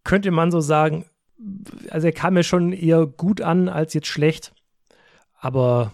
Könnte 0.03 0.31
man 0.31 0.51
so 0.51 0.59
sagen, 0.61 1.05
also 1.89 2.07
er 2.07 2.13
kam 2.13 2.35
mir 2.35 2.43
schon 2.43 2.73
eher 2.73 3.05
gut 3.05 3.41
an 3.41 3.69
als 3.69 3.93
jetzt 3.93 4.07
schlecht. 4.07 4.53
Aber 5.39 5.91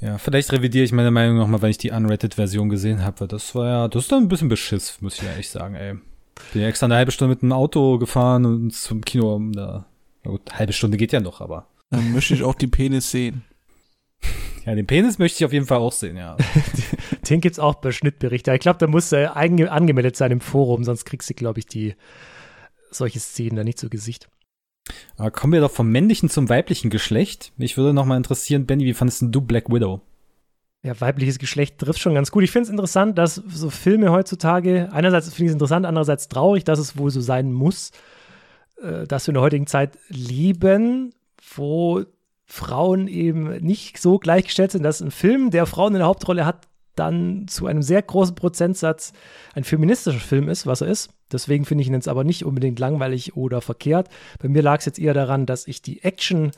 ja, 0.00 0.08
Ja, 0.08 0.18
vielleicht 0.18 0.52
revidiere 0.52 0.84
ich 0.84 0.92
meine 0.92 1.10
Meinung 1.10 1.38
nochmal, 1.38 1.60
wenn 1.62 1.70
ich 1.70 1.78
die 1.78 1.90
Unrated-Version 1.90 2.68
gesehen 2.68 3.02
habe, 3.04 3.20
weil 3.20 3.28
das 3.28 3.54
war 3.54 3.66
ja, 3.66 3.88
das 3.88 4.04
ist 4.04 4.12
dann 4.12 4.24
ein 4.24 4.28
bisschen 4.28 4.48
Beschiss, 4.48 5.00
muss 5.00 5.16
ich 5.16 5.22
ja 5.22 5.34
echt 5.36 5.50
sagen, 5.50 5.74
ey. 5.74 5.94
Bin 6.52 6.62
ja 6.62 6.68
extra 6.68 6.86
eine 6.86 6.94
halbe 6.94 7.10
Stunde 7.10 7.34
mit 7.34 7.42
dem 7.42 7.52
Auto 7.52 7.98
gefahren 7.98 8.46
und 8.46 8.72
zum 8.72 9.00
Kino, 9.00 9.34
um 9.34 9.52
da, 9.52 9.86
na 10.24 10.30
gut, 10.30 10.42
halbe 10.52 10.72
Stunde 10.72 10.96
geht 10.96 11.12
ja 11.12 11.18
noch, 11.20 11.40
aber. 11.40 11.66
Dann 11.90 12.12
möchte 12.12 12.34
ich 12.34 12.44
auch 12.44 12.54
die 12.54 12.68
Penis 12.68 13.10
sehen. 13.10 13.44
Ja, 14.66 14.74
den 14.74 14.86
Penis 14.86 15.18
möchte 15.18 15.38
ich 15.38 15.46
auf 15.46 15.52
jeden 15.54 15.64
Fall 15.64 15.78
auch 15.78 15.92
sehen, 15.92 16.18
ja. 16.18 16.36
den 17.30 17.40
gibt's 17.40 17.58
auch 17.58 17.76
bei 17.76 17.90
Schnittberichten. 17.90 18.52
Ich 18.52 18.60
glaube, 18.60 18.78
da 18.78 18.86
muss 18.86 19.10
er 19.12 19.34
angemeldet 19.34 20.14
sein 20.14 20.30
im 20.30 20.42
Forum, 20.42 20.84
sonst 20.84 21.06
kriegst 21.06 21.30
du, 21.30 21.34
glaube 21.34 21.60
ich, 21.60 21.66
die 21.66 21.94
solche 22.90 23.20
Szenen 23.20 23.56
da 23.56 23.64
nicht 23.64 23.78
zu 23.78 23.88
Gesicht. 23.88 24.28
Aber 25.16 25.30
kommen 25.30 25.52
wir 25.52 25.60
doch 25.60 25.70
vom 25.70 25.90
männlichen 25.90 26.30
zum 26.30 26.48
weiblichen 26.48 26.90
Geschlecht. 26.90 27.52
Mich 27.56 27.76
würde 27.76 27.92
noch 27.92 28.06
mal 28.06 28.16
interessieren, 28.16 28.66
Benny, 28.66 28.84
wie 28.84 28.94
fandest 28.94 29.24
du 29.26 29.40
Black 29.40 29.68
Widow? 29.68 30.00
Ja, 30.82 30.98
weibliches 31.00 31.38
Geschlecht 31.38 31.78
trifft 31.78 31.98
schon 31.98 32.14
ganz 32.14 32.30
gut. 32.30 32.44
Ich 32.44 32.52
finde 32.52 32.64
es 32.64 32.70
interessant, 32.70 33.18
dass 33.18 33.34
so 33.34 33.68
Filme 33.68 34.12
heutzutage, 34.12 34.88
einerseits 34.92 35.26
finde 35.26 35.44
ich 35.44 35.48
es 35.48 35.54
interessant, 35.54 35.84
andererseits 35.84 36.28
traurig, 36.28 36.64
dass 36.64 36.78
es 36.78 36.96
wohl 36.96 37.10
so 37.10 37.20
sein 37.20 37.52
muss, 37.52 37.90
äh, 38.80 39.06
dass 39.06 39.26
wir 39.26 39.30
in 39.32 39.34
der 39.34 39.42
heutigen 39.42 39.66
Zeit 39.66 39.98
leben, 40.08 41.12
wo 41.56 42.04
Frauen 42.46 43.08
eben 43.08 43.58
nicht 43.58 43.98
so 43.98 44.18
gleichgestellt 44.18 44.72
sind, 44.72 44.84
dass 44.84 45.00
ein 45.00 45.10
Film, 45.10 45.50
der 45.50 45.66
Frauen 45.66 45.94
in 45.94 45.98
der 45.98 46.06
Hauptrolle 46.06 46.46
hat, 46.46 46.68
dann 46.94 47.46
zu 47.48 47.66
einem 47.66 47.82
sehr 47.82 48.02
großen 48.02 48.34
Prozentsatz 48.34 49.12
ein 49.54 49.64
feministischer 49.64 50.18
Film 50.18 50.48
ist, 50.48 50.66
was 50.66 50.80
er 50.80 50.88
ist. 50.88 51.10
Deswegen 51.32 51.64
finde 51.64 51.82
ich 51.82 51.88
ihn 51.88 51.94
jetzt 51.94 52.08
aber 52.08 52.24
nicht 52.24 52.44
unbedingt 52.44 52.78
langweilig 52.78 53.36
oder 53.36 53.60
verkehrt. 53.60 54.08
Bei 54.40 54.48
mir 54.48 54.62
lag 54.62 54.78
es 54.78 54.86
jetzt 54.86 54.98
eher 54.98 55.14
daran, 55.14 55.46
dass 55.46 55.66
ich 55.66 55.82
die 55.82 56.02
Action 56.02 56.52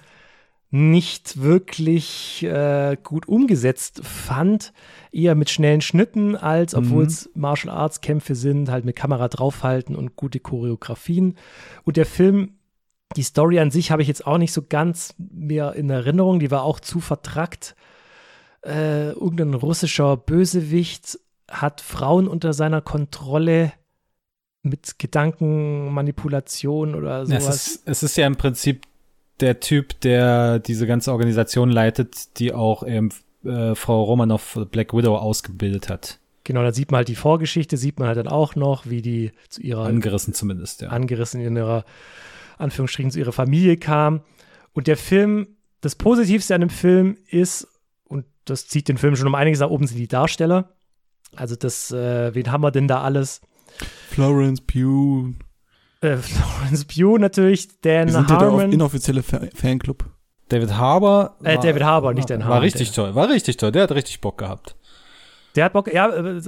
nicht 0.71 1.43
wirklich 1.43 2.45
äh, 2.45 2.97
gut 3.03 3.27
umgesetzt 3.27 4.03
fand. 4.05 4.73
Eher 5.11 5.35
mit 5.35 5.51
schnellen 5.51 5.81
Schnitten, 5.81 6.37
als 6.37 6.75
obwohl 6.77 7.05
es 7.05 7.29
Martial 7.35 7.75
Arts 7.75 8.01
Kämpfe 8.01 8.37
sind, 8.37 8.71
halt 8.71 8.85
mit 8.85 8.95
Kamera 8.95 9.29
draufhalten 9.29 9.97
und 9.97 10.15
gute 10.15 10.39
Choreografien. 10.39 11.37
Und 11.83 11.97
der 11.97 12.07
Film, 12.07 12.55
die 13.17 13.25
Story 13.25 13.59
an 13.59 13.73
sich 13.73 13.91
habe 13.91 14.03
ich 14.03 14.09
jetzt 14.09 14.25
auch 14.27 14.39
nicht 14.39 14.53
so 14.53 14.63
ganz 14.63 15.15
mehr 15.19 15.73
in 15.73 15.91
Erinnerung. 15.91 16.39
Die 16.39 16.53
war 16.53 16.63
auch 16.63 16.79
zu 16.79 17.01
vertrackt. 17.01 17.75
Äh, 18.65 19.11
irgendein 19.11 19.55
russischer 19.55 20.17
Bösewicht 20.17 21.19
hat 21.51 21.81
Frauen 21.81 22.29
unter 22.29 22.53
seiner 22.53 22.81
Kontrolle 22.81 23.73
mit 24.63 24.99
Gedankenmanipulation 24.99 26.95
oder 26.95 27.27
sowas. 27.27 27.49
es, 27.49 27.67
ist, 27.67 27.83
es 27.87 28.03
ist 28.03 28.17
ja 28.17 28.27
im 28.27 28.37
Prinzip 28.37 28.83
der 29.41 29.61
Typ, 29.61 29.99
der 30.01 30.59
diese 30.59 30.87
ganze 30.87 31.13
Organisation 31.13 31.71
leitet, 31.71 32.39
die 32.39 32.53
auch 32.53 32.83
ähm, 32.87 33.11
äh, 33.45 33.75
Frau 33.75 34.05
Romanoff 34.05 34.59
Black 34.71 34.93
Widow 34.93 35.17
ausgebildet 35.17 35.89
hat. 35.89 36.19
Genau, 36.45 36.63
da 36.63 36.73
sieht 36.73 36.91
man 36.91 36.99
halt 36.99 37.09
die 37.09 37.17
Vorgeschichte, 37.17 37.77
sieht 37.77 37.99
man 37.99 38.09
halt 38.09 38.19
dann 38.19 38.29
auch 38.29 38.55
noch, 38.57 38.87
wie 38.87 39.03
die 39.03 39.33
zu 39.49 39.61
ihrer 39.63 39.85
Angerissen 39.85 40.35
zumindest, 40.35 40.83
ja. 40.83 40.89
angerissen 40.89 41.41
in 41.41 41.57
ihrer 41.57 41.85
Anführungsstrichen 42.59 43.11
zu 43.11 43.19
ihrer 43.19 43.33
Familie 43.33 43.77
kam. 43.77 44.23
Und 44.73 44.87
der 44.87 44.97
Film, 44.97 45.49
das 45.81 45.97
Positivste 45.97 46.55
an 46.55 46.61
dem 46.63 46.71
Film 46.71 47.17
ist, 47.29 47.69
und 48.05 48.25
das 48.45 48.67
zieht 48.69 48.89
den 48.89 48.99
Film 48.99 49.17
schon 49.17 49.27
um 49.27 49.35
einiges 49.35 49.61
nach 49.61 49.71
oben, 49.71 49.87
sind 49.87 49.99
die 49.99 50.09
Darsteller. 50.09 50.71
Also 51.37 51.57
das, 51.57 51.91
äh, 51.93 52.35
wen 52.35 52.51
haben 52.51 52.63
wir 52.63 52.71
denn 52.71 52.89
da 52.89 53.03
alles? 53.03 53.41
Florence 54.11 54.61
Pugh. 54.61 55.35
Äh, 56.01 56.17
Florence 56.19 56.85
Pugh 56.85 57.19
natürlich, 57.19 57.81
Dan 57.81 58.09
Wir 58.09 58.13
sind 58.13 58.31
ja 58.31 58.39
der 58.39 58.47
Harmon. 58.49 58.73
inoffizielle 58.73 59.23
Fa 59.23 59.41
Fanclub. 59.55 60.05
David 60.49 60.75
Harbour. 60.75 61.37
Äh, 61.45 61.59
David 61.59 61.83
Harbour, 61.85 62.13
nicht 62.13 62.29
Dan 62.29 62.41
War 62.41 62.49
Harmon, 62.49 62.63
richtig 62.63 62.93
toll, 62.93 63.15
war 63.15 63.29
richtig 63.29 63.57
toll. 63.57 63.71
Der 63.73 63.85
hat 63.85 63.93
richtig 63.93 64.21
Bock 64.21 64.39
gehabt. 64.39 64.75
Der 65.57 65.65
hat 65.65 65.73
Bock, 65.73 65.93
ja, 65.93 66.09
äh, 66.09 66.41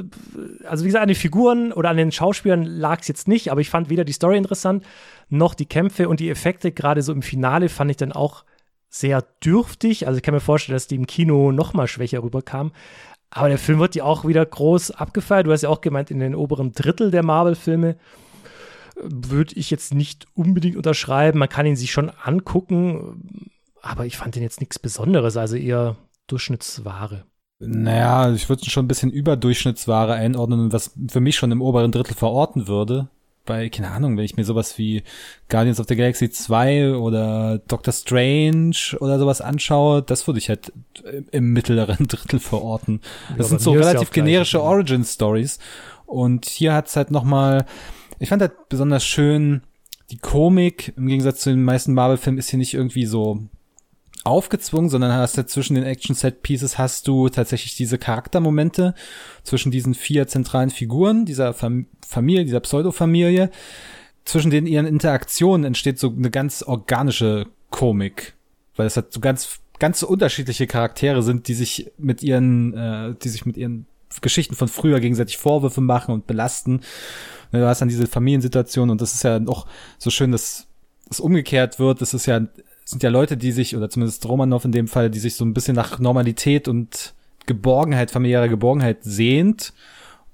also 0.64 0.84
wie 0.84 0.88
gesagt, 0.88 1.02
an 1.02 1.08
den 1.08 1.16
Figuren 1.16 1.72
oder 1.72 1.90
an 1.90 1.96
den 1.96 2.12
Schauspielern 2.12 2.64
lag 2.64 3.00
es 3.00 3.08
jetzt 3.08 3.28
nicht, 3.28 3.50
aber 3.50 3.60
ich 3.60 3.70
fand 3.70 3.90
weder 3.90 4.04
die 4.04 4.12
Story 4.12 4.36
interessant, 4.36 4.84
noch 5.28 5.54
die 5.54 5.66
Kämpfe 5.66 6.08
und 6.08 6.20
die 6.20 6.30
Effekte, 6.30 6.72
gerade 6.72 7.02
so 7.02 7.12
im 7.12 7.22
Finale, 7.22 7.68
fand 7.68 7.90
ich 7.90 7.96
dann 7.96 8.12
auch 8.12 8.44
sehr 8.88 9.24
dürftig. 9.44 10.06
Also 10.06 10.18
ich 10.18 10.22
kann 10.22 10.34
mir 10.34 10.40
vorstellen, 10.40 10.76
dass 10.76 10.86
die 10.86 10.96
im 10.96 11.06
Kino 11.06 11.50
noch 11.50 11.72
mal 11.72 11.88
schwächer 11.88 12.22
rüberkam. 12.22 12.72
Aber 13.34 13.48
der 13.48 13.58
Film 13.58 13.78
wird 13.78 13.94
ja 13.94 14.04
auch 14.04 14.26
wieder 14.26 14.44
groß 14.44 14.90
abgefeiert. 14.90 15.46
Du 15.46 15.52
hast 15.52 15.62
ja 15.62 15.70
auch 15.70 15.80
gemeint, 15.80 16.10
in 16.10 16.20
den 16.20 16.34
oberen 16.34 16.72
Drittel 16.72 17.10
der 17.10 17.22
Marvel-Filme 17.22 17.96
würde 19.02 19.54
ich 19.54 19.70
jetzt 19.70 19.94
nicht 19.94 20.26
unbedingt 20.34 20.76
unterschreiben. 20.76 21.38
Man 21.38 21.48
kann 21.48 21.64
ihn 21.64 21.76
sich 21.76 21.92
schon 21.92 22.10
angucken, 22.10 23.50
aber 23.80 24.04
ich 24.04 24.18
fand 24.18 24.34
den 24.34 24.42
jetzt 24.42 24.60
nichts 24.60 24.78
Besonderes, 24.78 25.38
also 25.38 25.56
eher 25.56 25.96
Durchschnittsware. 26.26 27.24
Naja, 27.58 28.30
ich 28.32 28.50
würde 28.50 28.68
schon 28.68 28.84
ein 28.84 28.88
bisschen 28.88 29.10
Überdurchschnittsware 29.10 30.12
einordnen, 30.12 30.70
was 30.70 30.92
für 31.08 31.20
mich 31.20 31.36
schon 31.36 31.52
im 31.52 31.62
oberen 31.62 31.90
Drittel 31.90 32.14
verorten 32.14 32.68
würde. 32.68 33.08
Bei, 33.44 33.68
keine 33.68 33.90
Ahnung, 33.90 34.16
wenn 34.16 34.24
ich 34.24 34.36
mir 34.36 34.44
sowas 34.44 34.78
wie 34.78 35.02
Guardians 35.48 35.80
of 35.80 35.86
the 35.88 35.96
Galaxy 35.96 36.30
2 36.30 36.94
oder 36.94 37.58
Doctor 37.66 37.92
Strange 37.92 38.76
oder 39.00 39.18
sowas 39.18 39.40
anschaue, 39.40 40.02
das 40.02 40.26
würde 40.26 40.38
ich 40.38 40.48
halt 40.48 40.72
im 41.32 41.52
mittleren 41.52 42.06
Drittel 42.08 42.38
verorten. 42.38 43.00
Das 43.30 43.46
Ja, 43.46 43.50
sind 43.50 43.60
so 43.60 43.74
ja 43.74 43.80
relativ 43.80 44.10
gleich, 44.10 44.24
generische 44.24 44.58
ja. 44.58 44.62
Origin-Stories. 44.62 45.58
Und 46.06 46.46
hier 46.46 46.72
hat's 46.74 46.94
halt 46.94 47.10
noch 47.10 47.24
mal, 47.24 47.64
ich 48.20 48.28
fand 48.28 48.42
halt 48.42 48.68
besonders 48.68 49.04
schön, 49.04 49.62
die 50.10 50.18
Komik, 50.18 50.92
im 50.96 51.06
Gegensatz 51.08 51.40
zu 51.40 51.50
den 51.50 51.64
meisten 51.64 51.94
Marvel-Filmen, 51.94 52.38
ist 52.38 52.50
hier 52.50 52.58
nicht 52.58 52.74
irgendwie 52.74 53.06
so 53.06 53.40
aufgezwungen, 54.24 54.88
sondern 54.88 55.12
hast 55.12 55.36
du 55.36 55.46
zwischen 55.46 55.74
den 55.74 55.84
Action-Set-Pieces 55.84 56.78
hast 56.78 57.08
du 57.08 57.28
tatsächlich 57.28 57.76
diese 57.76 57.98
Charaktermomente 57.98 58.94
zwischen 59.42 59.72
diesen 59.72 59.94
vier 59.94 60.28
zentralen 60.28 60.70
Figuren, 60.70 61.24
dieser 61.24 61.54
Fam 61.54 61.86
Familie, 62.06 62.44
dieser 62.44 62.60
Pseudo-Familie. 62.60 63.50
Zwischen 64.24 64.50
den 64.50 64.66
ihren 64.66 64.86
Interaktionen 64.86 65.64
entsteht 65.64 65.98
so 65.98 66.10
eine 66.10 66.30
ganz 66.30 66.62
organische 66.62 67.46
Komik, 67.70 68.34
weil 68.76 68.86
es 68.86 68.96
halt 68.96 69.12
so 69.12 69.20
ganz 69.20 69.60
ganz 69.80 70.02
unterschiedliche 70.04 70.68
Charaktere 70.68 71.22
sind, 71.22 71.48
die 71.48 71.54
sich 71.54 71.90
mit 71.98 72.22
ihren 72.22 72.74
äh, 72.74 73.14
die 73.20 73.28
sich 73.28 73.44
mit 73.46 73.56
ihren 73.56 73.86
Geschichten 74.20 74.54
von 74.54 74.68
früher 74.68 75.00
gegenseitig 75.00 75.38
Vorwürfe 75.38 75.80
machen 75.80 76.12
und 76.14 76.26
belasten. 76.26 76.82
Du 77.50 77.66
hast 77.66 77.80
dann 77.80 77.88
diese 77.88 78.06
Familiensituation 78.06 78.90
und 78.90 79.00
das 79.00 79.14
ist 79.14 79.24
ja 79.24 79.40
auch 79.46 79.66
so 79.98 80.10
schön, 80.10 80.32
dass 80.32 80.68
es 81.10 81.20
umgekehrt 81.20 81.78
wird. 81.78 82.00
Das 82.00 82.14
ist 82.14 82.26
ja 82.26 82.46
sind 82.84 83.02
ja 83.02 83.10
Leute, 83.10 83.36
die 83.36 83.52
sich, 83.52 83.76
oder 83.76 83.88
zumindest 83.90 84.26
Romanov 84.26 84.64
in 84.64 84.72
dem 84.72 84.88
Fall, 84.88 85.10
die 85.10 85.18
sich 85.18 85.36
so 85.36 85.44
ein 85.44 85.54
bisschen 85.54 85.76
nach 85.76 85.98
Normalität 85.98 86.68
und 86.68 87.14
Geborgenheit, 87.46 88.10
familiärer 88.10 88.48
Geborgenheit 88.48 88.98
sehnt 89.02 89.72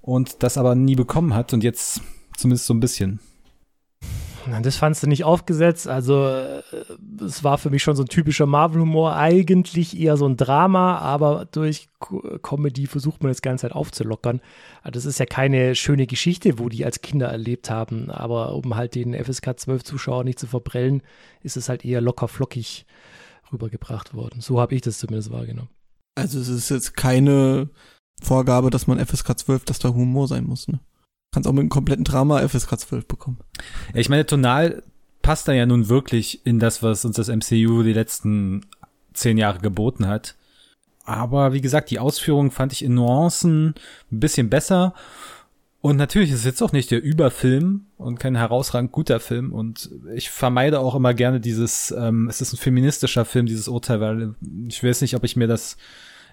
und 0.02 0.42
das 0.42 0.58
aber 0.58 0.74
nie 0.74 0.96
bekommen 0.96 1.34
hat 1.34 1.52
und 1.52 1.64
jetzt 1.64 2.00
zumindest 2.36 2.66
so 2.66 2.74
ein 2.74 2.80
bisschen. 2.80 3.20
Das 4.62 4.76
fandst 4.76 5.02
du 5.02 5.06
nicht 5.06 5.24
aufgesetzt. 5.24 5.88
Also, 5.88 6.26
äh, 6.26 6.62
es 7.24 7.44
war 7.44 7.58
für 7.58 7.70
mich 7.70 7.82
schon 7.82 7.96
so 7.96 8.02
ein 8.02 8.08
typischer 8.08 8.46
Marvel-Humor. 8.46 9.14
Eigentlich 9.16 9.98
eher 9.98 10.16
so 10.16 10.26
ein 10.26 10.36
Drama, 10.36 10.98
aber 10.98 11.46
durch 11.50 11.88
Co- 11.98 12.38
Comedy 12.42 12.86
versucht 12.86 13.22
man 13.22 13.30
das 13.30 13.42
Ganze 13.42 13.64
halt 13.64 13.74
aufzulockern. 13.74 14.40
Also 14.82 14.92
Das 14.98 15.04
ist 15.04 15.18
ja 15.18 15.26
keine 15.26 15.74
schöne 15.74 16.06
Geschichte, 16.06 16.58
wo 16.58 16.68
die 16.68 16.84
als 16.84 17.00
Kinder 17.00 17.28
erlebt 17.28 17.70
haben. 17.70 18.10
Aber 18.10 18.54
um 18.54 18.76
halt 18.76 18.94
den 18.94 19.14
FSK 19.14 19.48
12-Zuschauer 19.48 20.24
nicht 20.24 20.38
zu 20.38 20.46
verprellen, 20.46 21.02
ist 21.42 21.56
es 21.56 21.68
halt 21.68 21.84
eher 21.84 22.00
locker 22.00 22.28
flockig 22.28 22.86
rübergebracht 23.52 24.14
worden. 24.14 24.40
So 24.40 24.60
habe 24.60 24.74
ich 24.74 24.82
das 24.82 24.98
zumindest 24.98 25.30
wahrgenommen. 25.30 25.70
Also 26.14 26.38
es 26.40 26.48
ist 26.48 26.68
jetzt 26.68 26.96
keine 26.96 27.70
Vorgabe, 28.22 28.70
dass 28.70 28.86
man 28.86 28.98
FSK 29.04 29.38
12, 29.38 29.64
dass 29.64 29.78
da 29.78 29.90
Humor 29.90 30.26
sein 30.28 30.44
muss, 30.44 30.68
ne? 30.68 30.80
Kannst 31.38 31.46
auch 31.46 31.52
mit 31.52 31.60
einem 31.60 31.68
kompletten 31.68 32.02
Drama 32.02 32.40
FSK 32.48 32.80
12 32.80 33.06
bekommen. 33.06 33.38
Ja, 33.94 34.00
ich 34.00 34.08
meine, 34.08 34.26
tonal 34.26 34.82
passt 35.22 35.46
da 35.46 35.52
ja 35.52 35.66
nun 35.66 35.88
wirklich 35.88 36.44
in 36.44 36.58
das, 36.58 36.82
was 36.82 37.04
uns 37.04 37.14
das 37.14 37.28
MCU 37.28 37.84
die 37.84 37.92
letzten 37.92 38.66
zehn 39.12 39.38
Jahre 39.38 39.60
geboten 39.60 40.08
hat. 40.08 40.34
Aber 41.04 41.52
wie 41.52 41.60
gesagt, 41.60 41.90
die 41.92 42.00
Ausführung 42.00 42.50
fand 42.50 42.72
ich 42.72 42.84
in 42.84 42.94
Nuancen 42.94 43.76
ein 44.10 44.18
bisschen 44.18 44.50
besser. 44.50 44.94
Und 45.80 45.94
natürlich 45.94 46.32
ist 46.32 46.40
es 46.40 46.44
jetzt 46.44 46.60
auch 46.60 46.72
nicht 46.72 46.90
der 46.90 47.04
Überfilm 47.04 47.86
und 47.98 48.18
kein 48.18 48.34
herausragend 48.34 48.90
guter 48.90 49.20
Film. 49.20 49.52
Und 49.52 49.90
ich 50.12 50.30
vermeide 50.30 50.80
auch 50.80 50.96
immer 50.96 51.14
gerne 51.14 51.38
dieses, 51.38 51.92
ähm, 51.92 52.26
es 52.28 52.40
ist 52.40 52.52
ein 52.52 52.56
feministischer 52.56 53.24
Film, 53.24 53.46
dieses 53.46 53.68
Urteil, 53.68 54.00
weil 54.00 54.34
ich 54.66 54.82
weiß 54.82 55.02
nicht, 55.02 55.14
ob 55.14 55.22
ich 55.22 55.36
mir 55.36 55.46
das 55.46 55.76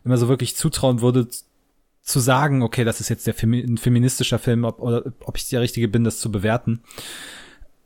immer 0.04 0.18
so 0.18 0.30
wirklich 0.30 0.56
zutrauen 0.56 1.02
würde, 1.02 1.28
zu 2.06 2.20
sagen, 2.20 2.62
okay, 2.62 2.84
das 2.84 3.02
ist 3.02 3.10
jetzt 3.10 3.28
der 3.28 3.34
Femi 3.34 3.60
ein 3.62 3.78
feministischer 3.78 4.40
Film, 4.40 4.64
ob, 4.64 4.80
oder 4.80 5.04
ob 5.26 5.38
ich 5.38 5.50
der 5.50 5.62
Richtige 5.62 5.88
bin, 5.88 6.04
das 6.04 6.20
zu 6.20 6.32
bewerten. 6.32 6.82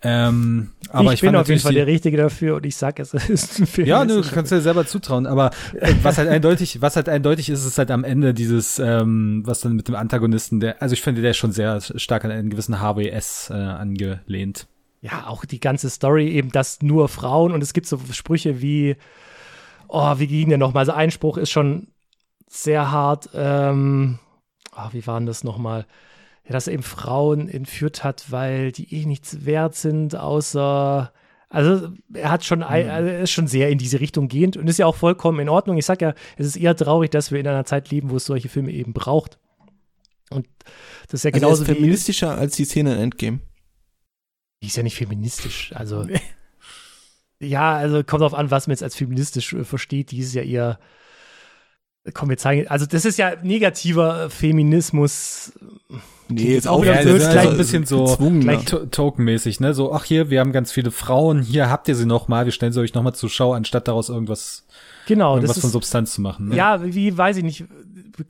Ähm, 0.02 0.72
aber 0.90 1.10
ich, 1.10 1.16
ich 1.16 1.22
bin 1.22 1.36
auf 1.36 1.50
jeden 1.50 1.60
Fall 1.60 1.74
der 1.74 1.88
Richtige 1.88 2.16
dafür 2.16 2.56
und 2.58 2.66
ich 2.66 2.76
sag, 2.76 3.00
es 3.00 3.14
ist 3.14 3.60
ein 3.60 3.66
Film. 3.66 3.88
Ja, 3.88 4.06
du 4.06 4.22
kannst 4.22 4.52
dir 4.52 4.62
selber 4.62 4.86
zutrauen, 4.86 5.26
aber 5.26 5.52
äh, 5.74 5.94
was 6.04 6.18
halt 6.18 6.30
eindeutig, 6.30 6.82
was 6.82 6.96
halt 6.96 7.10
eindeutig 7.10 7.50
ist, 7.50 7.66
ist 7.66 7.78
halt 7.78 7.92
am 7.92 8.04
Ende 8.04 8.34
dieses, 8.34 8.80
ähm, 8.80 9.42
was 9.46 9.62
dann 9.62 9.76
mit 9.76 9.88
dem 9.88 9.96
Antagonisten, 9.96 10.60
der, 10.60 10.82
also 10.82 10.94
ich 10.94 11.02
finde, 11.02 11.22
der 11.22 11.32
ist 11.32 11.38
schon 11.38 11.52
sehr 11.52 11.82
stark 11.82 12.24
an 12.26 12.32
einen 12.32 12.50
gewissen 12.50 12.80
HWS 12.80 13.50
äh, 13.52 13.54
angelehnt. 13.54 14.68
Ja, 15.02 15.28
auch 15.28 15.46
die 15.46 15.62
ganze 15.62 15.90
Story 15.90 16.30
eben, 16.30 16.52
dass 16.52 16.82
nur 16.82 17.08
Frauen 17.08 17.54
und 17.54 17.62
es 17.62 17.74
gibt 17.74 17.88
so 17.88 18.00
Sprüche 18.12 18.62
wie, 18.62 18.98
oh, 19.88 20.16
wie 20.18 20.28
ging 20.28 20.50
der 20.50 20.58
nochmal? 20.58 20.82
Also 20.82 20.92
Einspruch 20.92 21.38
ist 21.38 21.52
schon 21.52 21.88
sehr 22.50 22.92
hart, 22.92 23.30
ähm, 23.34 24.20
oh, 24.76 24.90
wie 24.92 25.08
waren 25.08 25.26
das 25.26 25.44
nochmal? 25.44 25.86
ja, 26.50 26.54
dass 26.54 26.68
er 26.68 26.74
eben 26.74 26.84
Frauen 26.84 27.48
entführt 27.48 28.04
hat, 28.04 28.32
weil 28.32 28.72
die 28.72 28.94
eh 28.94 29.06
nichts 29.06 29.46
wert 29.46 29.76
sind, 29.76 30.16
außer 30.16 31.14
also 31.52 31.90
er 32.14 32.30
hat 32.30 32.46
schon, 32.46 32.62
ein, 32.62 32.90
also 32.90 33.10
er 33.10 33.22
ist 33.22 33.32
schon 33.32 33.48
sehr 33.48 33.70
in 33.70 33.80
diese 33.80 34.00
Richtung 34.00 34.28
gehend 34.28 34.56
und 34.56 34.68
ist 34.68 34.78
ja 34.78 34.86
auch 34.86 34.96
vollkommen 34.96 35.40
in 35.40 35.50
Ordnung. 35.50 35.78
Ich 35.78 35.86
sag 35.86 36.00
ja, 36.00 36.14
es 36.38 36.46
ist 36.46 36.58
eher 36.58 36.76
traurig, 36.76 37.10
dass 37.10 37.32
wir 37.32 37.40
in 37.40 37.48
einer 37.48 37.66
Zeit 37.66 37.90
leben, 37.90 38.12
wo 38.12 38.18
es 38.18 38.26
solche 38.26 38.50
Filme 38.50 38.72
eben 38.72 38.94
braucht. 38.94 39.40
Und 40.30 40.48
das 41.08 41.16
ist 41.16 41.24
ja 41.24 41.32
also 41.32 41.40
genauso 41.40 41.64
ist 41.64 41.72
feministischer 41.72 42.38
als 42.38 42.56
die 42.56 42.66
Szene 42.66 42.94
in 42.94 43.00
Endgame. 43.00 43.40
Die 44.62 44.68
ist 44.68 44.78
ja 44.78 44.84
nicht 44.84 44.96
feministisch. 44.96 45.72
Also 45.74 46.06
ja, 47.40 47.76
also 47.76 48.04
kommt 48.04 48.22
drauf 48.22 48.36
an, 48.36 48.52
was 48.52 48.68
man 48.68 48.74
jetzt 48.74 48.84
als 48.84 48.96
feministisch 48.96 49.54
äh, 49.54 49.64
versteht. 49.64 50.12
Die 50.12 50.20
ist 50.20 50.36
ja 50.36 50.44
eher 50.44 50.80
Komm, 52.14 52.30
wir 52.30 52.38
zeigen. 52.38 52.68
Also, 52.68 52.86
das 52.86 53.06
ist 53.06 53.18
ja 53.18 53.34
negativer 53.42 54.30
Feminismus. 54.30 55.54
Nee, 56.32 56.56
ist 56.56 56.68
auch 56.68 56.84
wieder 56.84 57.02
ja, 57.02 57.32
gleich 57.32 57.50
ein 57.50 57.58
bisschen 57.58 57.86
so 57.86 58.16
to 58.16 58.86
tokenmäßig, 58.86 59.60
ne? 59.60 59.74
So, 59.74 59.92
ach 59.94 60.04
hier, 60.04 60.30
wir 60.30 60.42
haben 60.42 60.52
ganz 60.52 60.72
viele 60.72 60.92
Frauen, 60.92 61.42
hier 61.42 61.72
habt 61.72 61.88
ihr 61.88 61.96
sie 61.96 62.06
noch 62.06 62.28
mal, 62.28 62.46
wir 62.46 62.52
stellen 62.52 62.72
sie 62.72 62.80
euch 62.80 62.94
noch 62.94 63.02
mal 63.02 63.14
zur 63.14 63.32
Schau, 63.32 63.54
anstatt 63.54 63.88
daraus 63.88 64.10
irgendwas, 64.10 64.68
genau, 65.08 65.36
irgendwas 65.36 65.56
das 65.56 65.62
von 65.62 65.70
ist, 65.70 65.74
Substanz 65.74 66.14
zu 66.14 66.22
machen. 66.22 66.50
Ne? 66.50 66.56
Ja, 66.56 66.84
wie 66.86 67.18
weiß 67.18 67.38
ich 67.38 67.44
nicht. 67.44 67.66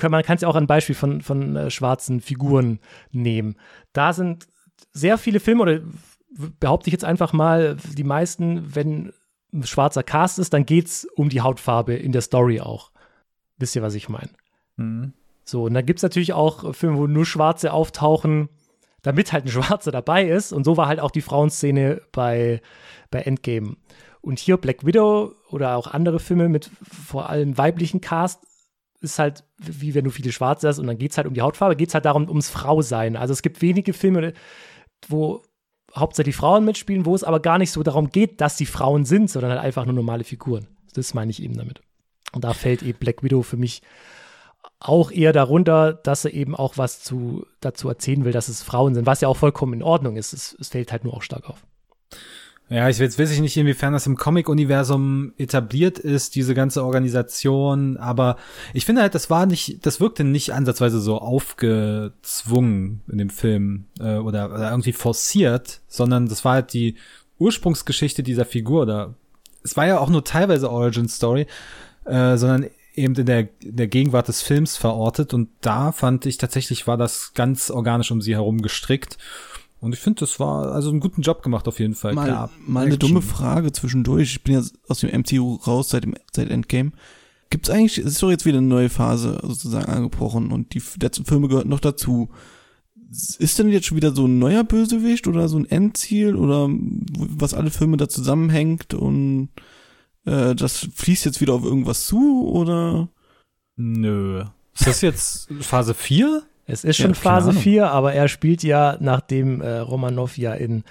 Man 0.02 0.24
kann 0.24 0.36
es 0.36 0.42
ja 0.42 0.48
auch 0.48 0.56
ein 0.56 0.68
Beispiel 0.68 0.96
von, 0.96 1.22
von 1.22 1.56
äh, 1.56 1.70
schwarzen 1.72 2.22
Figuren 2.22 2.80
nehmen. 3.12 3.58
Da 3.92 4.14
sind 4.14 4.48
sehr 4.94 5.18
viele 5.18 5.42
Filme, 5.42 5.64
oder 5.64 5.80
behaupte 6.60 6.88
ich 6.88 6.94
jetzt 6.94 7.06
einfach 7.06 7.34
mal, 7.34 7.76
die 7.98 8.04
meisten, 8.04 8.76
wenn 8.76 9.12
ein 9.54 9.64
schwarzer 9.64 10.04
Cast 10.04 10.40
ist, 10.40 10.54
dann 10.54 10.66
geht's 10.66 11.08
um 11.16 11.28
die 11.28 11.42
Hautfarbe 11.42 11.96
in 11.96 12.12
der 12.12 12.22
Story 12.22 12.62
auch. 12.62 12.92
Wisst 13.60 13.76
ihr, 13.76 13.82
was 13.82 13.94
ich 13.94 14.10
meine? 14.10 14.30
Mhm. 14.78 15.14
So, 15.46 15.64
und 15.64 15.74
dann 15.74 15.86
gibt 15.86 16.00
es 16.00 16.04
natürlich 16.04 16.34
auch 16.34 16.74
Filme, 16.76 16.98
wo 16.98 17.08
nur 17.08 17.26
Schwarze 17.26 17.74
auftauchen, 17.74 18.50
damit 19.02 19.34
halt 19.34 19.46
ein 19.46 19.52
Schwarzer 19.52 19.92
dabei 19.92 20.28
ist. 20.28 20.52
Und 20.52 20.64
so 20.64 20.78
war 20.78 20.88
halt 20.88 21.00
auch 21.00 21.12
die 21.12 21.22
Frauenszene 21.22 22.02
bei, 22.12 22.62
bei 23.12 23.22
Endgame. 23.22 23.76
Und 24.22 24.40
hier 24.40 24.58
Black 24.58 24.86
Widow 24.86 25.34
oder 25.50 25.76
auch 25.78 25.88
andere 25.88 26.20
Filme 26.20 26.50
mit 26.50 26.70
vor 26.84 27.30
allem 27.30 27.58
weiblichen 27.58 28.02
Cast 28.02 28.46
ist 29.02 29.18
halt, 29.18 29.46
wie 29.58 29.96
wenn 29.96 30.04
du 30.04 30.12
viele 30.12 30.32
Schwarze 30.32 30.68
hast 30.68 30.78
und 30.78 30.88
dann 30.88 30.98
geht 30.98 31.12
es 31.12 31.18
halt 31.18 31.26
um 31.26 31.34
die 31.34 31.42
Hautfarbe, 31.42 31.78
geht 31.78 31.88
es 31.88 31.94
halt 31.94 32.04
darum, 32.04 32.28
ums 32.28 32.50
Frausein. 32.50 33.16
Also 33.16 33.32
es 33.32 33.42
gibt 33.42 33.62
wenige 33.62 33.94
Filme, 33.94 34.34
wo 35.08 35.42
hauptsächlich 35.96 36.36
Frauen 36.36 36.66
mitspielen, 36.66 37.06
wo 37.06 37.16
es 37.16 37.24
aber 37.24 37.40
gar 37.40 37.58
nicht 37.58 37.72
so 37.72 37.82
darum 37.82 38.10
geht, 38.10 38.42
dass 38.42 38.58
sie 38.58 38.66
Frauen 38.66 39.06
sind, 39.06 39.30
sondern 39.30 39.52
halt 39.52 39.62
einfach 39.62 39.86
nur 39.86 39.94
normale 39.94 40.26
Figuren. 40.26 40.68
Das 40.94 41.14
meine 41.14 41.32
ich 41.32 41.42
eben 41.42 41.56
damit. 41.56 41.82
Und 42.32 42.44
da 42.44 42.54
fällt 42.54 42.84
eben 42.84 43.00
Black 43.00 43.24
Widow 43.24 43.42
für 43.42 43.58
mich 43.58 43.82
auch 44.80 45.12
eher 45.12 45.34
darunter, 45.34 45.94
dass 45.94 46.26
er 46.26 46.34
eben 46.34 46.56
auch 46.56 46.78
was 46.78 47.02
zu, 47.02 47.46
dazu 47.60 47.90
erzählen 47.90 48.24
will, 48.24 48.32
dass 48.32 48.48
es 48.48 48.64
Frauen 48.64 48.96
sind, 48.96 49.06
was 49.06 49.22
ja 49.22 49.28
auch 49.28 49.38
vollkommen 49.38 49.74
in 49.74 49.84
Ordnung 49.84 50.16
ist. 50.16 50.34
Es, 50.34 50.56
es 50.60 50.70
fällt 50.70 50.92
halt 50.92 51.04
nur 51.04 51.14
auch 51.14 51.22
stark 51.22 51.50
auf. 51.50 51.66
Ja, 52.70 52.88
ich 52.88 53.00
jetzt 53.00 53.18
weiß 53.18 53.32
ich 53.32 53.40
nicht, 53.40 53.58
inwiefern 53.58 53.94
das 53.94 54.06
im 54.06 54.16
Comic-Universum 54.16 55.34
etabliert 55.38 55.98
ist, 55.98 56.36
diese 56.36 56.54
ganze 56.54 56.84
Organisation, 56.84 57.98
aber 57.98 58.38
ich 58.76 58.86
finde 58.86 59.02
halt, 59.02 59.16
das 59.16 59.32
war 59.32 59.48
nicht, 59.48 59.84
das 59.88 60.00
wirkte 60.00 60.24
nicht 60.24 60.54
ansatzweise 60.54 61.00
so 61.00 61.18
aufgezwungen 61.18 63.02
in 63.12 63.18
dem 63.18 63.32
Film 63.32 63.86
äh, 64.00 64.18
oder, 64.18 64.54
oder 64.54 64.70
irgendwie 64.70 64.94
forciert, 64.94 65.82
sondern 65.88 66.30
das 66.30 66.46
war 66.46 66.54
halt 66.54 66.74
die 66.74 66.96
Ursprungsgeschichte 67.40 68.22
dieser 68.22 68.46
Figur 68.46 68.84
oder 68.84 69.16
es 69.64 69.76
war 69.76 69.88
ja 69.88 69.98
auch 69.98 70.10
nur 70.10 70.24
teilweise 70.24 70.70
Origin 70.70 71.10
Story, 71.10 71.48
äh, 72.10 72.38
sondern 72.38 72.70
eben 72.96 73.16
in 73.16 73.26
der, 73.26 73.50
in 73.64 73.76
der 73.76 73.88
Gegenwart 73.88 74.28
des 74.28 74.42
Films 74.42 74.78
verortet. 74.78 75.34
Und 75.34 75.50
da 75.62 75.92
fand 75.92 76.26
ich 76.26 76.38
tatsächlich, 76.38 76.88
war 76.88 76.98
das 76.98 77.34
ganz 77.34 77.70
organisch 77.70 78.12
um 78.12 78.22
sie 78.22 78.36
herum 78.36 78.62
gestrickt. 78.62 79.18
Und 79.80 79.94
ich 79.94 80.00
finde, 80.00 80.20
das 80.20 80.40
war 80.40 80.74
also 80.74 80.90
einen 80.90 81.00
guten 81.00 81.22
Job 81.22 81.42
gemacht 81.42 81.68
auf 81.68 81.80
jeden 81.80 81.96
Fall. 81.96 82.14
Mal, 82.14 82.26
Klar, 82.26 82.50
mal 82.68 82.86
eine 82.86 82.98
dumme 82.98 83.22
Frage 83.22 83.72
zwischendurch. 83.72 84.32
Ich 84.32 84.44
bin 84.44 84.56
ja 84.56 84.64
aus 84.90 85.00
dem 85.00 85.18
MCU 85.22 85.56
raus 85.66 85.90
seit 85.90 86.04
dem 86.04 86.16
seit 86.34 86.50
Endgame. 86.50 86.92
Gibt's 87.50 87.70
eigentlich, 87.70 87.98
es 87.98 88.06
ist 88.06 88.22
doch 88.22 88.30
jetzt 88.30 88.46
wieder 88.46 88.60
eine 88.60 88.68
neue 88.68 88.90
Phase 88.90 89.40
sozusagen 89.42 89.90
angebrochen 89.90 90.52
und 90.52 90.74
die 90.74 90.82
letzten 91.02 91.26
Filme 91.26 91.48
gehören 91.48 91.70
noch 91.70 91.80
dazu. 91.80 92.30
Ist 93.40 93.58
denn 93.58 93.70
jetzt 93.70 93.88
schon 93.88 93.98
wieder 93.98 94.14
so 94.14 94.28
ein 94.28 94.38
neuer 94.38 94.64
Bösewicht 94.64 95.26
oder 95.26 95.48
so 95.48 95.58
ein 95.58 95.66
Endziel 95.66 96.36
oder 96.36 96.70
was 96.70 97.56
alle 97.56 97.72
Filme 97.72 97.98
da 97.98 98.08
zusammenhängt 98.08 98.94
und 98.94 99.50
äh, 100.30 100.56
das 100.56 100.88
fließt 100.94 101.26
jetzt 101.26 101.42
wieder 101.42 101.54
auf 101.54 101.64
irgendwas 101.64 102.06
zu 102.06 102.50
oder? 102.50 103.10
Nö. 103.76 104.44
Ist 104.76 104.88
das 104.88 105.02
jetzt 105.02 105.50
Phase 105.62 105.94
4? 105.94 106.44
Es 106.66 106.84
ist 106.84 106.98
schon 106.98 107.12
Ja, 107.12 107.16
Phase 107.16 107.50
Ahnung. 107.50 107.62
4, 107.62 107.92
aber 107.92 108.14
er 108.14 108.28
spielt 108.28 108.64
ja, 108.64 108.98
nachdem 109.00 109.62
äh, 109.62 109.80
Romanov 109.80 110.38
ja 110.38 110.54
in 110.54 110.84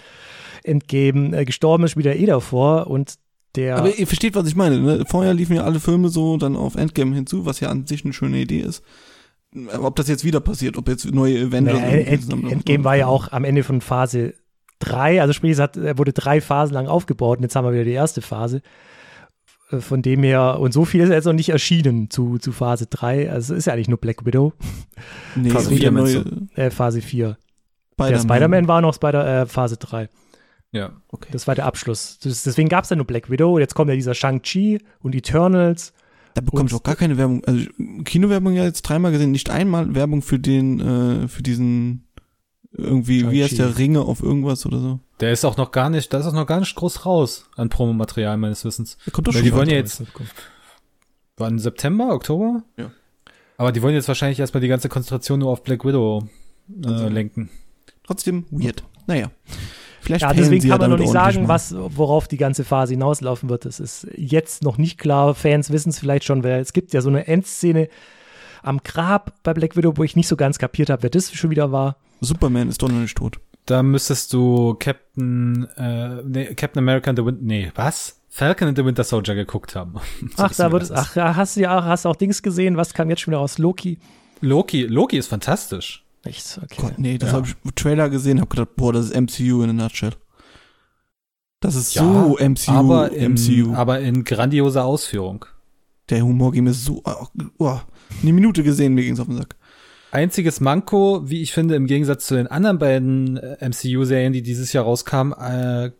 Endgame 0.64 1.36
äh, 1.36 1.45
gestorben 1.45 1.84
ist, 1.84 1.93
spielt 1.93 2.07
er 2.07 2.16
eh 2.16 2.26
davor 2.26 2.89
und 2.89 3.14
der. 3.55 3.76
Aber 3.76 3.95
ihr 3.95 4.07
versteht, 4.07 4.34
was 4.34 4.49
ich 4.49 4.57
meine. 4.57 4.80
Ne? 4.80 5.05
Vorher 5.07 5.34
liefen 5.34 5.55
ja 5.55 5.62
alle 5.62 5.78
Filme 5.78 6.09
so 6.09 6.36
dann 6.36 6.57
auf 6.57 6.74
Endgame 6.74 7.14
hinzu, 7.14 7.47
was 7.47 7.61
ja 7.61 7.68
an 7.68 7.86
sich 7.86 8.05
eine 8.05 8.12
schöne 8.12 8.39
Idee 8.39 8.61
ist. 8.61 8.82
Aber 9.72 9.86
ob 9.86 9.97
das 9.97 10.09
jetzt 10.09 10.24
wieder 10.24 10.41
passiert, 10.41 10.76
ob 10.76 10.89
jetzt 10.89 11.11
neue 11.11 11.47
Avengers 11.47 11.80
naja, 11.80 11.97
End. 11.99 12.30
Endgame 12.32 12.84
war 12.84 12.97
ja 12.97 13.07
auch 13.07 13.32
am 13.32 13.45
Ende 13.45 13.62
von 13.62 13.80
Phase 13.80 14.34
3, 14.80 15.22
also 15.22 15.32
sprich, 15.32 15.53
es 15.53 15.59
hat, 15.59 15.76
er 15.76 15.99
wurde 15.99 16.12
drei 16.12 16.41
Phasen 16.41 16.74
lang 16.74 16.86
aufgebaut 16.86 17.39
und 17.39 17.45
jetzt 17.45 17.57
haben 17.57 17.64
wir 17.64 17.72
wieder 17.72 17.84
die 17.84 17.93
erste 17.93 18.20
Phase. 18.20 18.62
Äh, 19.71 19.81
Von 19.81 20.03
dem 20.03 20.23
her, 20.23 20.59
und 20.61 20.73
so 20.73 20.85
viel 20.85 21.03
ist 21.03 21.11
jetzt 21.11 21.25
noch 21.25 21.33
nicht 21.33 21.51
erschienen 21.51 22.11
zu, 22.11 22.39
zu 22.39 22.53
Phase 22.53 22.87
3. 22.87 23.31
Also 23.31 23.55
es 23.55 23.61
ist 23.61 23.64
ja 23.66 23.75
eigentlich 23.75 23.89
nur 23.89 23.99
Black 23.99 24.25
Widow, 24.25 24.53
nee, 25.37 25.51
Phase 25.51 25.71
wieder 25.71 25.81
vier 25.81 25.91
meinst 25.91 26.14
neue 26.14 26.49
äh, 26.55 26.71
Phase 26.71 27.03
4. 27.03 27.37
Spider-Man. 27.93 28.12
Der 28.12 28.21
Spider-Man 28.21 28.69
war 28.69 28.81
noch 28.81 28.95
Spider, 28.95 29.43
äh, 29.43 29.47
Phase 29.47 29.77
3. 29.77 30.09
Ja. 30.71 30.93
Okay. 31.09 31.29
Das 31.33 31.47
war 31.47 31.55
der 31.55 31.66
Abschluss. 31.66 32.19
Das, 32.23 32.43
deswegen 32.43 32.69
gab 32.69 32.85
es 32.85 32.91
ja 32.91 32.97
nur 32.97 33.07
Black 33.07 33.31
Widow. 33.31 33.59
Jetzt 33.59 33.75
kommt 33.75 33.89
ja 33.89 33.97
dieser 33.97 34.14
Shang-Chi 34.14 34.81
und 35.01 35.14
Eternals. 35.14 35.93
Da 36.35 36.43
bekomme 36.43 36.69
ich 36.69 36.75
auch 36.75 36.83
gar 36.83 36.97
keine 36.97 37.16
Werbung. 37.16 37.43
Also 37.45 37.66
Kinowerbung 38.05 38.53
ja 38.53 38.64
jetzt 38.64 38.83
dreimal 38.83 39.12
gesehen, 39.12 39.33
nicht 39.33 39.51
einmal 39.51 39.95
Werbung 39.95 40.23
für 40.23 40.39
den, 40.39 40.81
äh, 40.81 41.29
für 41.29 41.43
diesen 41.43 42.05
irgendwie, 42.73 43.31
wie 43.31 43.43
heißt 43.43 43.59
der 43.59 43.79
Ringe 43.79 44.03
auf 44.03 44.23
irgendwas 44.23 44.66
oder 44.66 44.79
so. 44.79 45.01
Der 45.21 45.33
ist 45.33 45.45
auch 45.45 45.57
noch 45.57 45.73
gar 45.73 45.91
nicht, 45.91 46.12
da 46.12 46.19
ist 46.19 46.27
auch 46.27 46.33
noch 46.33 46.47
gar 46.47 46.61
nicht 46.61 46.75
groß 46.77 47.05
raus 47.05 47.47
an 47.57 47.69
Promomaterial 47.69 48.37
meines 48.37 48.64
Wissens. 48.64 48.97
Der 49.05 49.12
kommt 49.12 49.27
doch 49.27 49.35
Weil 49.35 49.41
schon 49.41 49.51
die 49.51 49.55
wollen 49.55 49.69
ja 49.69 49.77
jetzt, 49.77 50.03
wann 51.37 51.59
September, 51.59 52.11
Oktober? 52.12 52.62
Ja. 52.77 52.91
Aber 53.57 53.73
die 53.73 53.83
wollen 53.83 53.95
jetzt 53.95 54.07
wahrscheinlich 54.09 54.39
erstmal 54.39 54.61
die 54.61 54.69
ganze 54.69 54.89
Konzentration 54.89 55.41
nur 55.41 55.51
auf 55.51 55.64
Black 55.64 55.85
Widow 55.85 56.29
äh, 56.85 56.87
Also. 56.89 57.09
lenken. 57.09 57.51
Trotzdem 58.05 58.47
weird. 58.51 58.85
Naja. 59.07 59.31
Vielleicht 60.01 60.23
Ja, 60.23 60.33
deswegen 60.33 60.69
kann 60.69 60.81
man 60.81 60.91
noch 60.91 60.99
nicht 60.99 61.11
sagen, 61.12 61.49
was, 61.49 61.75
worauf 61.77 62.29
die 62.29 62.37
ganze 62.37 62.64
Phase 62.64 62.93
hinauslaufen 62.95 63.49
wird. 63.49 63.64
Das 63.64 63.81
ist 63.81 64.07
jetzt 64.16 64.62
noch 64.62 64.79
nicht 64.79 64.97
klar. 64.99 65.35
Fans 65.35 65.71
wissen 65.71 65.91
es 65.91 65.99
vielleicht 65.99 66.25
schon, 66.25 66.45
weil 66.45 66.61
es 66.61 66.73
gibt 66.73 66.95
ja 66.95 67.01
so 67.01 67.09
eine 67.09 67.27
Endszene 67.27 67.89
am 68.62 68.79
Grab 68.85 69.43
bei 69.43 69.53
Black 69.53 69.77
Widow, 69.77 69.97
wo 69.97 70.05
ich 70.05 70.14
nicht 70.16 70.29
so 70.29 70.37
ganz 70.37 70.59
kapiert 70.59 70.89
habe, 70.91 71.03
wer 71.03 71.11
das 71.11 71.33
schon 71.33 71.51
wieder 71.51 71.73
war. 71.73 71.97
Superman 72.21 72.69
ist 72.69 72.81
doch 72.83 72.89
noch 72.89 73.01
nicht 73.01 73.16
tot. 73.16 73.39
Da 73.69 73.83
müsstest 73.83 74.33
du 74.33 74.75
Captain, 74.79 75.69
äh, 75.77 76.23
nee, 76.25 76.55
Captain 76.55 76.79
America 76.83 77.11
and 77.11 77.19
the 77.19 77.25
Winter, 77.25 77.43
nee, 77.45 77.71
was? 77.75 78.19
Falcon 78.31 78.69
and 78.69 78.79
the 78.79 78.85
Winter 78.85 79.05
Soldier 79.05 79.35
geguckt 79.35 79.75
haben. 79.77 79.95
So 80.37 80.43
Ach, 80.45 80.55
da 80.55 80.69
wir, 80.69 80.81
wird 80.81 80.91
ach, 80.93 81.14
hast 81.16 81.57
du 81.57 81.61
ja 81.61 81.79
auch, 81.79 81.85
hast 81.85 82.05
du 82.05 82.09
auch 82.09 82.16
Dings 82.16 82.43
gesehen? 82.43 82.77
Was 82.79 82.95
kam 82.95 83.11
jetzt 83.11 83.21
schon 83.21 83.33
wieder 83.33 83.41
aus 83.41 83.59
Loki? 83.59 83.99
Loki, 84.41 84.83
Loki 84.85 85.19
ist 85.19 85.27
fantastisch. 85.29 86.05
Nichts, 86.25 86.59
okay. 86.62 86.77
Gott, 86.81 86.99
nee, 86.99 87.19
das 87.19 87.31
Ja. 87.31 87.37
habe 87.37 87.47
ich 87.47 87.57
im 87.62 87.75
Trailer 87.75 88.09
gesehen, 88.09 88.41
habe 88.41 88.49
gedacht, 88.49 88.75
boah, 88.77 88.93
das 88.93 89.11
ist 89.11 89.14
MCU 89.21 89.62
in 89.62 89.71
a 89.71 89.73
nutshell. 89.75 90.12
Das 91.61 91.75
ist 91.75 91.95
Ja, 91.95 92.03
so 92.05 92.39
MCU, 92.39 92.71
aber 92.73 93.12
in, 93.12 93.33
MCU. 93.35 93.75
aber 93.75 94.01
in 94.01 94.25
grandioser 94.25 94.85
Ausführung. 94.85 95.45
Der 96.09 96.23
Humor 96.23 96.53
ging 96.53 96.64
mir 96.64 96.73
so, 96.73 97.03
oh, 97.05 97.27
oh, 97.59 97.81
eine 98.23 98.33
Minute 98.33 98.62
gesehen, 98.62 98.95
mir 98.95 99.03
ging's 99.05 99.21
auf 99.21 99.27
den 99.27 99.37
Sack. 99.37 99.57
Einziges 100.11 100.61
Manko, 100.61 101.23
wie 101.25 101.43
ich 101.43 101.53
finde, 101.53 101.75
im 101.75 101.87
Gegensatz 101.87 102.27
zu 102.27 102.35
den 102.35 102.47
anderen 102.47 102.79
beiden 102.79 103.37
äh, 103.37 103.69
MCU-Serien, 103.69 104.33
die 104.33 104.43
dieses 104.43 104.73
Jahr 104.73 104.85
rauskamen, 104.85 105.35
äh, 105.35 105.91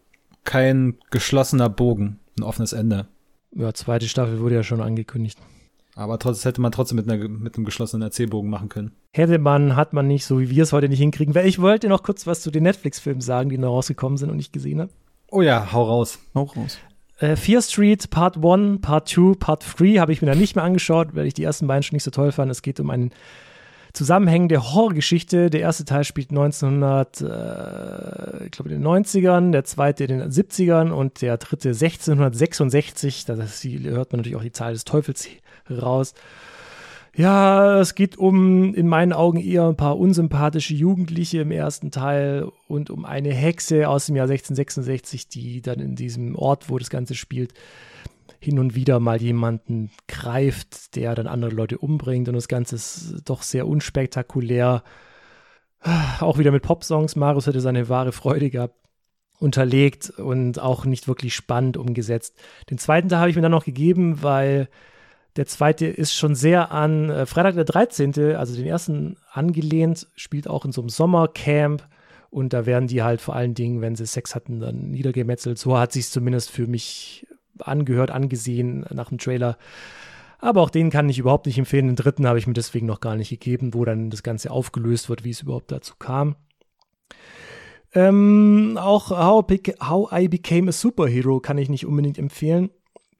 kein 0.45 0.97
geschlossener 1.11 1.69
Bogen, 1.69 2.19
ein 2.39 2.43
offenes 2.43 2.73
Ende. 2.73 3.07
Ja, 3.55 3.75
zweite 3.75 4.09
Staffel 4.09 4.41
wurde 4.41 4.55
ja 4.55 4.63
schon 4.63 4.81
angekündigt. 4.81 5.39
Aber 5.95 6.19
trotz, 6.19 6.45
hätte 6.45 6.61
man 6.61 6.73
trotzdem 6.73 6.97
mit, 6.97 7.11
einer, 7.11 7.29
mit 7.29 7.57
einem 7.57 7.65
geschlossenen 7.65 8.03
Erzählbogen 8.03 8.49
machen 8.49 8.69
können. 8.69 8.93
Hätte 9.13 9.39
man, 9.39 9.75
hat 9.75 9.93
man 9.93 10.07
nicht, 10.07 10.25
so 10.25 10.39
wie 10.41 10.49
wir 10.49 10.63
es 10.63 10.73
heute 10.73 10.89
nicht 10.89 11.01
hinkriegen. 11.01 11.35
Weil 11.35 11.47
ich 11.47 11.61
wollte 11.61 11.89
noch 11.89 12.05
kurz 12.05 12.27
was 12.27 12.41
zu 12.41 12.51
den 12.51 12.63
Netflix-Filmen 12.63 13.21
sagen, 13.21 13.51
die 13.51 13.59
noch 13.59 13.73
rausgekommen 13.73 14.17
sind 14.17 14.31
und 14.31 14.39
ich 14.39 14.53
gesehen 14.53 14.81
habe. 14.81 14.93
Oh 15.31 15.43
ja, 15.43 15.73
hau 15.73 15.83
raus. 15.83 16.21
Hau 16.35 16.45
raus. 16.45 16.79
Äh, 17.19 17.35
Fear 17.35 17.61
Street 17.63 18.11
Part 18.11 18.37
1, 18.37 18.81
Part 18.81 19.09
2, 19.09 19.35
Part 19.39 19.65
3 19.77 19.97
habe 19.97 20.13
ich 20.13 20.23
mir 20.23 20.29
dann 20.29 20.39
nicht 20.39 20.55
mehr 20.55 20.65
angeschaut, 20.65 21.17
weil 21.17 21.27
ich 21.27 21.35
die 21.35 21.43
ersten 21.43 21.67
beiden 21.67 21.83
schon 21.83 21.97
nicht 21.97 22.05
so 22.05 22.13
toll 22.13 22.31
fand. 22.31 22.51
Es 22.51 22.63
geht 22.63 22.79
um 22.79 22.91
einen 22.91 23.11
zusammenhängende 23.93 24.73
Horrorgeschichte. 24.73 25.51
Der 25.51 25.61
erste 25.61 25.85
Teil 25.85 26.05
spielt 26.05 26.31
1900, 26.31 27.21
äh, 27.21 28.45
ich 28.45 28.51
glaube 28.51 28.71
in 28.71 28.81
den 28.81 28.87
90ern, 28.87 29.53
der 29.53 29.65
zweite 29.65 30.05
in 30.05 30.19
den 30.19 30.31
70ern 30.31 30.91
und 30.91 31.23
der 31.23 31.37
dritte 31.37 31.71
1666. 31.71 33.25
Da 33.25 33.35
hört 33.35 34.13
man 34.13 34.21
natürlich 34.21 34.37
auch 34.37 34.43
die 34.43 34.53
Zahl 34.53 34.73
des 34.73 34.85
Teufels 34.85 35.29
raus. 35.71 36.15
Ja, 37.19 37.81
es 37.81 37.97
geht 37.97 38.17
um 38.17 38.75
in 38.75 38.87
meinen 38.87 39.13
Augen 39.13 39.41
eher 39.41 39.67
ein 39.67 39.77
paar 39.77 39.99
unsympathische 39.99 40.75
Jugendliche 40.75 41.41
im 41.41 41.51
ersten 41.51 41.91
Teil 41.91 42.47
und 42.69 42.91
um 42.91 43.05
eine 43.05 43.35
Hexe 43.35 43.89
aus 43.89 44.07
dem 44.07 44.15
Jahr 44.15 44.29
1666, 44.31 45.27
die 45.27 45.61
dann 45.61 45.81
in 45.81 45.97
diesem 45.97 46.37
Ort, 46.37 46.71
wo 46.71 46.79
das 46.79 46.91
Ganze 46.91 47.17
spielt, 47.17 47.55
hin 48.41 48.59
und 48.59 48.75
wieder 48.75 49.01
mal 49.01 49.21
jemanden 49.21 49.91
greift, 50.07 50.97
der 50.97 51.15
dann 51.15 51.27
andere 51.27 51.51
Leute 51.51 51.79
umbringt 51.79 52.29
und 52.29 52.35
das 52.35 52.49
Ganze 52.49 52.77
ist 52.77 53.23
doch 53.25 53.43
sehr 53.43 53.67
unspektakulär. 53.67 54.83
Auch 56.21 56.39
wieder 56.39 56.51
mit 56.51 56.63
Popsongs. 56.63 57.17
Marius 57.17 57.47
hätte 57.47 57.61
seine 57.61 57.89
wahre 57.89 58.13
Freude 58.13 58.51
gehabt. 58.51 58.75
Unterlegt 59.41 60.11
und 60.11 60.59
auch 60.59 60.85
nicht 60.85 61.07
wirklich 61.07 61.33
spannend 61.33 61.77
umgesetzt. 61.77 62.37
Den 62.71 62.79
zweiten 62.79 63.09
Teil 63.09 63.21
habe 63.21 63.31
ich 63.31 63.37
mir 63.37 63.43
dann 63.43 63.53
noch 63.53 63.65
gegeben, 63.65 64.21
weil 64.21 64.69
der 65.37 65.47
zweite 65.47 65.87
ist 65.87 66.13
schon 66.13 66.35
sehr 66.35 66.73
an 66.73 67.09
äh, 67.11 67.25
Freitag 67.25 67.55
der 67.55 67.65
13., 67.65 68.35
also 68.35 68.57
den 68.57 68.67
ersten 68.67 69.17
angelehnt, 69.31 70.09
spielt 70.17 70.49
auch 70.49 70.65
in 70.65 70.73
so 70.73 70.81
einem 70.81 70.89
Sommercamp 70.89 71.87
und 72.31 72.53
da 72.53 72.67
werden 72.67 72.89
die 72.89 73.05
halt 73.05 73.21
vor 73.21 73.37
allen 73.37 73.55
Dingen, 73.55 73.81
wenn 73.81 73.95
sie 73.95 74.05
Sex 74.05 74.35
hatten, 74.35 74.59
dann 74.59 74.91
niedergemetzelt. 74.91 75.57
So 75.57 75.79
hat 75.79 75.93
sich 75.93 76.11
zumindest 76.11 76.51
für 76.51 76.67
mich 76.67 77.28
angehört, 77.67 78.11
angesehen 78.11 78.87
nach 78.91 79.09
dem 79.09 79.19
Trailer. 79.19 79.59
Aber 80.39 80.63
auch 80.63 80.71
den 80.71 80.91
kann 80.91 81.09
ich 81.09 81.19
überhaupt 81.19 81.47
nicht 81.47 81.59
empfehlen. 81.59 81.89
Den 81.89 81.97
dritten 81.97 82.27
habe 82.27 82.39
ich 82.39 82.47
mir 82.47 82.53
deswegen 82.53 82.87
noch 82.87 83.01
gar 83.01 83.17
nicht 83.17 83.31
gegeben, 83.31 83.75
wo 83.75 83.85
dann 83.85 84.11
das 84.11 84.23
Ganze 84.23 84.51
aufgelöst 84.51 85.09
wird, 85.09 85.25
wie 85.25 85.31
es 85.31 85.43
überhaupt 85.43 85.73
dazu 85.73 85.95
kam. 85.99 86.37
Ähm, 87.95 88.79
auch 88.81 89.11
How, 89.11 89.45
How 89.81 90.13
I 90.13 90.29
Became 90.29 90.69
a 90.69 90.73
Superhero 90.73 91.41
kann 91.41 91.59
ich 91.59 91.69
nicht 91.69 91.87
unbedingt 91.87 92.19
empfehlen. 92.19 92.71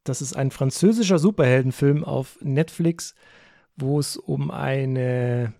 Das 0.05 0.23
ist 0.23 0.37
ein 0.37 0.51
französischer 0.51 1.19
Superheldenfilm 1.19 2.05
auf 2.05 2.39
Netflix, 2.41 3.15
wo 3.77 3.99
es 3.99 4.17
um 4.17 4.51
eine 4.51 5.53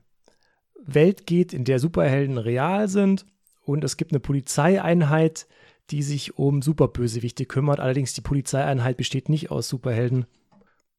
Welt 0.81 1.27
geht, 1.27 1.53
in 1.53 1.65
der 1.65 1.79
Superhelden 1.79 2.39
real 2.39 2.89
sind 2.89 3.27
und 3.63 3.85
es 3.85 3.97
gibt 3.97 4.13
eine 4.13 4.21
Polizeieinheit, 4.21 5.47
die 5.91 6.03
sich 6.03 6.39
um 6.39 6.63
Superbösewichte 6.63 7.47
kümmert. 7.47 7.81
Allerdings 7.81 8.15
die 8.15 8.21
Polizeieinheit 8.21 8.97
besteht 8.97 9.29
nicht 9.29 9.51
aus 9.51 9.69
Superhelden. 9.69 10.27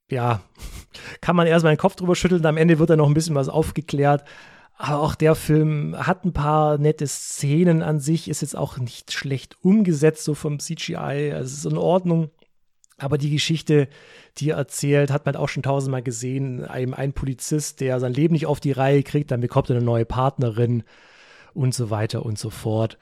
Ja, 0.10 0.42
kann 1.22 1.36
man 1.36 1.48
erstmal 1.48 1.76
den 1.76 1.80
Kopf 1.80 1.96
drüber 1.96 2.16
schütteln. 2.16 2.46
Am 2.46 2.58
Ende 2.58 2.80
wird 2.80 2.90
da 2.90 2.96
noch 2.96 3.08
ein 3.08 3.14
bisschen 3.14 3.36
was 3.36 3.50
aufgeklärt. 3.50 4.24
Aber 4.78 5.02
auch 5.02 5.16
der 5.16 5.36
Film 5.36 5.96
hat 5.98 6.24
ein 6.24 6.32
paar 6.32 6.78
nette 6.78 7.06
Szenen 7.06 7.84
an 7.84 8.00
sich, 8.00 8.30
ist 8.30 8.42
jetzt 8.42 8.56
auch 8.56 8.78
nicht 8.78 9.12
schlecht 9.12 9.58
umgesetzt, 9.62 10.24
so 10.24 10.34
vom 10.34 10.60
CGI. 10.60 11.34
Also 11.34 11.44
es 11.44 11.54
ist 11.54 11.66
in 11.66 11.78
Ordnung. 11.78 12.32
Aber 12.98 13.18
die 13.18 13.30
Geschichte, 13.30 13.88
die 14.38 14.50
er 14.50 14.58
erzählt, 14.58 15.12
hat 15.12 15.26
man 15.26 15.36
auch 15.36 15.50
schon 15.50 15.64
tausendmal 15.64 16.02
gesehen. 16.02 16.66
Ein, 16.66 16.94
ein 16.94 17.14
Polizist, 17.14 17.82
der 17.82 18.00
sein 18.00 18.14
Leben 18.14 18.34
nicht 18.34 18.46
auf 18.46 18.60
die 18.60 18.72
Reihe 18.72 19.04
kriegt, 19.04 19.32
dann 19.32 19.42
bekommt 19.42 19.70
er 19.70 19.76
eine 19.76 19.86
neue 19.86 20.06
Partnerin 20.06 20.84
und 21.54 21.74
so 21.74 21.90
weiter 21.90 22.26
und 22.26 22.40
so 22.40 22.50
fort 22.50 22.98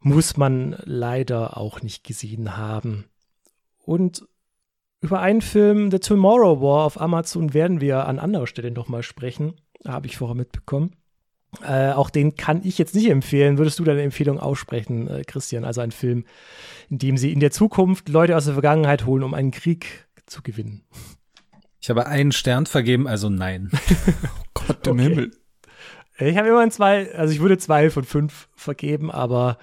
muss 0.00 0.36
man 0.36 0.76
leider 0.84 1.56
auch 1.56 1.82
nicht 1.82 2.04
gesehen 2.04 2.56
haben. 2.56 3.04
Und 3.84 4.26
über 5.00 5.20
einen 5.20 5.42
Film, 5.42 5.90
The 5.90 5.98
Tomorrow 5.98 6.60
War 6.60 6.84
auf 6.84 7.00
Amazon, 7.00 7.54
werden 7.54 7.80
wir 7.80 8.06
an 8.06 8.18
anderer 8.18 8.46
Stelle 8.46 8.70
nochmal 8.70 9.02
sprechen. 9.02 9.54
Habe 9.86 10.06
ich 10.06 10.16
vorher 10.16 10.34
mitbekommen. 10.34 10.96
Äh, 11.62 11.92
auch 11.92 12.10
den 12.10 12.36
kann 12.36 12.60
ich 12.64 12.78
jetzt 12.78 12.94
nicht 12.94 13.08
empfehlen. 13.08 13.58
Würdest 13.58 13.78
du 13.78 13.84
deine 13.84 14.02
Empfehlung 14.02 14.38
aussprechen, 14.38 15.08
äh, 15.08 15.22
Christian? 15.24 15.64
Also 15.64 15.80
ein 15.80 15.92
Film, 15.92 16.24
in 16.90 16.98
dem 16.98 17.16
sie 17.16 17.32
in 17.32 17.40
der 17.40 17.50
Zukunft 17.50 18.08
Leute 18.08 18.36
aus 18.36 18.44
der 18.44 18.54
Vergangenheit 18.54 19.06
holen, 19.06 19.22
um 19.22 19.34
einen 19.34 19.50
Krieg 19.50 20.06
zu 20.26 20.42
gewinnen. 20.42 20.82
Ich 21.80 21.88
habe 21.88 22.06
einen 22.06 22.32
Stern 22.32 22.66
vergeben, 22.66 23.06
also 23.06 23.30
nein. 23.30 23.70
oh 23.72 24.44
Gott 24.52 24.86
im 24.86 24.94
okay. 24.94 25.02
Himmel. 25.02 25.30
Ich 26.18 26.36
habe 26.36 26.48
immerhin 26.48 26.72
zwei, 26.72 27.14
also 27.14 27.32
ich 27.32 27.40
würde 27.40 27.56
zwei 27.58 27.90
von 27.90 28.04
fünf 28.04 28.48
vergeben, 28.54 29.10
aber 29.10 29.58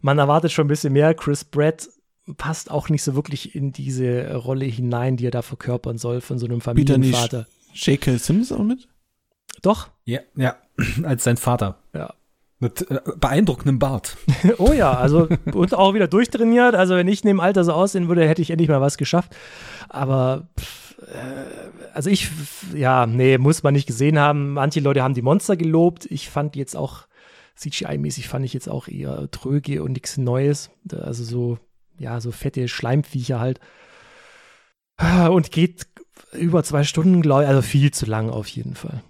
man 0.00 0.18
erwartet 0.18 0.52
schon 0.52 0.66
ein 0.66 0.68
bisschen 0.68 0.92
mehr. 0.92 1.14
Chris 1.14 1.44
Pratt 1.44 1.88
passt 2.36 2.70
auch 2.70 2.88
nicht 2.88 3.02
so 3.02 3.14
wirklich 3.14 3.54
in 3.54 3.72
diese 3.72 4.34
Rolle 4.34 4.64
hinein, 4.64 5.16
die 5.16 5.26
er 5.26 5.30
da 5.30 5.42
verkörpern 5.42 5.98
soll 5.98 6.20
von 6.20 6.38
so 6.38 6.46
einem 6.46 6.60
Familienvater. 6.60 7.46
J.K. 7.74 8.16
Simmons 8.18 8.52
auch 8.52 8.64
mit? 8.64 8.88
Doch. 9.62 9.88
Ja, 10.04 10.20
ja, 10.36 10.56
als 11.04 11.24
sein 11.24 11.36
Vater. 11.36 11.78
Ja. 11.94 12.14
Mit 12.58 12.90
äh, 12.90 13.00
beeindruckendem 13.16 13.78
Bart. 13.78 14.16
oh 14.58 14.72
ja, 14.72 14.94
also 14.94 15.28
und 15.52 15.74
auch 15.74 15.92
wieder 15.92 16.08
durchtrainiert. 16.08 16.74
Also 16.74 16.96
wenn 16.96 17.06
ich 17.06 17.22
in 17.22 17.28
dem 17.28 17.40
Alter 17.40 17.64
so 17.64 17.72
aussehen 17.72 18.08
würde, 18.08 18.26
hätte 18.26 18.42
ich 18.42 18.50
endlich 18.50 18.70
mal 18.70 18.80
was 18.80 18.96
geschafft. 18.96 19.36
Aber 19.90 20.48
pff, 20.58 20.98
äh, 21.02 21.92
also 21.92 22.08
ich, 22.08 22.30
ja, 22.74 23.06
nee, 23.06 23.36
muss 23.36 23.62
man 23.62 23.74
nicht 23.74 23.86
gesehen 23.86 24.18
haben. 24.18 24.54
Manche 24.54 24.80
Leute 24.80 25.02
haben 25.02 25.14
die 25.14 25.22
Monster 25.22 25.56
gelobt. 25.56 26.06
Ich 26.10 26.30
fand 26.30 26.56
jetzt 26.56 26.76
auch 26.76 27.05
CGI-mäßig 27.58 28.28
fand 28.28 28.44
ich 28.44 28.52
jetzt 28.52 28.68
auch 28.68 28.88
eher 28.88 29.30
tröge 29.30 29.82
und 29.82 29.92
nichts 29.92 30.18
Neues. 30.18 30.70
Also 30.90 31.24
so, 31.24 31.58
ja, 31.98 32.20
so 32.20 32.32
fette 32.32 32.68
Schleimviecher 32.68 33.40
halt. 33.40 33.60
Und 34.98 35.50
geht 35.50 35.86
über 36.32 36.62
zwei 36.62 36.84
Stunden, 36.84 37.22
glaube 37.22 37.44
ich, 37.44 37.48
also 37.48 37.62
viel 37.62 37.90
zu 37.90 38.06
lang 38.06 38.30
auf 38.30 38.48
jeden 38.48 38.74
Fall. 38.74 39.02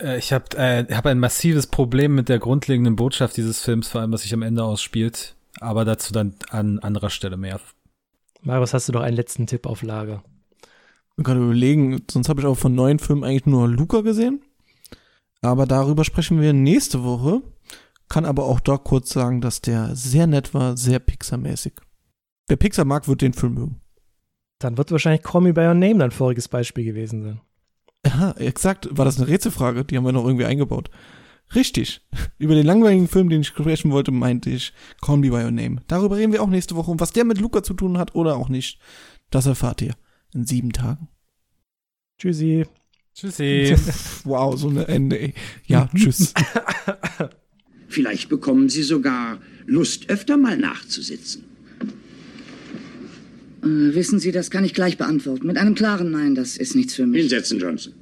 Äh, 0.00 0.18
ich 0.18 0.32
habe 0.32 0.56
äh, 0.56 0.84
hab 0.94 1.06
ein 1.06 1.18
massives 1.18 1.66
Problem 1.66 2.14
mit 2.14 2.28
der 2.28 2.38
grundlegenden 2.38 2.96
Botschaft 2.96 3.36
dieses 3.36 3.60
Films, 3.60 3.88
vor 3.88 4.00
allem 4.00 4.12
was 4.12 4.22
sich 4.22 4.34
am 4.34 4.42
Ende 4.42 4.64
ausspielt, 4.64 5.34
aber 5.60 5.84
dazu 5.84 6.12
dann 6.12 6.34
an 6.50 6.78
anderer 6.78 7.10
Stelle 7.10 7.36
mehr. 7.36 7.60
Marius, 8.42 8.74
hast 8.74 8.88
du 8.88 8.92
noch 8.92 9.02
einen 9.02 9.16
letzten 9.16 9.46
Tipp 9.46 9.66
auf 9.66 9.82
Lager? 9.82 10.22
Ich 11.16 11.24
kann 11.24 11.42
überlegen, 11.42 12.02
sonst 12.08 12.28
habe 12.28 12.40
ich 12.40 12.46
auch 12.46 12.56
von 12.56 12.74
neuen 12.74 13.00
Filmen 13.00 13.24
eigentlich 13.24 13.46
nur 13.46 13.68
Luca 13.68 14.02
gesehen. 14.02 14.40
Aber 15.40 15.66
darüber 15.66 16.04
sprechen 16.04 16.40
wir 16.40 16.52
nächste 16.52 17.02
Woche. 17.02 17.42
Kann 18.08 18.24
aber 18.24 18.44
auch 18.44 18.60
da 18.60 18.78
kurz 18.78 19.10
sagen, 19.10 19.40
dass 19.40 19.60
der 19.60 19.94
sehr 19.94 20.26
nett 20.26 20.54
war, 20.54 20.76
sehr 20.76 20.98
Pixar-mäßig. 20.98 21.74
Wer 22.48 22.56
Pixar 22.56 22.84
mag, 22.84 23.06
wird 23.06 23.20
den 23.20 23.34
Film 23.34 23.54
mögen. 23.54 23.80
Dann 24.58 24.78
wird 24.78 24.90
wahrscheinlich 24.90 25.22
Call 25.22 25.42
Me 25.42 25.52
By 25.52 25.62
Your 25.62 25.74
Name 25.74 25.98
dein 25.98 26.10
voriges 26.10 26.48
Beispiel 26.48 26.84
gewesen 26.84 27.22
sein. 27.22 27.40
Ja, 28.06 28.32
exakt. 28.32 28.88
War 28.90 29.04
das 29.04 29.18
eine 29.18 29.28
Rätselfrage? 29.28 29.84
Die 29.84 29.96
haben 29.96 30.04
wir 30.04 30.12
noch 30.12 30.24
irgendwie 30.24 30.46
eingebaut. 30.46 30.90
Richtig. 31.54 32.00
Über 32.38 32.54
den 32.54 32.66
langweiligen 32.66 33.08
Film, 33.08 33.28
den 33.28 33.42
ich 33.42 33.48
sprechen 33.48 33.90
wollte, 33.90 34.10
meinte 34.10 34.50
ich 34.50 34.72
Call 35.00 35.18
Me 35.18 35.30
By 35.30 35.44
Your 35.44 35.50
Name. 35.50 35.82
Darüber 35.86 36.16
reden 36.16 36.32
wir 36.32 36.42
auch 36.42 36.48
nächste 36.48 36.76
Woche. 36.76 36.90
Und 36.90 37.00
was 37.00 37.12
der 37.12 37.24
mit 37.24 37.40
Luca 37.40 37.62
zu 37.62 37.74
tun 37.74 37.98
hat 37.98 38.14
oder 38.14 38.36
auch 38.36 38.48
nicht, 38.48 38.80
das 39.30 39.46
erfahrt 39.46 39.82
ihr 39.82 39.94
in 40.34 40.46
sieben 40.46 40.72
Tagen. 40.72 41.08
Tschüssi. 42.18 42.66
Tschüssi. 43.14 43.76
wow, 44.24 44.56
so 44.58 44.68
eine 44.68 44.88
Ende, 44.88 45.20
ey. 45.20 45.34
Ja, 45.66 45.88
tschüss. 45.94 46.34
Vielleicht 47.88 48.28
bekommen 48.28 48.68
Sie 48.68 48.82
sogar 48.82 49.40
Lust, 49.66 50.10
öfter 50.10 50.36
mal 50.36 50.56
nachzusitzen. 50.56 51.44
Äh, 53.62 53.94
wissen 53.94 54.18
Sie, 54.18 54.30
das 54.30 54.50
kann 54.50 54.64
ich 54.64 54.74
gleich 54.74 54.98
beantworten. 54.98 55.46
Mit 55.46 55.56
einem 55.56 55.74
klaren 55.74 56.10
Nein, 56.10 56.34
das 56.34 56.56
ist 56.56 56.74
nichts 56.74 56.94
für 56.94 57.06
mich. 57.06 57.22
Hinsetzen, 57.22 57.58
Johnson. 57.58 57.94